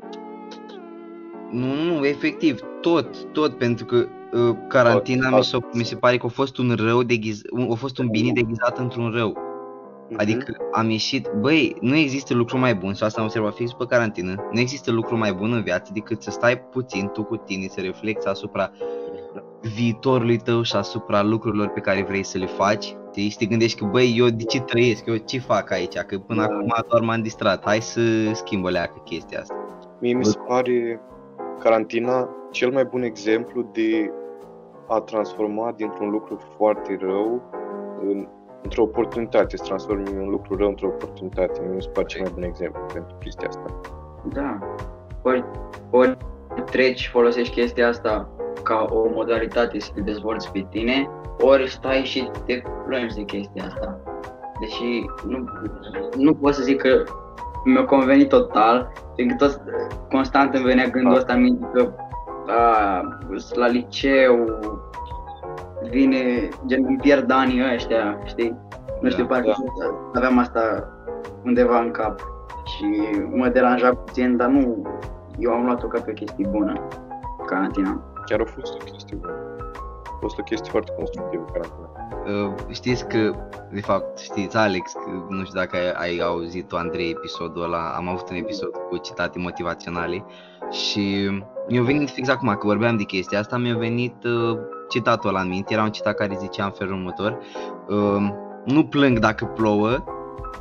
Nu, 1.50 1.74
nu, 1.74 2.06
efectiv, 2.06 2.60
tot, 2.80 3.24
tot, 3.32 3.54
pentru 3.54 3.84
că 3.84 4.06
uh, 4.32 4.56
carantina 4.68 5.28
Tot, 5.28 5.38
mi, 5.38 5.44
s-o, 5.44 5.58
mi 5.72 5.84
se 5.84 5.96
pare 5.96 6.16
că 6.16 6.26
a 6.26 6.28
fost 6.28 6.58
un 6.58 6.74
rău 6.78 7.02
deghiz, 7.02 7.40
un, 7.50 7.68
a 7.70 7.74
fost 7.74 7.98
un 7.98 8.08
bine 8.08 8.32
deghizat 8.32 8.78
într-un 8.78 9.10
rău. 9.10 9.46
Adică 10.16 10.56
am 10.72 10.90
ieșit, 10.90 11.30
băi, 11.40 11.76
nu 11.80 11.96
există 11.96 12.34
lucru 12.34 12.58
mai 12.58 12.74
bun, 12.74 12.94
sau 12.94 13.06
asta 13.06 13.20
am 13.20 13.26
observat 13.26 13.54
fix 13.54 13.72
pe 13.72 13.86
carantină, 13.86 14.48
nu 14.52 14.60
există 14.60 14.90
lucru 14.90 15.16
mai 15.16 15.32
bun 15.32 15.52
în 15.52 15.62
viață 15.62 15.90
decât 15.94 16.22
să 16.22 16.30
stai 16.30 16.58
puțin 16.58 17.10
tu 17.12 17.22
cu 17.24 17.36
tine, 17.36 17.66
să 17.66 17.80
reflexi 17.80 18.28
asupra 18.28 18.70
viitorului 19.74 20.36
tău 20.36 20.62
și 20.62 20.76
asupra 20.76 21.22
lucrurilor 21.22 21.68
pe 21.68 21.80
care 21.80 22.04
vrei 22.08 22.24
să 22.24 22.38
le 22.38 22.46
faci. 22.46 22.96
Știi? 23.10 23.28
Și 23.28 23.36
te 23.36 23.44
gândești 23.44 23.78
că, 23.78 23.84
băi, 23.84 24.14
eu 24.16 24.28
de 24.28 24.44
ce 24.44 24.60
trăiesc, 24.60 25.06
eu 25.06 25.16
ce 25.16 25.38
fac 25.38 25.70
aici, 25.70 25.96
că 25.96 26.18
până 26.18 26.40
Da. 26.40 26.54
acum 26.54 26.74
doar 26.88 27.02
m-am 27.02 27.22
distrat, 27.22 27.64
hai 27.64 27.80
să 27.80 28.00
schimb 28.32 28.64
o 28.64 28.68
leacă 28.68 29.02
chestia 29.04 29.40
asta. 29.40 29.54
Mie 30.00 30.14
mi 30.14 30.24
se 30.24 30.38
pare 30.46 31.00
carantina 31.58 32.28
cel 32.50 32.70
mai 32.70 32.84
bun 32.84 33.02
exemplu 33.02 33.70
de 33.72 34.10
a 34.88 35.00
transforma 35.00 35.72
dintr-un 35.76 36.10
lucru 36.10 36.38
foarte 36.56 36.98
rău 37.00 37.42
în, 38.02 38.28
într-o 38.62 38.82
oportunitate, 38.82 39.56
să 39.56 39.64
transformi 39.64 40.08
un 40.20 40.28
lucru 40.28 40.56
rău 40.56 40.68
într-o 40.68 40.86
oportunitate. 40.86 41.60
Mie 41.60 41.74
mi 41.74 41.82
se 41.82 41.88
pare 41.88 42.06
cel 42.06 42.20
mai 42.20 42.30
bun 42.34 42.42
exemplu 42.42 42.80
pentru 42.92 43.16
chestia 43.20 43.48
asta. 43.48 43.80
Da. 44.32 44.58
Ori, 45.22 45.44
ori 45.90 46.16
treci 46.70 46.98
și 46.98 47.10
folosești 47.10 47.60
chestia 47.60 47.88
asta 47.88 48.28
ca 48.62 48.86
o 48.90 49.08
modalitate 49.08 49.78
să 49.78 49.90
te 49.94 50.00
dezvolți 50.00 50.52
pe 50.52 50.66
tine, 50.70 51.08
ori 51.40 51.70
stai 51.70 52.02
și 52.04 52.30
te 52.46 52.62
plângi 52.86 53.14
de 53.14 53.22
chestia 53.22 53.64
asta. 53.64 53.98
Deși 54.60 55.06
nu, 55.26 55.44
nu 56.16 56.34
pot 56.34 56.54
să 56.54 56.62
zic 56.62 56.80
că 56.80 57.02
mi-a 57.64 57.84
convenit 57.84 58.28
total, 58.28 58.92
fiindcă 59.14 59.44
tot 59.44 59.62
constant 60.10 60.54
îmi 60.54 60.64
venea 60.64 60.86
gândul 60.86 61.12
Ah. 61.12 61.18
ăsta 61.18 61.32
în 61.32 61.40
minte 61.42 61.66
că 61.72 61.92
a, 62.48 63.02
la 63.54 63.66
liceu 63.66 64.58
vine, 65.90 66.48
gen 66.66 66.84
îmi 66.86 66.96
pierd 66.96 67.30
anii 67.30 67.74
ăștia, 67.74 68.18
știi? 68.24 68.56
Nu 69.00 69.10
știu, 69.10 69.24
Da, 69.24 69.28
parcă 69.28 69.54
aveam 70.14 70.38
asta 70.38 70.88
undeva 71.44 71.80
în 71.80 71.90
cap 71.90 72.20
și 72.64 72.86
mă 73.34 73.48
deranja 73.48 73.94
puțin, 73.94 74.36
dar 74.36 74.48
nu, 74.48 74.86
eu 75.38 75.52
am 75.52 75.64
luat-o 75.64 75.86
ca 75.86 76.00
pe 76.00 76.10
o 76.10 76.14
chestie 76.14 76.48
bună, 76.50 76.86
carantina. 77.46 78.02
Chiar 78.24 78.40
a 78.40 78.44
fost 78.44 78.74
o 78.74 78.84
chestie 78.84 79.16
bună. 79.16 79.32
A 80.04 80.16
fost 80.20 80.38
o 80.38 80.42
chestie 80.42 80.70
foarte 80.70 80.92
constructivă 80.96 81.44
carantina. 81.52 81.87
Uh, 82.10 82.52
știți 82.70 83.06
că, 83.06 83.34
de 83.72 83.80
fapt, 83.80 84.18
știți, 84.18 84.56
Alex, 84.56 84.92
că, 84.92 85.10
nu 85.28 85.44
știu 85.44 85.60
dacă 85.60 85.76
ai, 85.76 85.92
ai 86.08 86.18
auzit 86.18 86.68
tu, 86.68 86.76
Andrei, 86.76 87.10
episodul 87.10 87.62
ăla, 87.62 87.94
am 87.96 88.08
avut 88.08 88.30
un 88.30 88.36
episod 88.36 88.70
cu 88.88 88.96
citate 88.96 89.38
motivaționale 89.38 90.24
și 90.70 91.30
mi-a 91.68 91.82
venit 91.82 92.10
fix 92.10 92.28
acum, 92.28 92.48
că 92.48 92.66
vorbeam 92.66 92.96
de 92.96 93.02
chestia 93.02 93.38
asta, 93.38 93.56
mi-a 93.56 93.76
venit 93.76 94.24
uh, 94.24 94.58
citatul 94.88 95.28
ăla 95.28 95.40
în 95.40 95.48
minte, 95.48 95.72
era 95.72 95.82
un 95.82 95.90
citat 95.90 96.14
care 96.14 96.36
zicea 96.40 96.64
în 96.64 96.70
felul 96.70 96.92
următor, 96.92 97.38
uh, 97.88 98.28
nu 98.64 98.84
plâng 98.84 99.18
dacă 99.18 99.44
plouă, 99.44 100.04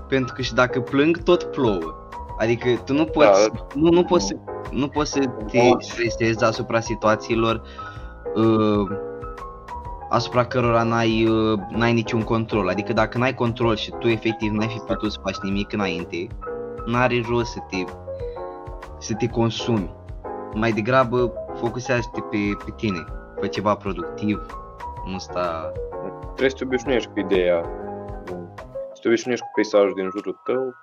pentru 0.08 0.34
că 0.34 0.42
și 0.42 0.54
dacă 0.54 0.80
plâng, 0.80 1.24
tot 1.24 1.44
plouă. 1.44 1.96
Adică 2.40 2.68
tu 2.86 2.94
nu 2.94 3.06
poți, 3.06 3.50
nu, 3.74 3.90
nu 3.90 4.04
poți, 4.04 4.28
să, 4.28 4.36
nu 4.72 4.88
poți 4.88 5.12
să 5.12 5.20
te 5.52 5.58
Da. 5.58 5.76
stresezi 5.80 6.44
asupra 6.44 6.80
situațiilor 6.80 7.62
uh, 8.36 8.90
asupra 10.10 10.46
cărora 10.46 10.84
n-ai, 10.84 11.28
uh, 11.28 11.60
n-ai 11.70 11.94
niciun 11.94 12.22
control. 12.22 12.68
Adică 12.68 12.94
dacă 12.94 13.18
n-ai 13.18 13.34
control 13.34 13.76
și 13.76 13.92
tu 14.00 14.08
efectiv 14.08 14.52
n-ai 14.52 14.68
fi 14.68 14.80
putut 14.80 15.12
să 15.12 15.20
faci 15.24 15.38
nimic 15.42 15.74
înainte, 15.74 16.28
n-are 16.86 17.22
rost 17.30 17.52
să 17.52 17.60
te, 17.70 17.78
să 19.00 19.14
te 19.14 19.28
consumi. 19.28 19.96
Mai 20.54 20.72
degrabă 20.72 21.34
focusează-te 21.56 22.22
pe, 22.22 22.38
pe 22.66 22.72
tine, 22.76 23.06
fă 23.40 23.48
ceva 23.48 23.76
productiv, 23.76 24.46
nu 25.06 25.18
sta... 25.18 25.72
Trebuie 26.24 26.50
să 26.50 26.56
te 26.56 26.64
obișnuiești 26.64 27.10
cu 27.10 27.20
ideea, 27.20 27.62
să 28.94 29.00
te 29.02 29.08
obișnuiești 29.08 29.46
cu 29.46 29.52
peisajul 29.56 29.94
din 29.96 30.10
jurul 30.10 30.42
tău. 30.44 30.74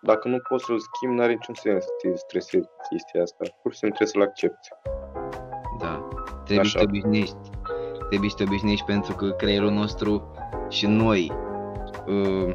Dacă 0.00 0.28
nu 0.28 0.38
poți 0.48 0.64
să-l 0.64 0.78
schimbi, 0.78 1.16
n-are 1.16 1.32
niciun 1.32 1.54
sens 1.54 1.84
să 1.84 1.90
te 2.02 2.16
stresezi 2.16 2.68
chestia 2.90 3.22
asta. 3.22 3.44
Pur 3.62 3.72
și 3.72 3.78
simplu 3.78 3.96
trebuie 3.96 4.08
să-l 4.08 4.22
accepti. 4.22 4.68
Da. 5.78 6.08
Trebuie 6.44 6.58
Așa. 6.58 6.78
să 6.78 6.78
te 6.78 6.84
obișnuiești. 6.84 7.36
Trebuie 8.12 8.32
să 8.32 8.36
te 8.36 8.50
obișnuiești 8.50 8.84
pentru 8.84 9.14
că 9.14 9.30
creierul 9.30 9.70
nostru 9.70 10.32
și 10.68 10.86
noi 10.86 11.32
uh, 12.06 12.54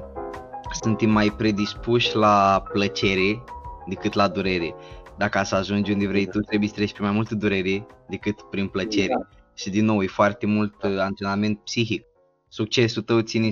suntem 0.82 1.10
mai 1.10 1.30
predispuși 1.30 2.16
la 2.16 2.64
plăcere 2.74 3.44
decât 3.88 4.14
la 4.14 4.28
durere. 4.28 4.76
Dacă 5.18 5.42
să 5.44 5.56
ajungi 5.56 5.92
unde 5.92 6.08
vrei 6.08 6.26
tu, 6.26 6.40
trebuie 6.40 6.70
să 6.70 6.76
treci 6.76 6.94
prin 6.94 7.06
mai 7.06 7.14
multă 7.16 7.36
durere 7.36 7.86
decât 8.10 8.42
prin 8.42 8.68
plăcere. 8.68 9.14
Da. 9.20 9.28
Și 9.54 9.70
din 9.70 9.86
nou, 9.86 10.02
e 10.02 10.08
foarte 10.08 10.46
mult 10.46 10.84
uh, 10.84 10.98
antrenament 11.00 11.60
psihic. 11.60 12.06
Succesul 12.48 13.02
tău 13.02 13.20
ține 13.20 13.48
100% 13.48 13.52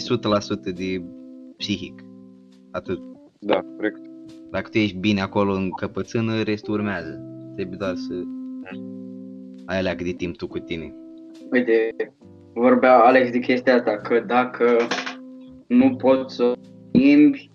de 0.76 1.03
psihic. 1.58 2.01
Atât. 2.72 2.99
Da, 3.39 3.60
corect. 3.76 3.99
Dacă 4.51 4.70
tu 4.70 4.78
ești 4.78 4.97
bine 4.97 5.22
acolo 5.22 5.53
în 5.53 5.70
căpățână, 5.70 6.41
restul 6.41 6.74
urmează. 6.74 7.22
Trebuie 7.56 7.78
doar 7.78 7.95
să 7.95 8.14
ai 9.66 9.78
alea 9.78 9.95
de 9.95 10.12
timp 10.12 10.38
tu 10.38 10.47
cu 10.47 10.60
tine. 10.60 10.95
Uite, 11.51 11.95
vorbea 12.53 12.99
Alex 12.99 13.31
de 13.31 13.39
chestia 13.39 13.75
asta, 13.75 13.97
că 13.97 14.19
dacă 14.27 14.65
nu 15.67 15.95
poți 15.95 16.35
să 16.35 16.43
o 16.43 16.53
schimbi, 16.93 17.51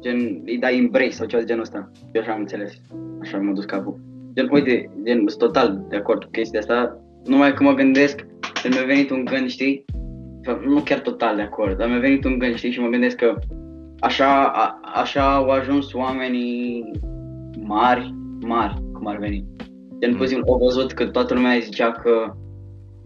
gen, 0.00 0.42
îi 0.44 0.58
dai 0.58 0.78
embrace 0.78 1.10
sau 1.10 1.26
ceva 1.26 1.42
de 1.42 1.48
genul 1.48 1.62
ăsta. 1.62 1.90
Eu 2.12 2.20
așa 2.20 2.32
am 2.32 2.40
înțeles, 2.40 2.72
așa 3.20 3.38
m-a 3.38 3.52
dus 3.52 3.64
capul. 3.64 4.00
Gen, 4.34 4.48
uite, 4.52 4.90
gen, 5.04 5.16
sunt 5.26 5.38
total 5.38 5.84
de 5.88 5.96
acord 5.96 6.24
cu 6.24 6.30
chestia 6.30 6.58
asta, 6.58 7.00
numai 7.24 7.52
că 7.52 7.62
mă 7.62 7.74
gândesc, 7.74 8.26
că 8.62 8.68
mi-a 8.70 8.84
venit 8.86 9.10
un 9.10 9.24
gând, 9.24 9.48
știi? 9.48 9.84
De 10.40 10.50
fapt, 10.50 10.64
Nu 10.64 10.80
chiar 10.80 10.98
total 11.00 11.36
de 11.36 11.42
acord, 11.42 11.76
dar 11.78 11.88
mi-a 11.88 11.98
venit 11.98 12.24
un 12.24 12.38
gând, 12.38 12.54
știi, 12.54 12.70
și 12.70 12.80
mă 12.80 12.88
gândesc 12.88 13.16
că 13.16 13.34
așa, 14.00 14.44
a, 14.48 14.80
așa 14.94 15.34
au 15.34 15.48
ajuns 15.48 15.92
oamenii 15.92 16.90
mari, 17.60 18.14
mari, 18.46 18.74
cum 18.92 19.06
ar 19.06 19.16
veni. 19.18 19.44
Gen, 20.00 20.10
Mm. 20.10 20.16
pur 20.16 20.26
și 20.26 20.32
simplu, 20.32 20.52
au 20.52 20.58
văzut 20.58 20.92
că 20.92 21.06
toată 21.06 21.34
lumea 21.34 21.58
zicea 21.58 21.90
că 21.90 22.32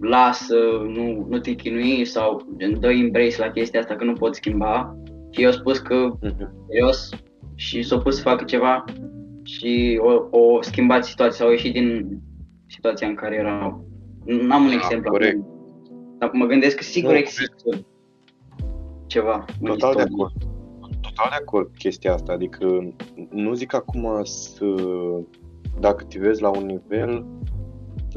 lasă, 0.00 0.54
nu, 0.86 1.26
nu 1.28 1.38
te 1.38 1.52
chinui 1.52 2.04
sau 2.04 2.46
gen, 2.56 2.80
dă 2.80 2.90
embrace 2.90 3.40
la 3.40 3.50
chestia 3.50 3.80
asta 3.80 3.94
că 3.96 4.04
nu 4.04 4.12
poți 4.12 4.36
schimba. 4.38 4.96
Și 5.30 5.42
eu 5.42 5.50
spus 5.50 5.78
că 5.78 5.94
Mhm. 6.20 6.64
serios 6.68 7.08
și 7.54 7.82
s-a 7.82 7.98
pus 7.98 8.16
să 8.16 8.22
facă 8.22 8.44
ceva 8.44 8.84
și 9.42 10.00
o, 10.02 10.38
o 10.38 10.62
schimbat 10.62 11.04
situația, 11.04 11.36
sau 11.44 11.50
ieșit 11.50 11.72
din 11.72 12.18
situația 12.66 13.06
în 13.06 13.14
care 13.14 13.34
erau. 13.36 13.84
N-am 14.24 14.62
un 14.62 14.68
Da, 14.68 14.74
exemplu 14.74 15.10
corect. 15.10 15.36
acum, 15.36 16.14
dar 16.18 16.30
mă 16.32 16.46
gândesc 16.46 16.76
că 16.76 16.82
sigur 16.82 17.10
Nu, 17.10 17.16
există 17.16 17.68
ceva 19.06 19.44
în 19.60 19.66
Total 19.66 19.94
de 19.94 20.00
istorie. 20.02 20.02
acord. 20.12 20.32
Total 21.00 21.26
de 21.30 21.36
acord 21.40 21.66
cu 21.66 21.72
chestia 21.78 22.12
asta. 22.12 22.32
Adică 22.32 22.94
nu 23.30 23.52
zic 23.54 23.74
acum 23.74 24.20
să... 24.22 24.64
Dacă 25.80 26.04
te 26.04 26.18
vezi 26.18 26.42
la 26.42 26.48
un 26.48 26.66
nivel, 26.66 27.26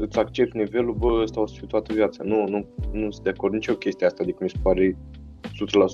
să-ți 0.02 0.18
accepti 0.18 0.56
nivelul, 0.56 0.94
bă, 0.94 1.20
ăsta 1.22 1.40
o 1.40 1.46
să 1.46 1.54
fiu 1.58 1.66
toată 1.66 1.92
viața. 1.92 2.24
Nu, 2.24 2.48
nu, 2.48 2.66
nu 2.92 3.10
sunt 3.10 3.24
de 3.24 3.30
acord 3.30 3.52
nici 3.52 3.66
eu 3.66 3.74
chestia 3.74 4.06
asta. 4.06 4.22
Adică 4.22 4.38
mi 4.40 4.50
se 4.50 4.56
pare 4.62 4.96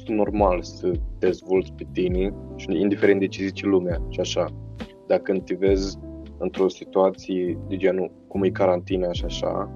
100% 0.04 0.06
normal 0.06 0.62
să 0.62 0.90
te 0.90 0.98
dezvolți 1.18 1.72
pe 1.72 1.86
tine 1.92 2.34
și 2.56 2.66
indiferent 2.80 3.20
de 3.20 3.26
ce 3.26 3.44
zice 3.44 3.66
lumea 3.66 4.02
și 4.08 4.20
așa. 4.20 4.46
Dacă 5.06 5.22
când 5.22 5.44
te 5.44 5.54
vezi 5.54 5.98
într-o 6.38 6.68
situație 6.68 7.58
de 7.68 7.76
genul 7.76 8.10
cum 8.28 8.42
e 8.42 8.48
carantina 8.48 9.12
și 9.12 9.24
așa, 9.24 9.72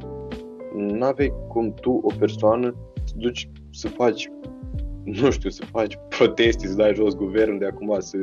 n-avei 0.77 1.33
cum 1.49 1.75
tu, 1.75 1.91
o 1.91 2.13
persoană, 2.19 2.75
să 3.05 3.15
duci 3.17 3.49
să 3.71 3.89
faci 3.89 4.31
nu 5.05 5.31
știu, 5.31 5.51
să 5.51 5.65
faci 5.65 5.99
proteste, 6.09 6.67
să 6.67 6.75
dai 6.75 6.95
jos 6.95 7.15
guvernul 7.15 7.59
de 7.59 7.67
acum 7.67 7.97
să, 7.99 8.19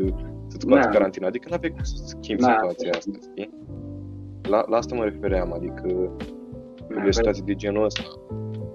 să-ți 0.48 0.66
scoați 0.66 0.86
Da. 0.86 0.90
carantina. 0.90 1.28
Adică 1.28 1.48
nu 1.50 1.56
aveai 1.56 1.72
cum 1.72 1.84
să 1.84 1.96
schimbi 2.06 2.42
Da. 2.42 2.52
situația 2.52 2.92
asta, 2.98 3.12
știi? 3.22 3.50
La, 4.50 4.64
la 4.68 4.78
asta 4.78 4.96
mă 4.96 5.04
refeream, 5.04 5.54
adică 5.54 6.12
când 6.88 7.06
e 7.06 7.08
o 7.08 7.12
situație 7.12 7.44
de 7.46 7.56
genul 7.56 7.84
ăsta, 7.84 8.04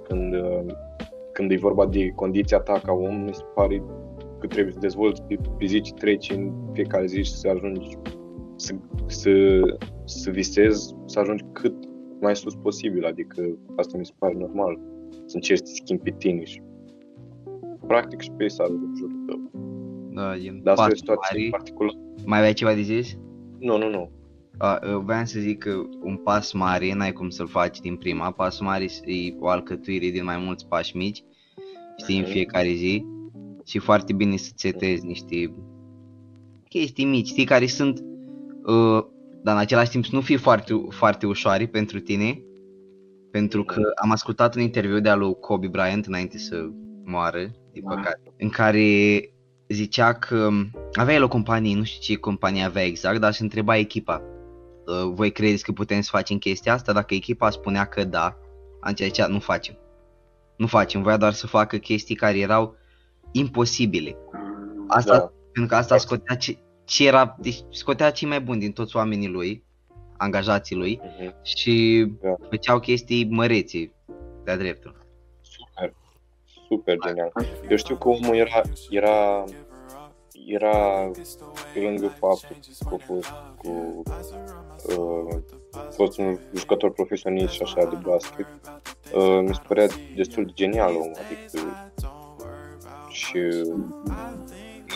când, 0.08 0.34
uh, 0.34 0.64
când 1.32 1.50
e 1.50 1.56
vorba 1.56 1.86
de 1.86 2.08
condiția 2.08 2.58
ta 2.58 2.80
ca 2.84 2.92
om, 2.92 3.16
mi 3.16 3.34
se 3.34 3.42
pare 3.54 3.82
că 4.38 4.46
trebuie 4.46 4.72
să 4.72 4.78
dezvolți 4.78 5.22
pe, 5.22 5.38
pe 5.58 5.66
zi 5.66 5.80
ce 5.80 5.92
treci 5.92 6.30
în 6.30 6.52
fiecare 6.72 7.06
zi 7.06 7.22
și 7.22 7.32
să 7.32 7.48
ajungi 7.48 7.98
să, 8.56 8.74
să, 9.06 9.30
să 10.04 10.30
visezi, 10.30 10.94
să 11.04 11.18
ajungi 11.20 11.44
cât 11.52 11.74
mai 12.20 12.36
sus 12.36 12.54
posibil, 12.54 13.04
adică 13.04 13.58
asta 13.76 13.98
mi 13.98 14.06
se 14.06 14.12
pare 14.18 14.34
normal, 14.38 14.80
să 15.26 15.34
încerci 15.34 15.58
să 15.58 15.64
te 15.64 15.70
schimbi 15.70 16.02
pe 16.02 16.14
tine 16.18 16.44
și 16.44 16.62
practic 17.86 18.20
și 18.20 18.30
peisajul 18.30 18.78
din 18.78 18.92
jurul 18.96 19.24
tău. 19.26 19.50
Da, 20.12 20.36
e 20.36 20.60
Dar 20.62 20.72
asta 20.72 20.82
e 20.82 20.86
o 20.86 20.88
pasul 20.88 20.96
situație 20.96 21.38
mare. 21.38 21.48
particulară. 21.50 21.96
Mai 22.24 22.38
aveai 22.38 22.52
ceva 22.52 22.74
de 22.74 22.80
zis? 22.80 23.18
Nu, 23.58 23.78
nu, 23.78 23.88
nu. 23.88 24.10
A, 24.58 24.78
eu 24.88 25.00
voiam 25.00 25.24
să 25.24 25.40
zic 25.40 25.58
că 25.58 25.74
un 26.02 26.16
pas 26.16 26.52
mare 26.52 26.94
n-ai 26.94 27.12
cum 27.12 27.28
să-l 27.28 27.46
faci 27.48 27.80
din 27.80 27.96
prima. 27.96 28.30
Pasul 28.30 28.66
mare 28.66 28.84
e 29.04 29.34
o 29.38 29.48
alcătuire 29.48 30.08
din 30.08 30.24
mai 30.24 30.36
mulți 30.38 30.66
pași 30.66 30.96
mici, 30.96 31.22
știi, 31.96 32.16
în 32.16 32.22
Mhm. 32.22 32.30
fiecare 32.30 32.72
zi. 32.72 33.04
Și 33.66 33.76
e 33.76 33.80
foarte 33.80 34.12
bine 34.12 34.36
să 34.36 34.50
setezi 34.54 35.06
niște 35.06 35.54
chestii 36.68 37.04
mici, 37.04 37.26
știi, 37.26 37.44
care 37.44 37.66
sunt, 37.66 37.98
uh, 38.64 39.04
dar 39.42 39.54
în 39.54 39.60
același 39.60 39.90
timp 39.90 40.04
să 40.04 40.10
nu 40.14 40.20
fie 40.20 40.36
foarte, 40.36 40.72
foarte 40.88 41.26
ușoare 41.26 41.66
pentru 41.66 42.00
tine. 42.00 42.42
Pentru 43.30 43.64
că 43.64 43.82
am 44.02 44.10
ascultat 44.10 44.56
un 44.56 44.62
interviu 44.62 45.00
de-a 45.00 45.14
lui 45.14 45.34
Kobe 45.40 45.66
Bryant 45.66 46.06
înainte 46.06 46.38
să 46.38 46.68
moară, 47.04 47.50
din 47.72 47.82
Da. 47.88 47.94
păcate, 47.94 48.20
în 48.38 48.48
care 48.48 49.18
zicea 49.68 50.12
că 50.12 50.48
avea 50.92 51.14
el 51.14 51.22
o 51.22 51.28
companie, 51.28 51.76
nu 51.76 51.82
știu 51.82 52.14
ce 52.14 52.20
companie 52.20 52.62
avea 52.62 52.84
exact, 52.84 53.20
dar 53.20 53.32
se 53.32 53.42
întreba 53.42 53.76
echipa. 53.76 54.22
"Uh, 54.86 55.12
Voi 55.14 55.30
credeți 55.32 55.64
că 55.64 55.72
putem 55.72 56.00
să 56.00 56.08
facem 56.12 56.38
chestia 56.38 56.72
asta? 56.72 56.92
Dacă 56.92 57.14
echipa 57.14 57.50
spunea 57.50 57.84
că 57.84 58.04
da, 58.04 58.36
atunci 58.80 58.98
zicea, 59.08 59.26
nu 59.26 59.38
facem. 59.38 59.78
Nu 60.56 60.66
facem, 60.66 61.02
voia 61.02 61.16
doar 61.16 61.32
să 61.32 61.46
facă 61.46 61.76
chestii 61.76 62.14
care 62.14 62.38
erau 62.38 62.76
imposibile. 63.32 64.16
Asta, 64.88 65.16
Da. 65.18 65.32
pentru 65.52 65.66
că 65.66 65.74
asta 65.76 65.96
scotea 65.96 66.36
ce, 66.36 66.58
ce 66.84 67.06
era, 67.06 67.36
deci 67.40 67.58
scotea 67.70 68.10
cei 68.10 68.28
mai 68.28 68.40
buni 68.40 68.60
din 68.60 68.72
toți 68.72 68.96
oamenii 68.96 69.28
lui, 69.28 69.64
angajații 70.16 70.76
lui 70.76 71.00
Mhm. 71.18 71.34
și 71.42 72.06
Da. 72.22 72.34
făceau 72.50 72.78
chestii 72.80 73.28
mărețe 73.30 73.92
de-a 74.44 74.56
dreptul. 74.56 75.06
Super, 75.40 75.94
super 76.68 76.96
genial. 77.06 77.32
Eu 77.68 77.76
știu 77.76 77.96
că 77.96 78.08
omul 78.08 78.34
era, 78.36 78.60
era, 78.90 79.44
era 80.46 81.10
pe 81.74 81.80
lângă 81.80 82.06
faptul 82.06 82.56
că 82.88 82.94
a 82.94 83.04
fost 83.06 83.32
cu 83.56 84.02
uh, 84.82 85.38
a 85.72 85.90
fost 85.90 86.18
un 86.18 86.38
jucător 86.54 86.90
profesionist 86.92 87.52
și 87.52 87.62
așa 87.62 87.84
de 87.84 87.96
basket. 88.02 88.46
Uh, 89.14 89.40
mi 89.46 89.54
se 89.54 89.60
părea 89.68 89.86
destul 90.16 90.44
de 90.44 90.52
genial 90.54 90.94
omul, 90.94 91.12
adică 91.24 91.68
și 93.08 93.38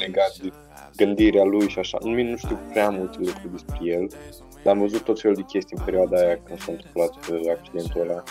legat 0.00 0.36
de 0.42 0.52
gândirea 0.96 1.44
lui 1.44 1.68
și 1.68 1.78
așa. 1.78 1.98
Nu, 2.02 2.22
nu 2.22 2.36
știu 2.36 2.58
prea 2.70 2.90
multe 2.90 3.18
lucruri 3.18 3.50
despre 3.50 3.78
el, 3.82 4.08
dar 4.62 4.74
am 4.74 4.80
văzut 4.80 5.02
tot 5.02 5.20
felul 5.20 5.36
de 5.36 5.42
chestii 5.42 5.76
în 5.78 5.84
perioada 5.84 6.16
aia 6.16 6.38
când 6.44 6.60
s-a 6.60 6.72
întâmplat 6.72 7.14
uh, 7.30 7.40
accidentul 7.56 8.00
ăla. 8.00 8.22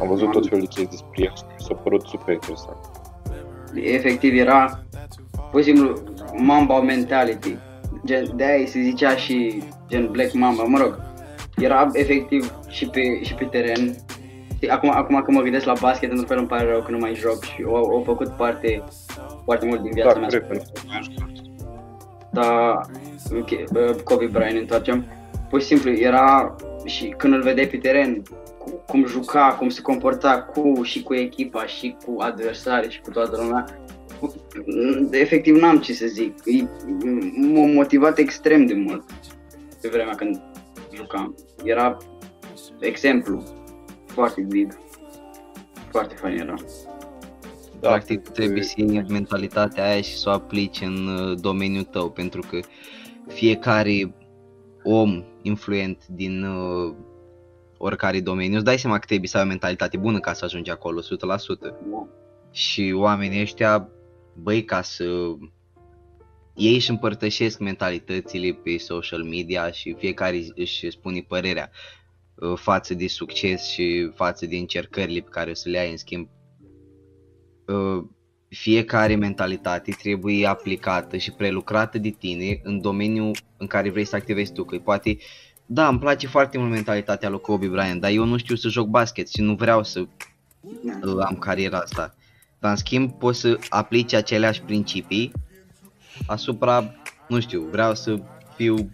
Am 0.00 0.08
văzut 0.08 0.30
tot 0.30 0.48
felul 0.48 0.60
de 0.60 0.66
chestii 0.66 0.98
despre 0.98 1.24
el 1.24 1.32
și 1.36 1.42
mi 1.46 1.64
s-a 1.66 1.74
părut 1.74 2.06
super 2.06 2.34
interesant. 2.34 2.78
efectiv 3.74 4.38
era 4.38 4.84
pur 5.50 5.62
și 5.62 5.66
simplu 5.66 6.02
Mamba 6.36 6.80
mentality. 6.80 7.56
Gen, 8.04 8.24
de 8.36 8.44
aia 8.44 8.66
se 8.66 8.80
zicea 8.80 9.16
și 9.16 9.62
gen 9.88 10.10
Black 10.10 10.32
Mamba, 10.32 10.62
mă 10.62 10.78
rog. 10.78 11.00
Era 11.56 11.88
efectiv 11.92 12.52
și 12.68 12.86
pe, 12.86 13.22
și 13.22 13.34
pe 13.34 13.44
teren. 13.44 13.94
Știi, 14.54 14.68
Acum, 14.68 14.90
acum 14.90 15.22
că 15.22 15.30
mă 15.30 15.40
gândesc 15.40 15.64
la 15.64 15.72
basket, 15.80 16.10
într-un 16.10 16.26
fel 16.28 16.38
îmi 16.38 16.46
pare 16.46 16.70
rău 16.70 16.80
că 16.82 16.90
nu 16.90 16.98
mai 16.98 17.14
joc 17.14 17.42
și 17.44 17.62
au, 17.66 17.74
au 17.74 18.02
făcut 18.06 18.28
parte 18.28 18.82
foarte 19.44 19.66
mult 19.66 19.80
din 19.82 19.90
viața 19.94 20.12
Da, 20.12 20.18
mea. 20.18 20.28
corect, 20.28 20.46
pentru 20.46 20.70
că 20.74 20.80
nu 20.96 21.02
știu. 21.02 21.26
Dar 22.32 22.80
ok, 23.38 23.50
uh, 23.50 24.02
Kobe 24.04 24.26
Bryant 24.26 24.52
ne 24.52 24.58
întoarcem. 24.58 25.04
Pur 25.48 25.60
și 25.60 25.66
simplu 25.66 25.90
era 25.90 26.56
și 26.84 27.14
când 27.16 27.32
îl 27.34 27.42
vedeai 27.42 27.66
pe 27.66 27.76
teren, 27.76 28.22
cu, 28.58 28.70
cum 28.86 29.06
juca, 29.06 29.56
cum 29.58 29.68
se 29.68 29.80
comporta 29.80 30.42
cu 30.42 30.82
și 30.82 31.02
cu 31.02 31.14
echipa 31.14 31.66
și 31.66 31.96
cu 32.06 32.16
adversarii 32.20 32.90
și 32.90 33.00
cu 33.00 33.10
toată 33.10 33.36
lumea. 33.42 33.64
Cu- 34.20 34.34
Efectiv 35.10 35.56
n-am 35.56 35.78
ce 35.78 35.92
să 35.92 36.06
zic. 36.06 36.34
E- 36.44 36.68
M-a 37.52 37.66
motivat 37.66 38.18
extrem 38.18 38.66
de 38.66 38.74
mult 38.74 39.04
pe 39.80 39.88
vremea 39.88 40.14
când 40.14 40.40
jucam. 40.94 41.34
Era 41.64 41.96
exemplu 42.80 43.42
foarte 44.06 44.40
big. 44.48 44.72
Foarte 45.90 46.14
fain 46.14 46.38
era. 46.38 46.54
Da, 47.80 47.88
Practic 47.88 48.14
pentru 48.16 48.32
că- 48.32 48.40
trebuie 48.40 48.62
să 48.62 48.74
iei 48.76 49.04
mentalitatea 49.08 49.84
aia 49.90 50.00
și 50.00 50.16
să 50.18 50.28
o 50.28 50.32
aplici 50.32 50.80
în 50.80 51.06
uh, 51.06 51.38
domeniul 51.40 51.84
tău, 51.84 52.10
pentru 52.10 52.40
că 52.50 52.58
fiecare 53.26 54.14
om 54.82 55.24
influent 55.42 56.06
din 56.06 56.42
uh, 56.44 56.94
oricare 57.78 58.20
domeniu, 58.20 58.54
îți 58.56 58.64
dai 58.64 58.78
seama 58.78 58.98
că 58.98 59.04
trebuie 59.06 59.28
să 59.28 59.36
ai 59.36 59.42
o 59.42 59.46
mentalitate 59.46 59.96
bună 59.96 60.18
ca 60.20 60.32
să 60.32 60.44
ajungi 60.44 60.70
acolo, 60.70 61.00
100%. 61.00 61.04
Da. 61.60 62.06
Și 62.50 62.92
oamenii 62.96 63.40
ăștia, 63.40 63.88
băi, 64.34 64.64
ca 64.64 64.82
să 64.82 65.04
ei 66.54 66.74
își 66.74 66.90
împărtășesc 66.90 67.58
mentalitățile 67.58 68.52
pe 68.52 68.76
social 68.76 69.22
media 69.22 69.70
și 69.70 69.94
fiecare 69.98 70.46
își 70.54 70.90
spune 70.90 71.24
părerea 71.28 71.70
uh, 72.34 72.52
față 72.56 72.94
de 72.94 73.06
succes 73.06 73.66
și 73.66 74.10
față 74.14 74.46
de 74.46 74.56
încercările 74.56 75.20
pe 75.20 75.30
care 75.30 75.50
o 75.50 75.54
să 75.54 75.68
le 75.68 75.78
ai 75.78 75.90
în 75.90 75.96
schimb. 75.96 76.28
Uh, 77.66 78.04
fiecare 78.48 79.14
mentalitate 79.14 79.92
trebuie 80.02 80.46
aplicată 80.46 81.16
și 81.16 81.30
prelucrată 81.30 81.98
de 81.98 82.10
tine 82.10 82.60
în 82.62 82.80
domeniul 82.80 83.36
în 83.56 83.66
care 83.66 83.90
vrei 83.90 84.04
să 84.04 84.16
activezi 84.16 84.52
tu, 84.52 84.64
că 84.64 84.78
poate 84.78 85.18
da, 85.66 85.88
îmi 85.88 85.98
place 85.98 86.26
foarte 86.26 86.58
mult 86.58 86.70
mentalitatea 86.70 87.28
lui 87.28 87.40
Kobe 87.40 87.66
Bryant, 87.66 88.00
dar 88.00 88.10
eu 88.10 88.24
nu 88.24 88.36
știu 88.36 88.54
să 88.54 88.68
joc 88.68 88.86
basket 88.88 89.28
și 89.28 89.40
nu 89.40 89.54
vreau 89.54 89.82
să 89.82 90.06
Da. 90.82 91.24
am 91.24 91.36
cariera 91.38 91.78
asta. 91.78 92.14
Dar 92.60 92.70
în 92.70 92.76
schimb 92.76 93.12
poți 93.12 93.40
să 93.40 93.58
aplici 93.68 94.12
aceleași 94.12 94.62
principii 94.62 95.32
asupra, 96.26 96.94
nu 97.28 97.40
știu, 97.40 97.60
vreau 97.60 97.94
să 97.94 98.22
fiu, 98.56 98.90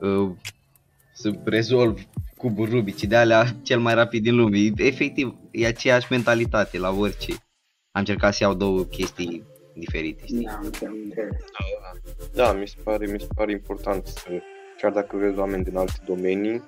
uh, 0.00 0.30
să 1.14 1.38
rezolv 1.44 2.00
cuburi 2.36 2.70
Rubik 2.70 3.00
de 3.00 3.16
alea 3.16 3.56
cel 3.62 3.80
mai 3.80 3.94
rapid 3.94 4.22
din 4.22 4.36
lume. 4.36 4.58
Efectiv, 4.76 5.34
e 5.50 5.66
aceeași 5.66 6.06
mentalitate 6.10 6.78
la 6.78 6.90
orice. 6.90 7.32
Am 7.90 8.00
încercat 8.00 8.34
să 8.34 8.42
iau 8.42 8.54
două 8.54 8.82
chestii 8.82 9.42
diferite, 9.74 10.26
știi? 10.26 10.44
Da, 10.44 10.60
înțeleg, 10.62 10.94
înțeleg. 11.04 11.44
Da, 12.34 12.52
mi 12.52 12.68
se 12.68 12.76
pare, 12.82 13.06
mi 13.06 13.20
se 13.20 13.26
pare 13.34 13.52
important 13.52 14.06
să, 14.06 14.28
chiar 14.80 14.92
dacă 14.92 15.16
vezi 15.16 15.38
oameni 15.38 15.64
din 15.64 15.76
alte 15.76 16.02
domenii, 16.06 16.62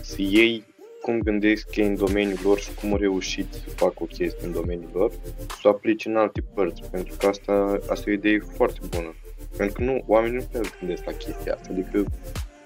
să 0.00 0.16
iei 0.22 0.64
cum 1.02 1.18
gândesc 1.18 1.76
ei 1.76 1.86
în 1.86 1.94
domeniul 1.94 2.38
lor 2.42 2.58
și 2.58 2.74
cum 2.74 2.90
au 2.90 2.96
reușit 2.96 3.52
să 3.52 3.70
facă 3.74 3.94
o 3.98 4.04
chestie 4.04 4.46
în 4.46 4.52
domeniul 4.52 4.90
lor, 4.92 5.12
să 5.60 5.60
o 5.62 5.68
aplici 5.68 6.04
în 6.04 6.16
alte 6.16 6.40
părți, 6.54 6.90
pentru 6.90 7.16
că 7.18 7.26
asta, 7.26 7.78
asta 7.88 8.10
e 8.10 8.12
o 8.12 8.16
idee 8.16 8.38
foarte 8.38 8.78
bună. 8.90 9.14
Pentru 9.56 9.76
că 9.76 9.82
nu, 9.82 10.04
oamenii 10.06 10.36
nu 10.36 10.44
prea 10.50 10.60
gândesc 10.78 11.04
la 11.04 11.12
chestia 11.12 11.54
asta, 11.54 11.68
adică 11.70 12.04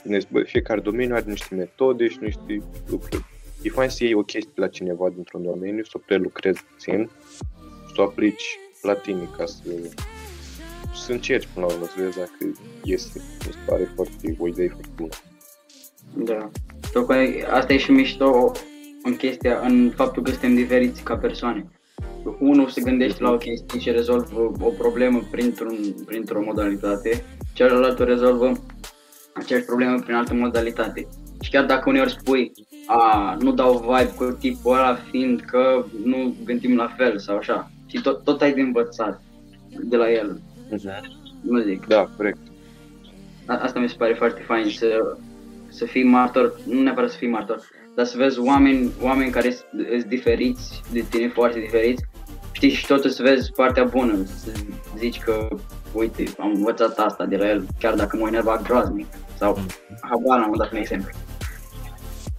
gândesc, 0.02 0.28
bă, 0.28 0.42
fiecare 0.42 0.80
domeniu 0.80 1.14
are 1.14 1.24
niște 1.26 1.54
metode 1.54 2.08
și 2.08 2.18
niște 2.20 2.62
lucruri. 2.88 3.24
E 3.62 3.68
fain 3.68 3.88
să 3.88 4.04
iei 4.04 4.14
o 4.14 4.22
chestie 4.22 4.52
la 4.54 4.68
cineva 4.68 5.08
dintr-un 5.08 5.42
domeniu, 5.42 5.84
să 5.84 5.92
o 5.94 6.02
prelucrezi 6.06 6.62
puțin, 6.64 7.10
să 7.94 8.00
o 8.00 8.02
aplici 8.02 8.58
la 8.82 8.94
tine 8.94 9.28
ca 9.36 9.46
să, 9.46 9.62
să 10.94 11.12
încerci 11.12 11.48
până 11.54 11.66
la 11.66 11.72
urmă, 11.72 11.86
să 11.86 11.92
vezi 11.96 12.16
dacă 12.16 12.58
iese. 12.82 13.22
Mi 13.46 13.52
se 13.52 13.58
pare 13.66 13.90
foarte, 13.94 14.36
o 14.38 14.48
idee 14.48 14.68
foarte 14.68 14.90
bună. 14.96 15.12
Da. 16.16 16.50
Tocmai 16.92 17.44
asta 17.50 17.72
e 17.72 17.76
și 17.76 17.90
mișto 17.90 18.52
în 19.02 19.16
chestia, 19.16 19.60
în 19.64 19.92
faptul 19.96 20.22
că 20.22 20.30
suntem 20.30 20.54
diferiți 20.54 21.02
ca 21.02 21.16
persoane. 21.16 21.70
Unul 22.38 22.68
se 22.68 22.80
gândește 22.80 23.22
la 23.22 23.30
o 23.30 23.36
chestie 23.36 23.80
și 23.80 23.90
rezolvă 23.90 24.52
o 24.60 24.68
problemă 24.78 25.22
printr-un, 25.30 25.76
printr-o 26.06 26.42
modalitate, 26.44 27.24
celălalt 27.52 27.98
o 28.00 28.04
rezolvă 28.04 28.52
aceeași 29.34 29.64
problemă 29.66 29.98
prin 30.00 30.14
altă 30.14 30.34
modalitate. 30.34 31.08
Și 31.40 31.50
chiar 31.50 31.64
dacă 31.64 31.88
uneori 31.88 32.10
spui, 32.10 32.52
a, 32.86 33.36
nu 33.40 33.52
dau 33.52 33.78
vibe 33.78 34.12
cu 34.16 34.36
tipul 34.40 34.72
ăla 34.76 34.94
fiind 35.10 35.40
că 35.40 35.84
nu 36.04 36.34
gândim 36.44 36.76
la 36.76 36.94
fel 36.96 37.18
sau 37.18 37.36
așa. 37.36 37.70
Și 37.86 38.00
tot, 38.00 38.24
tot 38.24 38.40
ai 38.40 38.52
de 38.54 38.60
învățat 38.60 39.22
de 39.82 39.96
la 39.96 40.10
el, 40.12 40.40
nu 41.40 41.60
zic. 41.60 41.86
Da, 41.86 42.10
corect. 42.16 42.38
A- 43.46 43.58
Asta 43.62 43.80
mi 43.80 43.88
se 43.88 43.94
pare 43.98 44.14
foarte 44.14 44.42
fain 44.46 44.68
să, 44.70 45.16
să 45.76 45.84
fii 45.84 46.04
martor, 46.04 46.60
nu 46.66 46.82
neapărat 46.82 47.10
să 47.10 47.16
fii 47.16 47.28
martor, 47.28 47.60
dar 47.94 48.04
să 48.04 48.16
vezi 48.16 48.38
oameni, 48.38 48.92
oameni 49.00 49.30
care 49.30 49.50
sunt 49.50 50.04
diferiți 50.04 50.82
de 50.92 51.04
tine, 51.08 51.28
foarte 51.28 51.58
diferiți, 51.58 52.04
știi, 52.52 52.70
și 52.70 52.86
totuși 52.86 53.14
să 53.14 53.22
vezi 53.22 53.52
partea 53.52 53.84
bună, 53.84 54.24
să 54.24 54.50
zici 54.98 55.18
că, 55.20 55.48
uite, 55.92 56.24
am 56.38 56.52
învățat 56.54 56.98
asta 56.98 57.24
de 57.24 57.36
la 57.36 57.48
el, 57.48 57.66
chiar 57.78 57.94
dacă 57.94 58.16
mă 58.16 58.26
enerva 58.26 58.60
groaznic, 58.62 59.06
sau 59.38 59.58
habar 60.00 60.38
n-am 60.38 60.54
dat 60.56 60.72
un 60.72 60.78
exemplu. 60.78 61.10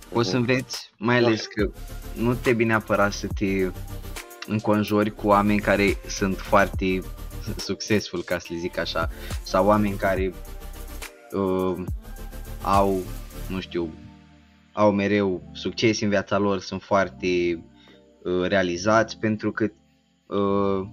Poți 0.10 0.30
să 0.30 0.36
înveți, 0.36 0.92
mai 0.98 1.18
ales 1.18 1.46
că 1.46 1.70
nu 2.14 2.34
trebuie 2.34 2.66
neapărat 2.66 3.12
să 3.12 3.28
te 3.36 3.70
înconjori 4.48 5.16
cu 5.16 5.28
oameni 5.28 5.60
care 5.60 5.98
sunt 6.08 6.38
foarte 6.38 7.02
succesful, 7.56 8.24
ca 8.24 8.40
să 8.40 8.48
le 8.50 8.58
zic 8.58 8.78
așa, 8.78 9.10
sau 9.44 9.66
oameni 9.66 9.96
care 9.96 10.34
uh, 11.32 11.76
au, 12.62 13.02
nu 13.50 13.60
știu, 13.60 13.94
au 14.74 14.92
mereu 14.92 15.42
succes 15.52 16.02
în 16.02 16.10
viața 16.10 16.38
lor, 16.38 16.60
sunt 16.60 16.82
foarte 16.82 17.28
uh, 18.24 18.48
realizați, 18.48 19.18
pentru 19.20 19.52
că 19.52 19.72
uh, 20.36 20.88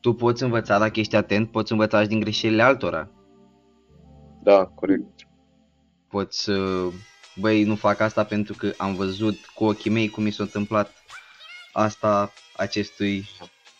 tu 0.00 0.12
poți 0.12 0.42
învăța, 0.42 0.78
dacă 0.78 1.00
ești 1.00 1.16
atent, 1.16 1.50
poți 1.50 1.72
învăța 1.72 2.02
și 2.02 2.08
din 2.08 2.20
greșelile 2.20 2.62
altora. 2.62 3.10
Da, 4.42 4.66
corect. 4.66 5.26
poți 6.08 6.42
să, 6.42 6.86
băi, 7.36 7.64
nu 7.64 7.74
fac 7.74 8.00
asta 8.00 8.24
pentru 8.24 8.54
că 8.58 8.72
am 8.76 8.94
văzut 8.94 9.36
cu 9.54 9.64
ochii 9.64 9.90
mei 9.90 10.08
cum 10.08 10.22
mi 10.22 10.30
s-a 10.30 10.42
întâmplat 10.42 10.92
asta 11.72 12.32
acestui 12.56 13.28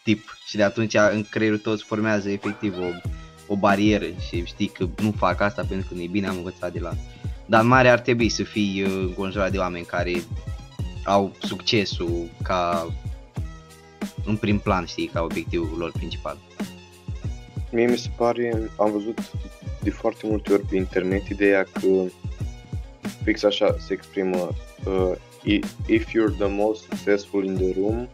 tip 0.02 0.20
și 0.46 0.56
de 0.56 0.62
atunci 0.62 0.94
în 0.94 1.24
creierul 1.30 1.58
tău 1.58 1.72
îți 1.72 1.84
formează 1.84 2.30
efectiv 2.30 2.74
o, 2.78 3.12
o 3.46 3.56
barieră 3.56 4.06
și 4.28 4.44
știi 4.44 4.68
că 4.68 4.88
nu 5.02 5.10
fac 5.10 5.40
asta 5.40 5.64
pentru 5.68 5.88
că 5.88 5.94
nu 5.94 6.00
e 6.00 6.06
bine, 6.06 6.26
am 6.26 6.36
învățat 6.36 6.72
de 6.72 6.78
la... 6.78 6.92
Dar 7.46 7.60
în 7.60 7.66
mare 7.66 7.88
ar 7.88 7.98
trebui 8.00 8.28
să 8.28 8.42
fii 8.42 8.82
uh, 8.82 8.90
înconjurat 9.00 9.50
de 9.50 9.58
oameni 9.58 9.84
care 9.84 10.12
au 11.04 11.32
succesul 11.42 12.28
ca 12.42 12.92
în 14.24 14.36
prim 14.36 14.58
plan, 14.58 14.84
știi, 14.84 15.06
ca 15.06 15.22
obiectivul 15.22 15.78
lor 15.78 15.90
principal. 15.92 16.36
Mie 17.72 17.86
mi 17.86 17.96
se 17.96 18.08
pare, 18.16 18.70
am 18.78 18.90
văzut 18.92 19.18
de 19.82 19.90
foarte 19.90 20.26
multe 20.26 20.52
ori 20.52 20.62
pe 20.66 20.76
internet 20.76 21.26
ideea 21.28 21.62
că 21.72 21.88
fix 23.24 23.42
așa 23.42 23.76
se 23.78 23.92
exprimă 23.92 24.48
uh, 24.84 25.12
i- 25.42 25.60
if 25.86 26.06
you're 26.08 26.36
the 26.38 26.46
most 26.48 26.82
successful 26.82 27.44
in 27.44 27.54
the 27.54 27.72
room, 27.80 28.08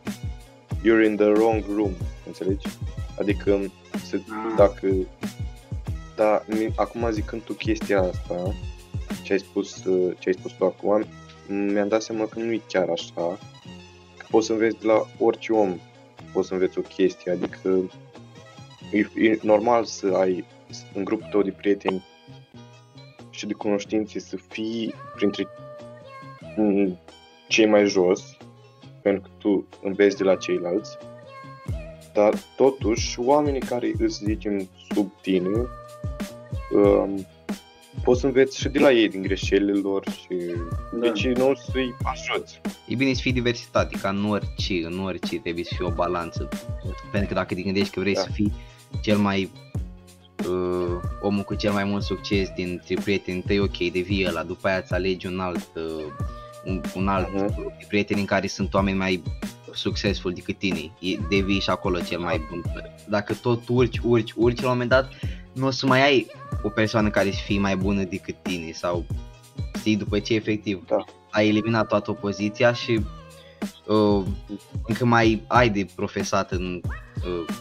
you're 0.78 1.06
in 1.06 1.16
the 1.16 1.24
wrong 1.26 1.64
room, 1.74 1.92
înțelegi? 2.26 2.66
Adică 3.20 3.60
se, 4.06 4.16
Ah. 4.16 4.54
dacă 4.56 4.88
da, 6.16 6.44
mi- 6.46 6.72
acum 6.76 7.10
zicând 7.10 7.42
tu 7.42 7.52
chestia 7.52 8.00
asta, 8.00 8.54
ce 9.22 9.32
ai 9.32 9.38
spus, 9.38 9.84
uh, 9.84 10.16
ce 10.18 10.28
ai 10.28 10.34
spus 10.34 10.52
tu 10.52 10.64
acum, 10.64 11.04
mi-am 11.48 11.88
dat 11.88 12.02
seama 12.02 12.26
că 12.26 12.38
nu 12.38 12.52
e 12.52 12.60
chiar 12.68 12.88
așa, 12.88 13.38
că 14.16 14.26
poți 14.30 14.46
să 14.46 14.52
înveți 14.52 14.78
de 14.78 14.86
la 14.86 15.06
orice 15.18 15.52
om, 15.52 15.78
poți 16.32 16.48
să 16.48 16.52
înveți 16.54 16.78
o 16.78 16.82
chestie, 16.82 17.32
adică 17.32 17.90
e, 18.92 19.28
e 19.28 19.38
normal 19.42 19.84
să 19.84 20.06
ai 20.06 20.44
în 20.94 21.04
grupul 21.04 21.28
tău 21.30 21.42
de 21.42 21.50
prieteni 21.50 22.04
și 23.30 23.46
de 23.46 23.52
cunoștințe 23.52 24.18
să 24.18 24.36
fii 24.36 24.94
printre 25.14 25.46
mm, 26.56 26.98
cei 27.48 27.66
mai 27.66 27.86
jos, 27.86 28.36
pentru 29.02 29.22
că 29.22 29.28
tu 29.38 29.66
înveți 29.82 30.16
de 30.16 30.24
la 30.24 30.36
ceilalți, 30.36 30.96
dar 32.12 32.34
totuși 32.56 33.20
oamenii 33.20 33.60
care 33.60 33.92
îți 33.98 34.24
zicem 34.24 34.68
sub 34.94 35.12
tine 35.20 35.66
um, 36.74 37.26
poți 38.04 38.20
să 38.20 38.26
înveți 38.26 38.58
și 38.60 38.68
de 38.68 38.78
la 38.78 38.92
ei 38.92 39.08
din 39.08 39.22
greșelile 39.22 39.72
lor 39.72 40.04
și 40.10 40.36
Da. 40.92 40.98
de 40.98 41.10
ce 41.14 41.28
nu 41.36 41.54
să-i 41.72 41.94
ajuți. 42.02 42.60
E 42.88 42.94
bine 42.94 43.12
să 43.12 43.20
fii 43.20 43.32
diversitate, 43.32 43.98
ca 44.02 44.08
în 44.08 44.24
orice, 44.30 44.74
în 44.84 44.98
orice 45.04 45.38
trebuie 45.38 45.64
să 45.64 45.74
fie 45.76 45.86
o 45.86 45.90
balanță. 45.90 46.48
Pentru 47.10 47.28
că 47.28 47.34
dacă 47.34 47.54
te 47.54 47.62
gândești 47.62 47.94
că 47.94 48.00
vrei 48.00 48.14
Da. 48.14 48.20
să 48.20 48.28
fii 48.32 48.52
cel 49.02 49.16
mai 49.18 49.50
uh, 50.48 51.00
omul 51.20 51.42
cu 51.42 51.54
cel 51.54 51.72
mai 51.72 51.84
mult 51.84 52.02
succes 52.02 52.48
dintre 52.54 52.94
prietenii 53.04 53.42
tăi, 53.42 53.58
ok, 53.58 53.76
devii 53.76 54.26
ăla, 54.28 54.42
după 54.42 54.68
aia 54.68 54.78
îți 54.78 54.92
alegi 54.92 55.26
un 55.26 55.40
alt, 55.40 55.68
uh, 55.76 56.04
un, 56.64 56.80
un 56.94 57.08
alt 57.08 57.28
Mhm. 57.34 57.54
grup 57.56 57.72
de 57.78 57.84
prieteni 57.88 58.20
în 58.20 58.26
care 58.26 58.46
sunt 58.46 58.74
oameni 58.74 58.96
mai 58.96 59.22
succesful 59.74 60.32
decât 60.32 60.58
tine, 60.58 60.78
E- 60.98 61.16
devii 61.28 61.60
și 61.60 61.70
acolo 61.70 62.00
cel 62.00 62.18
mai 62.18 62.40
bun. 62.50 62.62
Dacă 63.08 63.34
tot 63.34 63.62
urci, 63.68 63.98
urci, 64.02 64.32
urci, 64.36 64.60
la 64.60 64.66
un 64.66 64.72
moment 64.72 64.90
dat 64.90 65.12
nu 65.52 65.66
o 65.66 65.70
să 65.70 65.86
mai 65.86 66.02
ai 66.02 66.26
o 66.62 66.68
persoană 66.68 67.10
care 67.10 67.30
să 67.30 67.40
fie 67.44 67.58
mai 67.58 67.76
bună 67.76 68.02
decât 68.02 68.34
tine 68.42 68.72
sau 68.72 69.06
știi, 69.78 69.96
după 69.96 70.18
ce 70.18 70.34
efectiv 70.34 70.84
Da. 70.86 71.04
ai 71.30 71.48
eliminat 71.48 71.86
toată 71.88 72.10
opoziția 72.10 72.72
și 72.72 73.00
uh, 73.86 74.24
încă 74.86 75.04
mai 75.04 75.42
ai 75.46 75.70
de 75.70 75.86
profesat 75.94 76.50
în 76.50 76.80
uh, 77.26 77.54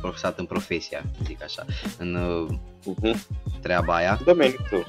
profesat 0.00 0.38
în 0.38 0.44
profesia, 0.44 1.02
zic 1.24 1.42
așa, 1.42 1.64
în 1.98 2.14
uh, 2.14 2.58
Uh-huh. 2.86 3.14
treaba 3.60 3.94
aia. 3.94 4.20
Domeniul 4.24 4.66
tău. 4.70 4.84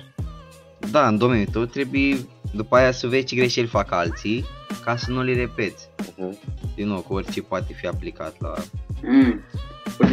Da, 0.92 1.08
în 1.08 1.18
domeniul 1.18 1.48
tău 1.52 1.66
trebuie 1.66 2.18
după 2.54 2.76
aia 2.76 2.92
să 2.92 3.08
vezi 3.08 3.26
ce 3.26 3.36
greșeli 3.36 3.68
fac 3.68 3.92
alții 3.92 4.46
ca 4.84 4.96
să 4.96 5.12
nu 5.12 5.22
le 5.22 5.34
repeți. 5.36 5.88
Uh-huh. 6.02 6.38
Din 6.76 6.88
nou, 6.88 7.00
cu 7.00 7.14
orice 7.14 7.42
poate 7.42 7.74
fi 7.74 7.88
aplicat 7.88 8.36
la... 8.40 8.54
Mm. 9.04 9.42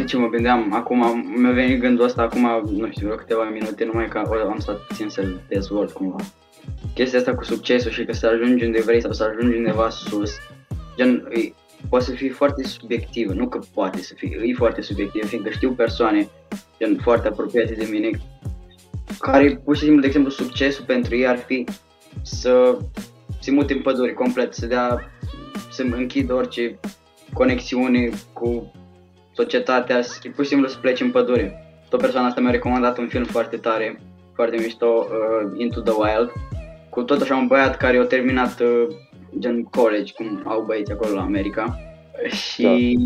Uite 0.09 0.21
ce 0.21 0.27
mă 0.27 0.35
gândeam, 0.35 0.73
acum 0.73 1.23
mi-a 1.35 1.51
venit 1.51 1.79
gândul 1.79 2.05
ăsta 2.05 2.21
acum, 2.21 2.41
nu 2.77 2.91
știu, 2.91 3.05
vreo 3.05 3.17
câteva 3.17 3.43
minute, 3.43 3.85
numai 3.85 4.07
că 4.07 4.21
o- 4.29 4.49
am 4.49 4.59
stat 4.59 4.77
puțin 4.87 5.09
să-l 5.09 5.41
dezvolt 5.47 5.91
cumva. 5.91 6.15
chestia 6.93 7.19
asta 7.19 7.35
cu 7.35 7.43
succesul 7.43 7.91
și 7.91 8.05
că 8.05 8.13
să 8.13 8.27
ajungi 8.27 8.65
unde 8.65 8.81
vrei 8.81 9.01
sau 9.01 9.11
să 9.11 9.23
ajungi 9.23 9.57
undeva 9.57 9.89
sus, 9.89 10.31
gen, 10.97 11.27
e, 11.31 11.53
poate 11.89 12.05
să 12.05 12.11
fie 12.11 12.29
foarte 12.31 12.63
subiectivă, 12.63 13.33
nu 13.33 13.47
că 13.47 13.59
poate 13.73 14.01
să 14.01 14.13
fie, 14.17 14.41
e 14.43 14.53
foarte 14.53 14.81
subiectivă, 14.81 15.25
fiindcă 15.25 15.49
știu 15.49 15.71
persoane, 15.71 16.29
gen, 16.79 16.97
foarte 17.01 17.27
apropiate 17.27 17.73
de 17.73 17.87
mine, 17.91 18.09
care 19.19 19.61
pur 19.63 19.75
și 19.75 19.81
simplu, 19.81 20.01
de 20.01 20.07
exemplu, 20.07 20.31
succesul 20.31 20.85
pentru 20.85 21.15
ei 21.15 21.27
ar 21.27 21.37
fi 21.37 21.63
să 22.21 22.77
se 23.39 23.51
mute 23.51 23.73
în 23.73 23.81
pădure 23.81 24.13
complet, 24.13 24.53
să 24.53 24.65
dea, 24.65 25.11
să 25.71 25.85
închidă 25.91 26.33
orice 26.33 26.79
conexiune 27.33 28.09
cu 28.33 28.71
societatea, 29.39 30.01
să, 30.01 30.19
pur 30.35 30.43
și 30.43 30.49
simplu 30.49 30.67
să 30.67 30.77
plece 30.77 31.03
în 31.03 31.11
pădure. 31.11 31.63
Tot 31.89 31.99
persoana 32.01 32.27
asta 32.27 32.41
mi-a 32.41 32.51
recomandat 32.51 32.97
un 32.97 33.07
film 33.07 33.23
foarte 33.23 33.57
tare, 33.57 34.01
foarte 34.33 34.57
mișto, 34.57 35.07
uh, 35.07 35.59
Into 35.59 35.81
the 35.81 35.93
Wild, 35.93 36.31
cu 36.89 37.03
tot 37.03 37.21
așa 37.21 37.35
un 37.35 37.47
băiat 37.47 37.77
care 37.77 37.97
a 37.97 38.05
terminat 38.05 38.59
uh, 38.59 38.87
gen 39.39 39.63
college, 39.63 40.13
cum 40.13 40.41
au 40.45 40.63
băieți 40.67 40.91
acolo 40.91 41.13
la 41.13 41.21
America. 41.21 41.79
Și 42.27 42.97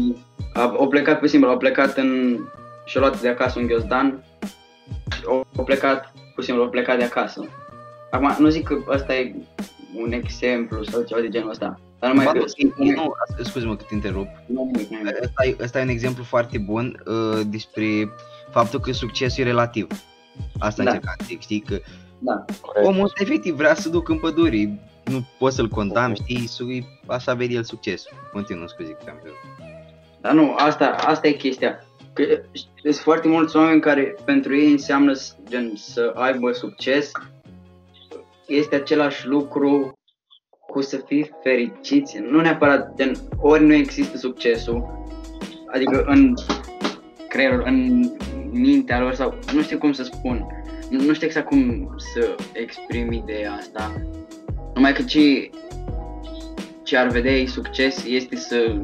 da. 0.53 0.61
a, 0.61 0.75
a 0.79 0.87
plecat 0.87 1.19
pe 1.19 1.27
simplu, 1.27 1.49
a 1.49 1.57
plecat 1.57 1.97
în 1.97 2.39
și-a 2.85 2.99
luat 2.99 3.21
de 3.21 3.29
acasă 3.29 3.59
un 3.59 3.67
ghiozdan, 3.67 4.23
a 5.57 5.61
plecat, 5.61 6.13
pur 6.33 6.43
și 6.43 6.49
simplu, 6.49 6.63
a 6.63 6.67
plecat 6.67 6.97
de 6.97 7.03
acasă. 7.03 7.45
Acum, 8.11 8.35
nu 8.39 8.49
zic 8.49 8.67
că 8.67 8.77
ăsta 8.87 9.15
e 9.15 9.35
un 9.95 10.11
exemplu 10.11 10.83
sau 10.83 11.01
ceva 11.01 11.21
de 11.21 11.29
genul 11.29 11.49
ăsta, 11.49 11.79
dar 12.03 12.11
numai 12.11 12.25
că... 12.25 12.45
Nu, 12.77 12.91
nu, 12.91 13.13
scuze-mă 13.43 13.75
că 13.75 13.83
te 13.87 13.93
întrerup. 13.93 14.27
Nu, 14.45 14.71
nu, 14.73 14.87
nu. 14.89 15.09
Ăsta, 15.23 15.45
e, 15.45 15.55
ăsta 15.59 15.79
e 15.79 15.81
un 15.81 15.89
exemplu 15.89 16.23
foarte 16.23 16.57
bun 16.57 17.03
uh, 17.05 17.41
despre 17.47 18.09
faptul 18.51 18.79
că 18.79 18.91
succesul 18.91 19.43
e 19.43 19.47
relativ. 19.47 19.87
Asta 20.59 20.83
da. 20.83 20.89
încercam 20.89 21.15
să 21.17 21.25
zic, 21.27 21.41
știi, 21.41 21.59
că 21.59 21.79
da. 22.19 22.45
omul 22.83 23.03
ăsta 23.03 23.19
efectiv 23.21 23.55
vrea 23.55 23.73
să 23.73 23.89
duc 23.89 24.09
în 24.09 24.19
pădure, 24.19 24.79
nu 25.03 25.25
poți 25.39 25.55
să-l 25.55 25.67
condam, 25.67 26.13
știi, 26.13 26.87
așa 27.07 27.33
vede 27.33 27.53
el 27.53 27.63
succesul. 27.63 28.11
Continuă, 28.31 28.67
scuze 28.67 28.91
că 28.91 29.03
te-am 29.03 29.17
Dar 30.21 30.33
nu, 30.33 30.53
asta, 30.57 30.85
asta 30.85 31.27
e 31.27 31.31
chestia. 31.31 31.85
Că 32.13 32.23
sunt 32.81 32.95
foarte 32.95 33.27
mulți 33.27 33.55
oameni 33.55 33.81
care 33.81 34.15
pentru 34.25 34.55
ei 34.55 34.71
înseamnă 34.71 35.13
gen, 35.49 35.71
să 35.75 36.13
aibă 36.15 36.51
succes. 36.51 37.11
Este 38.47 38.75
același 38.75 39.27
lucru 39.27 39.97
cu 40.73 40.81
să 40.81 40.97
fii 40.97 41.31
fericiți. 41.43 42.19
Nu 42.19 42.41
neapărat, 42.41 42.95
gen, 42.95 43.15
ori 43.41 43.63
nu 43.63 43.73
există 43.73 44.17
succesul, 44.17 45.05
adică 45.67 46.03
în 46.07 46.33
creierul, 47.27 47.63
în 47.65 48.03
mintea 48.51 48.99
lor 48.99 49.13
sau 49.13 49.33
nu 49.53 49.61
știu 49.61 49.77
cum 49.77 49.91
să 49.91 50.03
spun. 50.03 50.47
Nu 50.89 51.13
știu 51.13 51.27
exact 51.27 51.47
cum 51.47 51.93
să 51.97 52.35
exprim 52.53 53.11
ideea 53.11 53.51
asta. 53.51 53.91
Numai 54.73 54.93
că 54.93 55.01
ce, 55.01 55.49
ce 56.83 56.97
ar 56.97 57.07
vedea 57.07 57.31
ei 57.31 57.47
succes 57.47 58.05
este 58.05 58.35
să 58.35 58.75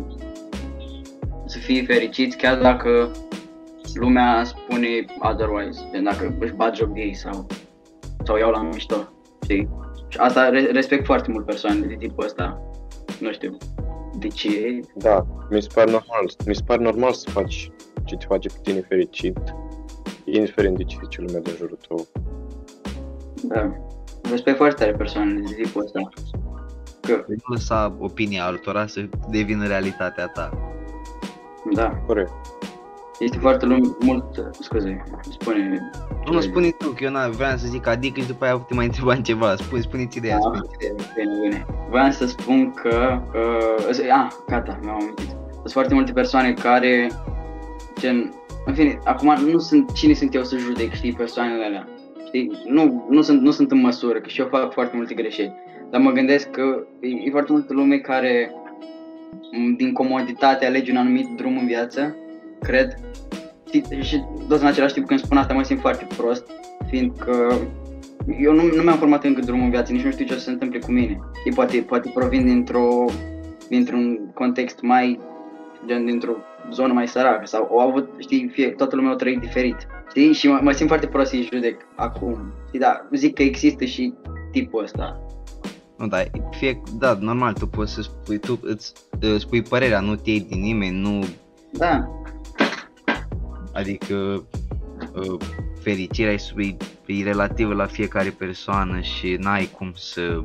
să 1.46 1.58
fii 1.58 1.86
fericiți 1.86 2.38
chiar 2.38 2.58
dacă 2.62 3.12
lumea 3.94 4.44
spune 4.44 5.06
otherwise, 5.20 5.90
de 5.92 6.00
dacă 6.00 6.38
își 6.40 6.54
bat 6.54 6.76
joc 6.76 6.94
de 6.94 7.00
ei 7.00 7.14
sau, 7.14 7.48
sau 8.24 8.38
iau 8.38 8.52
la 8.52 8.62
mișto, 8.62 9.08
știi? 9.44 9.70
Și 10.10 10.18
asta 10.18 10.50
respect 10.50 11.06
foarte 11.06 11.32
mult 11.32 11.46
persoane 11.46 11.80
de 11.80 11.96
tipul 11.96 12.26
ăsta, 12.26 12.62
nu 13.20 13.32
știu 13.32 13.58
de 14.20 14.28
ce. 14.28 14.80
Da, 14.96 15.26
mi 15.50 15.62
se 15.62 15.70
pare 15.74 15.92
normal, 15.92 16.32
mi 16.46 16.56
se 16.56 16.64
pare 16.66 16.84
normal 16.84 17.14
să 17.14 17.30
faci 17.30 17.72
ce 18.04 18.16
te 18.16 18.26
face 18.26 18.48
pe 18.48 18.60
tine 18.62 18.80
fericit, 18.80 19.38
indiferent 20.26 20.78
de 20.78 20.84
ce 20.84 20.98
zice 21.04 21.22
lumea 21.22 21.40
de 21.40 21.56
jurul 21.58 21.80
tău. 21.88 22.08
Da, 23.44 23.72
respect 24.30 24.58
foarte 24.58 24.84
tare 24.84 24.98
persoanele 24.98 25.40
de 25.40 25.62
tipul 25.62 25.84
ăsta. 25.84 26.10
Că... 27.02 27.24
Nu 27.28 27.54
lăsa 27.54 27.96
opinia 28.00 28.46
altora 28.46 28.88
să 28.88 29.10
devină 29.30 29.68
realitatea 29.68 30.28
ta. 30.28 30.50
Da. 31.74 31.90
Corect. 32.06 32.32
Este 33.20 33.38
foarte 33.38 33.66
lung, 33.66 33.96
mult, 34.00 34.26
scuze, 34.60 35.04
spune... 35.30 35.90
Nu, 36.26 36.34
nu, 36.34 36.40
spune 36.40 36.70
tu, 36.70 36.90
că 36.90 37.04
eu 37.04 37.12
n 37.12 37.32
vreau 37.32 37.58
să 37.58 37.68
zic 37.68 37.88
adică 37.88 38.20
și 38.20 38.28
după 38.28 38.46
aia 38.46 38.66
te 38.68 38.74
mai 38.74 38.86
întrebam 38.86 39.22
ceva, 39.22 39.56
spune, 39.56 39.82
spune-ți 39.82 40.18
ideea, 40.18 40.38
da, 40.38 40.42
spune 40.42 40.96
bine, 41.16 41.40
bine. 41.42 41.66
Vreau 41.90 42.12
să 42.12 42.26
spun 42.26 42.72
că, 42.72 43.22
uh, 43.90 44.12
ah, 44.12 44.28
gata, 44.48 44.80
mi-am 44.84 44.98
amintit. 45.02 45.36
Sunt 45.54 45.72
foarte 45.72 45.94
multe 45.94 46.12
persoane 46.12 46.54
care, 46.54 47.12
gen, 48.00 48.34
în 48.66 48.74
fine, 48.74 49.00
acum 49.04 49.36
nu 49.52 49.58
sunt, 49.58 49.94
cine 49.94 50.14
sunt 50.14 50.34
eu 50.34 50.44
să 50.44 50.58
judec, 50.58 50.94
știi, 50.94 51.14
persoanele 51.14 51.64
alea. 51.64 51.88
Știi, 52.26 52.52
nu, 52.66 53.06
nu, 53.10 53.22
sunt, 53.22 53.42
nu 53.42 53.52
sunt 53.52 53.72
în 53.72 53.80
măsură, 53.80 54.20
că 54.20 54.30
și 54.30 54.40
eu 54.40 54.48
fac 54.48 54.74
foarte 54.74 54.96
multe 54.96 55.14
greșeli. 55.14 55.54
Dar 55.90 56.02
mă 56.02 56.12
gândesc 56.12 56.50
că 56.50 56.84
e, 57.00 57.08
e 57.08 57.32
foarte 57.32 57.52
multă 57.52 57.74
lume 57.74 57.98
care 57.98 58.54
din 59.78 59.94
comoditate 59.94 60.66
alegi 60.66 60.92
un 60.92 60.98
anumit 60.98 61.28
drum 61.36 61.58
în 61.58 61.66
viață, 61.66 62.16
cred. 62.62 63.00
Și 64.02 64.24
tot 64.48 64.62
în 64.62 64.68
același 64.68 64.94
timp 64.94 65.08
când 65.08 65.20
spun 65.20 65.38
asta 65.38 65.54
mă 65.54 65.64
simt 65.64 65.80
foarte 65.80 66.08
prost, 66.18 66.46
fiindcă 66.88 67.60
eu 68.40 68.54
nu, 68.54 68.64
nu 68.76 68.82
mi-am 68.82 68.98
format 68.98 69.24
încă 69.24 69.42
drumul 69.42 69.64
în 69.64 69.70
viață, 69.70 69.92
nici 69.92 70.04
nu 70.04 70.12
știu 70.12 70.26
ce 70.26 70.34
o 70.34 70.38
să 70.38 70.44
se 70.44 70.52
întâmple 70.52 70.80
cu 70.80 70.92
mine. 70.92 71.20
Ei 71.46 71.54
poate, 71.54 71.78
poate 71.78 72.12
provin 72.14 72.46
dintr-o, 72.46 73.06
dintr-un 73.70 74.32
context 74.34 74.82
mai, 74.82 75.20
gen 75.86 76.06
dintr-o 76.06 76.36
zonă 76.72 76.94
mai 76.94 77.08
săracă 77.08 77.46
sau 77.46 77.68
au 77.72 77.80
avut, 77.80 78.10
știi, 78.18 78.50
fie, 78.54 78.70
toată 78.70 78.96
lumea 78.96 79.12
o 79.12 79.16
trăit 79.16 79.40
diferit. 79.40 79.88
Știi? 80.10 80.34
Și 80.34 80.48
mă, 80.48 80.60
mă 80.62 80.72
simt 80.72 80.88
foarte 80.88 81.08
prost 81.08 81.30
să-i 81.30 81.50
judec 81.54 81.86
acum. 81.96 82.54
Știi, 82.68 82.80
da, 82.80 83.08
zic 83.14 83.34
că 83.34 83.44
există 83.44 83.86
și 83.86 84.14
tipul 84.52 84.84
ăsta. 84.84 85.22
Nu, 85.98 86.08
dar 86.08 86.30
fie, 86.52 86.82
da, 86.98 87.18
normal, 87.22 87.54
tu 87.54 87.68
poți 87.68 87.94
să 87.94 88.02
spui, 88.02 88.38
tu 88.38 88.60
îți 88.62 88.94
spui 89.38 89.62
părerea, 89.62 90.00
nu 90.00 90.16
te 90.16 90.30
iei 90.30 90.46
din 90.50 90.62
nimeni, 90.62 91.00
nu... 91.00 91.24
Da. 91.72 92.10
Adică 93.80 94.44
ă, 95.16 95.38
fericirea 95.82 96.34
e, 96.34 96.76
e 97.06 97.24
relativă 97.24 97.74
la 97.74 97.86
fiecare 97.86 98.30
persoană 98.30 99.00
și 99.00 99.38
n-ai 99.40 99.70
cum 99.78 99.92
să... 99.96 100.44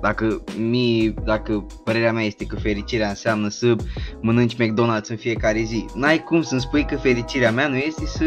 Dacă, 0.00 0.42
mi, 0.58 1.14
dacă 1.24 1.66
părerea 1.84 2.12
mea 2.12 2.24
este 2.24 2.46
că 2.46 2.56
fericirea 2.56 3.08
înseamnă 3.08 3.48
să 3.48 3.76
mănânci 4.20 4.54
McDonald's 4.54 5.08
în 5.08 5.16
fiecare 5.16 5.60
zi, 5.60 5.84
n-ai 5.94 6.22
cum 6.22 6.42
să-mi 6.42 6.60
spui 6.60 6.84
că 6.84 6.96
fericirea 6.96 7.52
mea 7.52 7.68
nu 7.68 7.76
este 7.76 8.06
să 8.06 8.24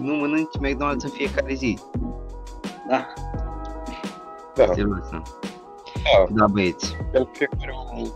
nu 0.00 0.14
mănânci 0.14 0.58
McDonald's 0.58 1.04
în 1.04 1.10
fiecare 1.12 1.54
zi. 1.54 1.78
Da. 2.88 3.06
Da. 4.54 4.64
Da. 4.74 5.22
Da, 6.30 6.46
băieți. 6.46 6.96
El 7.14 7.28
fiecare 7.32 7.72
om 7.92 8.08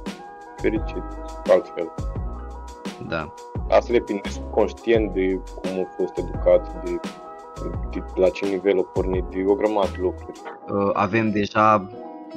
fericit, 0.61 1.03
altfel. 1.51 1.93
Da. 3.09 3.35
Asta 3.69 3.93
depinde 3.93 4.21
conștient 4.51 5.13
de 5.13 5.41
cum 5.55 5.71
a 5.71 5.89
fost 5.97 6.19
educat, 6.19 6.85
de, 6.85 7.01
de 7.91 8.03
la 8.15 8.29
ce 8.29 8.47
nivel 8.47 8.79
a 8.79 8.83
pornit, 8.83 9.25
de 9.25 9.45
o 9.47 9.55
grămadă 9.55 9.89
de 9.91 9.99
lucruri. 10.01 10.41
Uh, 10.69 10.91
avem 10.93 11.31
deja, 11.31 11.89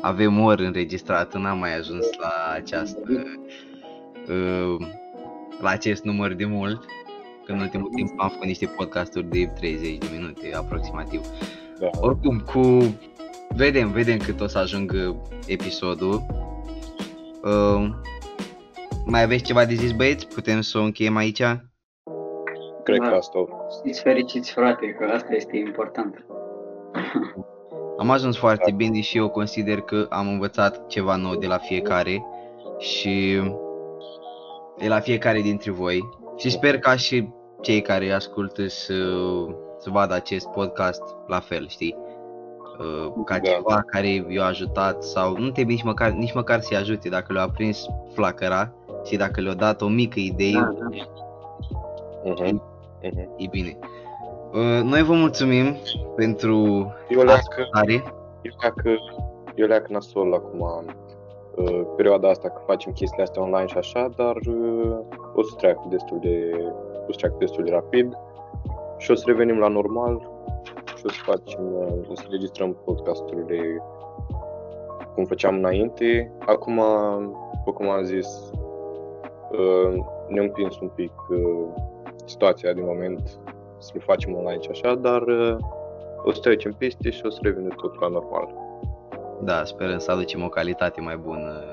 avem 0.02 0.40
ori 0.40 0.66
înregistrat, 0.66 1.38
n-am 1.38 1.58
mai 1.58 1.78
ajuns 1.78 2.06
la 2.20 2.54
această, 2.54 3.24
uh, 4.30 4.88
la 5.62 5.70
acest 5.70 6.04
număr 6.04 6.34
de 6.34 6.46
mult, 6.46 6.86
că 7.46 7.52
în 7.52 7.60
ultimul 7.60 7.90
timp 7.96 8.10
am 8.18 8.30
făcut 8.30 8.46
niște 8.46 8.66
podcasturi 8.66 9.30
de 9.30 9.46
30 9.46 9.98
de 9.98 10.08
minute 10.12 10.56
aproximativ. 10.56 11.22
Da. 11.80 11.90
Oricum, 12.02 12.40
cu 12.40 12.84
Vedem, 13.56 13.92
vedem 13.92 14.18
cât 14.18 14.42
o 14.42 14.48
să 14.48 14.58
ajungă 14.58 15.16
episodul. 15.48 16.26
Uh, 17.44 17.90
mai 19.06 19.22
aveți 19.22 19.44
ceva 19.44 19.66
de 19.66 19.74
zis, 19.74 19.92
băieți? 19.92 20.28
Putem 20.28 20.62
să 20.62 20.78
o 20.78 20.82
încheiem 20.82 21.16
aici? 21.16 21.44
Cred 22.84 23.00
da. 23.00 23.08
că 23.08 23.16
asta 23.16 23.40
o 23.40 23.46
Fiți 23.84 24.02
fericiți, 24.02 24.52
frate, 24.52 24.96
că 25.00 25.06
asta 25.14 25.34
este 25.36 25.58
important. 25.58 26.26
Am 27.98 28.10
ajuns 28.10 28.38
foarte 28.38 28.70
da. 28.70 28.76
bine 28.76 29.02
și 29.02 29.18
eu 29.18 29.30
consider 29.30 29.82
că 29.82 30.08
am 30.10 30.28
învățat 30.28 30.88
ceva 30.88 31.16
nou 31.16 31.36
de 31.36 31.48
la 31.48 31.58
fiecare 31.58 32.26
și 32.78 33.42
de 34.78 34.88
la 34.88 35.00
fiecare 35.00 35.42
dintre 35.42 35.72
voi 35.72 36.10
și 36.38 36.50
sper 36.50 36.80
ca 36.80 36.96
și 36.96 37.30
cei 37.62 37.82
care 37.82 38.12
ascultă 38.12 38.68
să, 38.68 38.94
să 39.80 39.90
vadă 39.90 40.14
acest 40.14 40.48
podcast 40.48 41.02
la 41.28 41.40
fel, 41.40 41.68
știi? 41.68 41.96
Uh, 42.80 43.24
ca 43.26 43.40
da. 43.40 43.50
ceva 43.50 43.82
care 43.82 44.26
i-a 44.28 44.46
ajutat 44.46 45.04
sau 45.04 45.38
nu 45.38 45.50
trebuie 45.50 45.76
nici 45.76 45.84
măcar, 45.84 46.12
nici 46.12 46.34
măcar 46.34 46.60
să-i 46.62 46.78
ajute 46.78 47.10
dacă 47.10 47.34
le-a 47.34 47.50
prins 47.50 47.86
flacăra 48.14 48.74
și 49.06 49.18
dacă 49.18 49.42
le-a 49.42 49.54
dat 49.54 49.82
o 49.82 49.88
mică 49.88 50.20
idee, 50.20 50.52
da, 50.52 50.74
da. 50.80 50.88
Uh-huh. 52.26 52.54
Uh-huh. 53.04 53.36
e 53.38 53.48
bine. 53.50 53.78
Uh, 54.52 54.84
noi 54.84 55.04
vă 55.04 55.14
mulțumim 55.14 55.76
pentru 56.16 56.56
eu 57.10 57.22
ascultare. 57.28 57.94
Eu 58.42 58.52
leacă, 58.62 58.90
eu 59.56 59.68
leacă 59.68 59.88
nasol 59.90 60.34
acum 60.34 60.86
uh, 61.56 61.82
perioada 61.96 62.30
asta 62.30 62.50
că 62.50 62.62
facem 62.66 62.92
chestiile 62.92 63.24
astea 63.24 63.42
online 63.42 63.66
și 63.66 63.78
așa, 63.78 64.10
dar 64.16 64.36
uh, 64.36 64.98
o 65.36 65.44
să 65.44 65.56
treacă 65.58 65.86
destul 65.90 66.20
de, 66.22 66.52
o 67.08 67.12
să 67.12 67.18
treacă 67.18 67.36
destul 67.40 67.64
de 67.64 67.72
rapid 67.72 68.18
și 68.98 69.12
o 69.12 69.16
să 69.16 69.24
revenim 69.28 69.58
la 69.58 69.68
normal 69.68 70.34
o 71.04 71.10
să 71.10 71.22
facem, 71.24 71.74
uh, 71.74 72.10
o 72.10 72.16
să 72.16 72.24
registrăm 72.30 72.78
podcasturile 72.86 73.82
cum 75.14 75.26
făceam 75.26 75.56
înainte. 75.56 76.32
Acum, 76.46 76.82
după 77.58 77.72
cum 77.74 77.90
am 77.90 78.04
zis, 78.04 78.28
uh, 78.28 78.65
ne-a 80.28 80.44
împins 80.44 80.80
un 80.80 80.88
pic 80.88 81.12
uh, 81.30 81.38
situația 82.26 82.74
din 82.74 82.84
moment 82.86 83.40
să 83.78 83.92
le 83.94 84.00
facem 84.00 84.36
online 84.36 84.62
și 84.62 84.70
așa, 84.72 84.96
dar 84.96 85.24
o 86.24 86.32
să 86.32 86.40
trecem 86.40 86.76
peste 86.78 87.10
și 87.10 87.22
o 87.26 87.30
să 87.30 87.40
revină 87.42 87.68
tot 87.76 88.00
la 88.00 88.08
normal. 88.08 88.54
Da, 89.42 89.64
sperăm 89.64 89.98
să 89.98 90.12
aducem 90.12 90.44
o 90.44 90.50
calitate 90.50 91.02
mai 91.02 91.18
bună. 91.18 91.64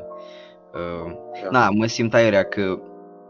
Da. 1.42 1.48
Na, 1.50 1.70
mă 1.70 1.86
simt 1.86 2.14
aiurea 2.14 2.42
că 2.42 2.78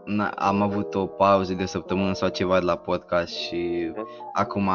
na, 0.05 0.33
am 0.37 0.63
avut 0.63 0.95
o 0.95 1.07
pauză 1.07 1.55
de 1.55 1.63
o 1.63 1.67
săptămână 1.67 2.13
sau 2.13 2.29
ceva 2.29 2.59
de 2.59 2.65
la 2.65 2.77
podcast 2.77 3.35
și 3.35 3.93
uh-huh. 3.93 4.33
acum 4.33 4.71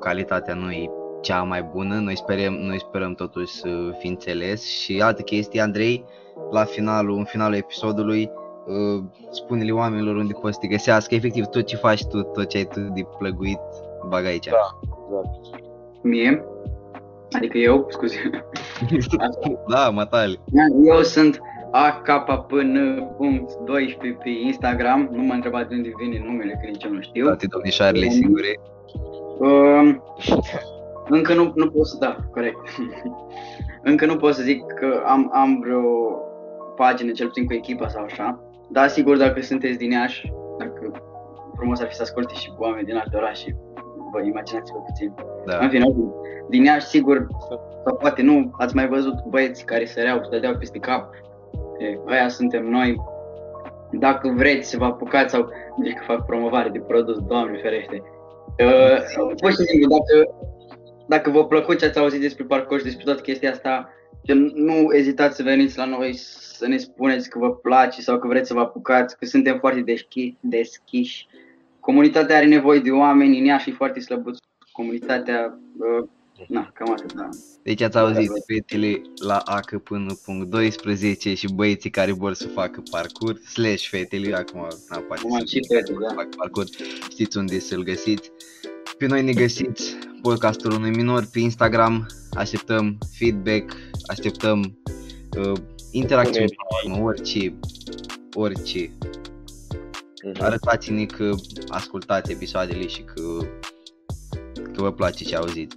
calitatea 0.00 0.54
nu 0.54 0.70
e 0.70 0.90
cea 1.20 1.42
mai 1.42 1.62
bună. 1.62 1.98
Noi 1.98 2.16
sperăm, 2.16 2.52
noi 2.52 2.78
sperăm 2.78 3.14
totuși 3.14 3.52
să 3.52 3.68
fi 3.98 4.06
înțeles 4.06 4.66
și 4.66 5.00
altă 5.02 5.22
chestie, 5.22 5.60
Andrei, 5.60 6.04
la 6.50 6.64
finalul, 6.64 7.16
în 7.16 7.24
finalul 7.24 7.56
episodului, 7.56 8.30
uh, 8.34 8.43
spune-le 9.30 9.70
oamenilor 9.70 10.16
unde 10.16 10.32
poți 10.40 10.54
să 10.54 10.60
te 10.60 10.66
găsească, 10.66 11.14
efectiv 11.14 11.44
tot 11.44 11.66
ce 11.66 11.76
faci 11.76 12.06
tu, 12.06 12.22
tot 12.22 12.48
ce 12.48 12.56
ai 12.56 12.64
tu 12.64 12.80
de 12.80 13.06
plăguit, 13.18 13.60
bag 14.08 14.24
aici. 14.24 14.48
Da, 14.48 14.78
exact. 15.04 15.62
Mie? 16.02 16.44
Adică 17.30 17.58
eu, 17.58 17.86
scuze. 17.88 18.16
da, 19.72 19.90
Matali. 19.90 20.40
Eu 20.84 21.02
sunt 21.02 21.40
akpn.12 21.70 22.18
pe 24.22 24.28
Instagram, 24.44 25.08
nu 25.12 25.22
m-a 25.22 25.34
întrebat 25.34 25.68
de 25.68 25.74
unde 25.74 25.92
vine 25.96 26.22
numele, 26.26 26.60
că 26.62 26.70
nici 26.70 26.84
eu 26.84 26.92
nu 26.92 27.00
știu. 27.00 27.24
Toate 27.24 27.46
domnișoarele 27.46 28.08
singure. 28.08 28.60
Um, 29.38 30.02
încă 31.08 31.34
nu, 31.34 31.52
nu 31.54 31.70
pot 31.70 31.86
să, 31.86 31.96
da, 32.00 32.16
corect. 32.30 32.58
încă 33.90 34.06
nu 34.06 34.16
pot 34.16 34.34
să 34.34 34.42
zic 34.42 34.66
că 34.66 35.02
am, 35.06 35.30
am 35.32 35.60
vreo 35.60 35.82
pagină, 36.76 37.12
cel 37.12 37.26
puțin 37.26 37.46
cu 37.46 37.52
echipa 37.52 37.88
sau 37.88 38.04
așa. 38.04 38.40
Dar 38.74 38.88
sigur, 38.88 39.16
dacă 39.16 39.40
sunteți 39.40 39.78
din 39.78 39.90
Iași, 39.90 40.32
dacă 40.58 41.02
frumos 41.56 41.80
ar 41.80 41.88
fi 41.88 41.94
să 41.94 42.02
asculte 42.02 42.34
și 42.34 42.48
cu 42.48 42.62
oameni 42.62 42.86
din 42.86 42.96
alte 42.96 43.16
orașe, 43.16 43.56
vă 44.12 44.20
imaginați-vă 44.20 44.78
puțin. 44.78 45.14
Da. 45.46 45.58
În 45.58 45.68
fine, 45.68 45.84
din 46.48 46.64
Iași, 46.64 46.86
sigur, 46.86 47.26
sau 47.84 47.96
poate 47.96 48.22
nu, 48.22 48.50
ați 48.58 48.74
mai 48.74 48.88
văzut 48.88 49.14
băieți 49.28 49.64
care 49.64 49.84
săreau, 49.84 50.22
stădeau 50.22 50.54
peste 50.56 50.78
cap, 50.78 51.10
aia 52.06 52.28
suntem 52.28 52.64
noi. 52.64 52.96
Dacă 53.90 54.32
vreți 54.36 54.70
să 54.70 54.76
vă 54.76 54.84
apucați 54.84 55.32
sau 55.32 55.48
zici 55.82 55.94
că 55.94 56.02
fac 56.06 56.26
promovare 56.26 56.68
de 56.68 56.78
produs, 56.78 57.18
Doamne 57.18 57.58
ferește. 57.58 58.02
Uh, 58.58 59.34
pur 59.40 59.50
și 59.50 59.56
simplu, 59.56 59.88
dacă, 59.88 60.36
dacă 61.08 61.30
vă 61.30 61.46
plăcut 61.46 61.78
ce 61.78 61.86
ați 61.86 61.98
auzit 61.98 62.20
despre 62.20 62.44
parcurs 62.44 62.78
și 62.78 62.86
despre 62.86 63.04
toată 63.04 63.20
chestia 63.20 63.50
asta, 63.50 63.88
nu 64.32 64.92
ezitați 64.92 65.36
să 65.36 65.42
veniți 65.42 65.76
la 65.76 65.84
noi 65.84 66.14
să 66.56 66.66
ne 66.66 66.76
spuneți 66.76 67.30
că 67.30 67.38
vă 67.38 67.54
place 67.54 68.00
sau 68.00 68.18
că 68.18 68.26
vreți 68.26 68.48
să 68.48 68.54
vă 68.54 68.60
apucați, 68.60 69.18
că 69.18 69.24
suntem 69.24 69.58
foarte 69.58 69.80
deschiși. 69.80 70.36
deschiși. 70.40 71.26
Comunitatea 71.80 72.36
are 72.36 72.46
nevoie 72.46 72.80
de 72.80 72.90
oameni, 72.90 73.38
în 73.38 73.46
ea 73.46 73.58
și 73.58 73.70
foarte 73.70 74.00
slăbuți. 74.00 74.40
Comunitatea 74.72 75.58
uh, 75.78 76.08
Na, 76.48 76.70
cam 76.74 76.92
atât, 76.92 77.12
da. 77.12 77.28
Deci 77.62 77.80
ați 77.80 77.98
auzit 77.98 78.30
fetele 78.46 79.02
la 79.26 79.36
ACA 79.36 79.78
până 79.78 80.14
punct 80.24 80.50
12 80.50 81.34
și 81.34 81.54
băieții 81.54 81.90
care 81.90 82.12
vor 82.12 82.32
să 82.32 82.48
facă 82.48 82.82
parcurs, 82.90 83.42
slash 83.42 83.88
fetele, 83.88 84.34
acum 84.34 84.66
na, 84.88 84.96
poate 84.96 85.22
să 85.38 85.44
și 85.46 85.60
fete, 85.68 85.92
da. 85.92 86.14
fac 86.14 86.34
parcurs, 86.34 86.70
știți 87.10 87.38
unde 87.38 87.58
să-l 87.58 87.82
găsiți. 87.82 88.30
Pe 88.98 89.06
noi 89.06 89.22
ne 89.22 89.32
găsiți 89.32 89.96
podcastul 90.22 90.72
unui 90.72 90.90
minor 90.90 91.28
pe 91.32 91.38
Instagram, 91.38 92.06
așteptăm 92.32 92.98
feedback, 93.18 93.76
așteptăm 94.06 94.78
uh, 95.38 95.52
interacțiuni, 95.90 96.54
orice, 97.02 97.58
orice. 98.34 98.86
Uh-huh. 98.86 100.38
Arătați-ne 100.38 101.04
că 101.04 101.34
ascultați 101.68 102.32
episoadele 102.32 102.86
și 102.86 103.02
că, 103.02 103.22
că 104.72 104.82
vă 104.82 104.92
place 104.92 105.24
ce 105.24 105.36
auziți. 105.36 105.76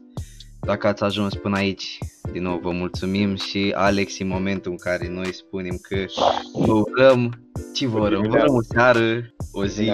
Dacă 0.60 0.88
ați 0.88 1.04
ajuns 1.04 1.34
până 1.34 1.58
aici, 1.58 1.98
din 2.32 2.44
nou 2.44 2.60
vă 2.64 2.72
mulțumim 2.72 3.36
și 3.36 3.74
Alex 3.76 4.20
în 4.20 4.28
momentul 4.28 4.72
în 4.72 4.78
care 4.78 5.10
noi 5.10 5.34
spunem 5.34 5.78
că 5.82 6.06
vă 6.54 6.74
urăm, 6.74 7.50
ce 7.74 7.88
vă 7.88 8.00
urăm? 8.00 8.22
Vă 8.22 8.28
urăm 8.28 8.54
o 8.56 8.62
seară, 8.62 9.34
o 9.52 9.66
zi. 9.66 9.92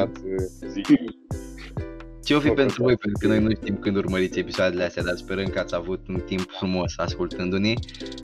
Ce 2.24 2.36
o 2.36 2.40
fi 2.40 2.50
pentru 2.50 2.84
voi? 2.84 2.98
Pentru 2.98 3.20
că 3.20 3.28
noi 3.28 3.44
nu 3.44 3.50
știm 3.50 3.78
când 3.78 3.96
urmăriți 3.96 4.40
episoadele 4.40 4.84
astea, 4.84 5.04
dar 5.04 5.16
sperăm 5.16 5.46
că 5.46 5.60
ați 5.60 5.76
avut 5.76 6.08
un 6.08 6.22
timp 6.26 6.50
frumos 6.50 6.94
ascultându-ne. 6.98 7.74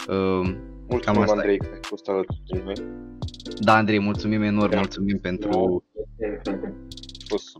Uh, 0.07 0.55
mulțumim, 0.89 1.21
asta 1.21 1.33
Andrei, 1.33 1.57
că 1.57 1.67
ai 1.73 1.79
fost 1.81 2.07
alături 2.07 2.41
de 2.47 2.61
noi. 2.63 2.73
Da, 3.59 3.75
Andrei, 3.75 3.99
mulțumim 3.99 4.41
enorm, 4.41 4.71
da. 4.71 4.77
mulțumim 4.77 5.19
pentru... 5.19 5.83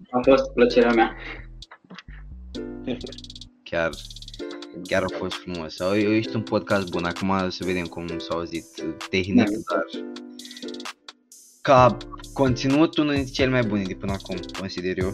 A 0.10 0.20
fost 0.22 0.54
plăcerea 0.54 0.94
mea. 0.94 1.16
Chiar 3.64 3.90
chiar 4.84 5.04
a 5.04 5.18
fost 5.18 5.36
frumos. 5.36 5.76
Sau 5.76 5.94
ești 5.94 6.36
un 6.36 6.42
podcast 6.42 6.90
bun, 6.90 7.04
acum 7.04 7.50
să 7.50 7.64
vedem 7.66 7.86
cum 7.86 8.08
s-a 8.18 8.34
auzit 8.34 8.66
tehnic, 9.10 9.50
da. 9.50 9.74
dar 9.74 9.86
ca 11.62 11.98
conținut 12.34 12.98
unul 12.98 13.14
dintre 13.14 13.32
cel 13.32 13.50
mai 13.50 13.64
buni 13.64 13.86
de 13.86 13.94
până 13.94 14.12
acum, 14.12 14.36
consider 14.60 14.98
eu. 14.98 15.14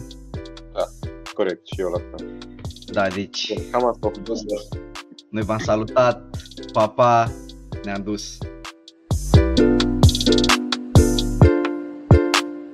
Da, 1.36 1.42
corect, 1.42 1.66
și 1.66 1.80
eu 1.80 1.88
la 1.88 1.98
fel. 1.98 2.38
Da, 2.92 3.08
deci... 3.08 3.52
Cam 3.70 3.84
asta 3.86 4.06
a 4.06 4.20
fost. 4.24 4.44
Noi 5.30 5.42
v-am 5.42 5.58
salutat, 5.58 6.36
papa, 6.72 7.32
ne-am 7.84 8.02
dus. 8.02 8.38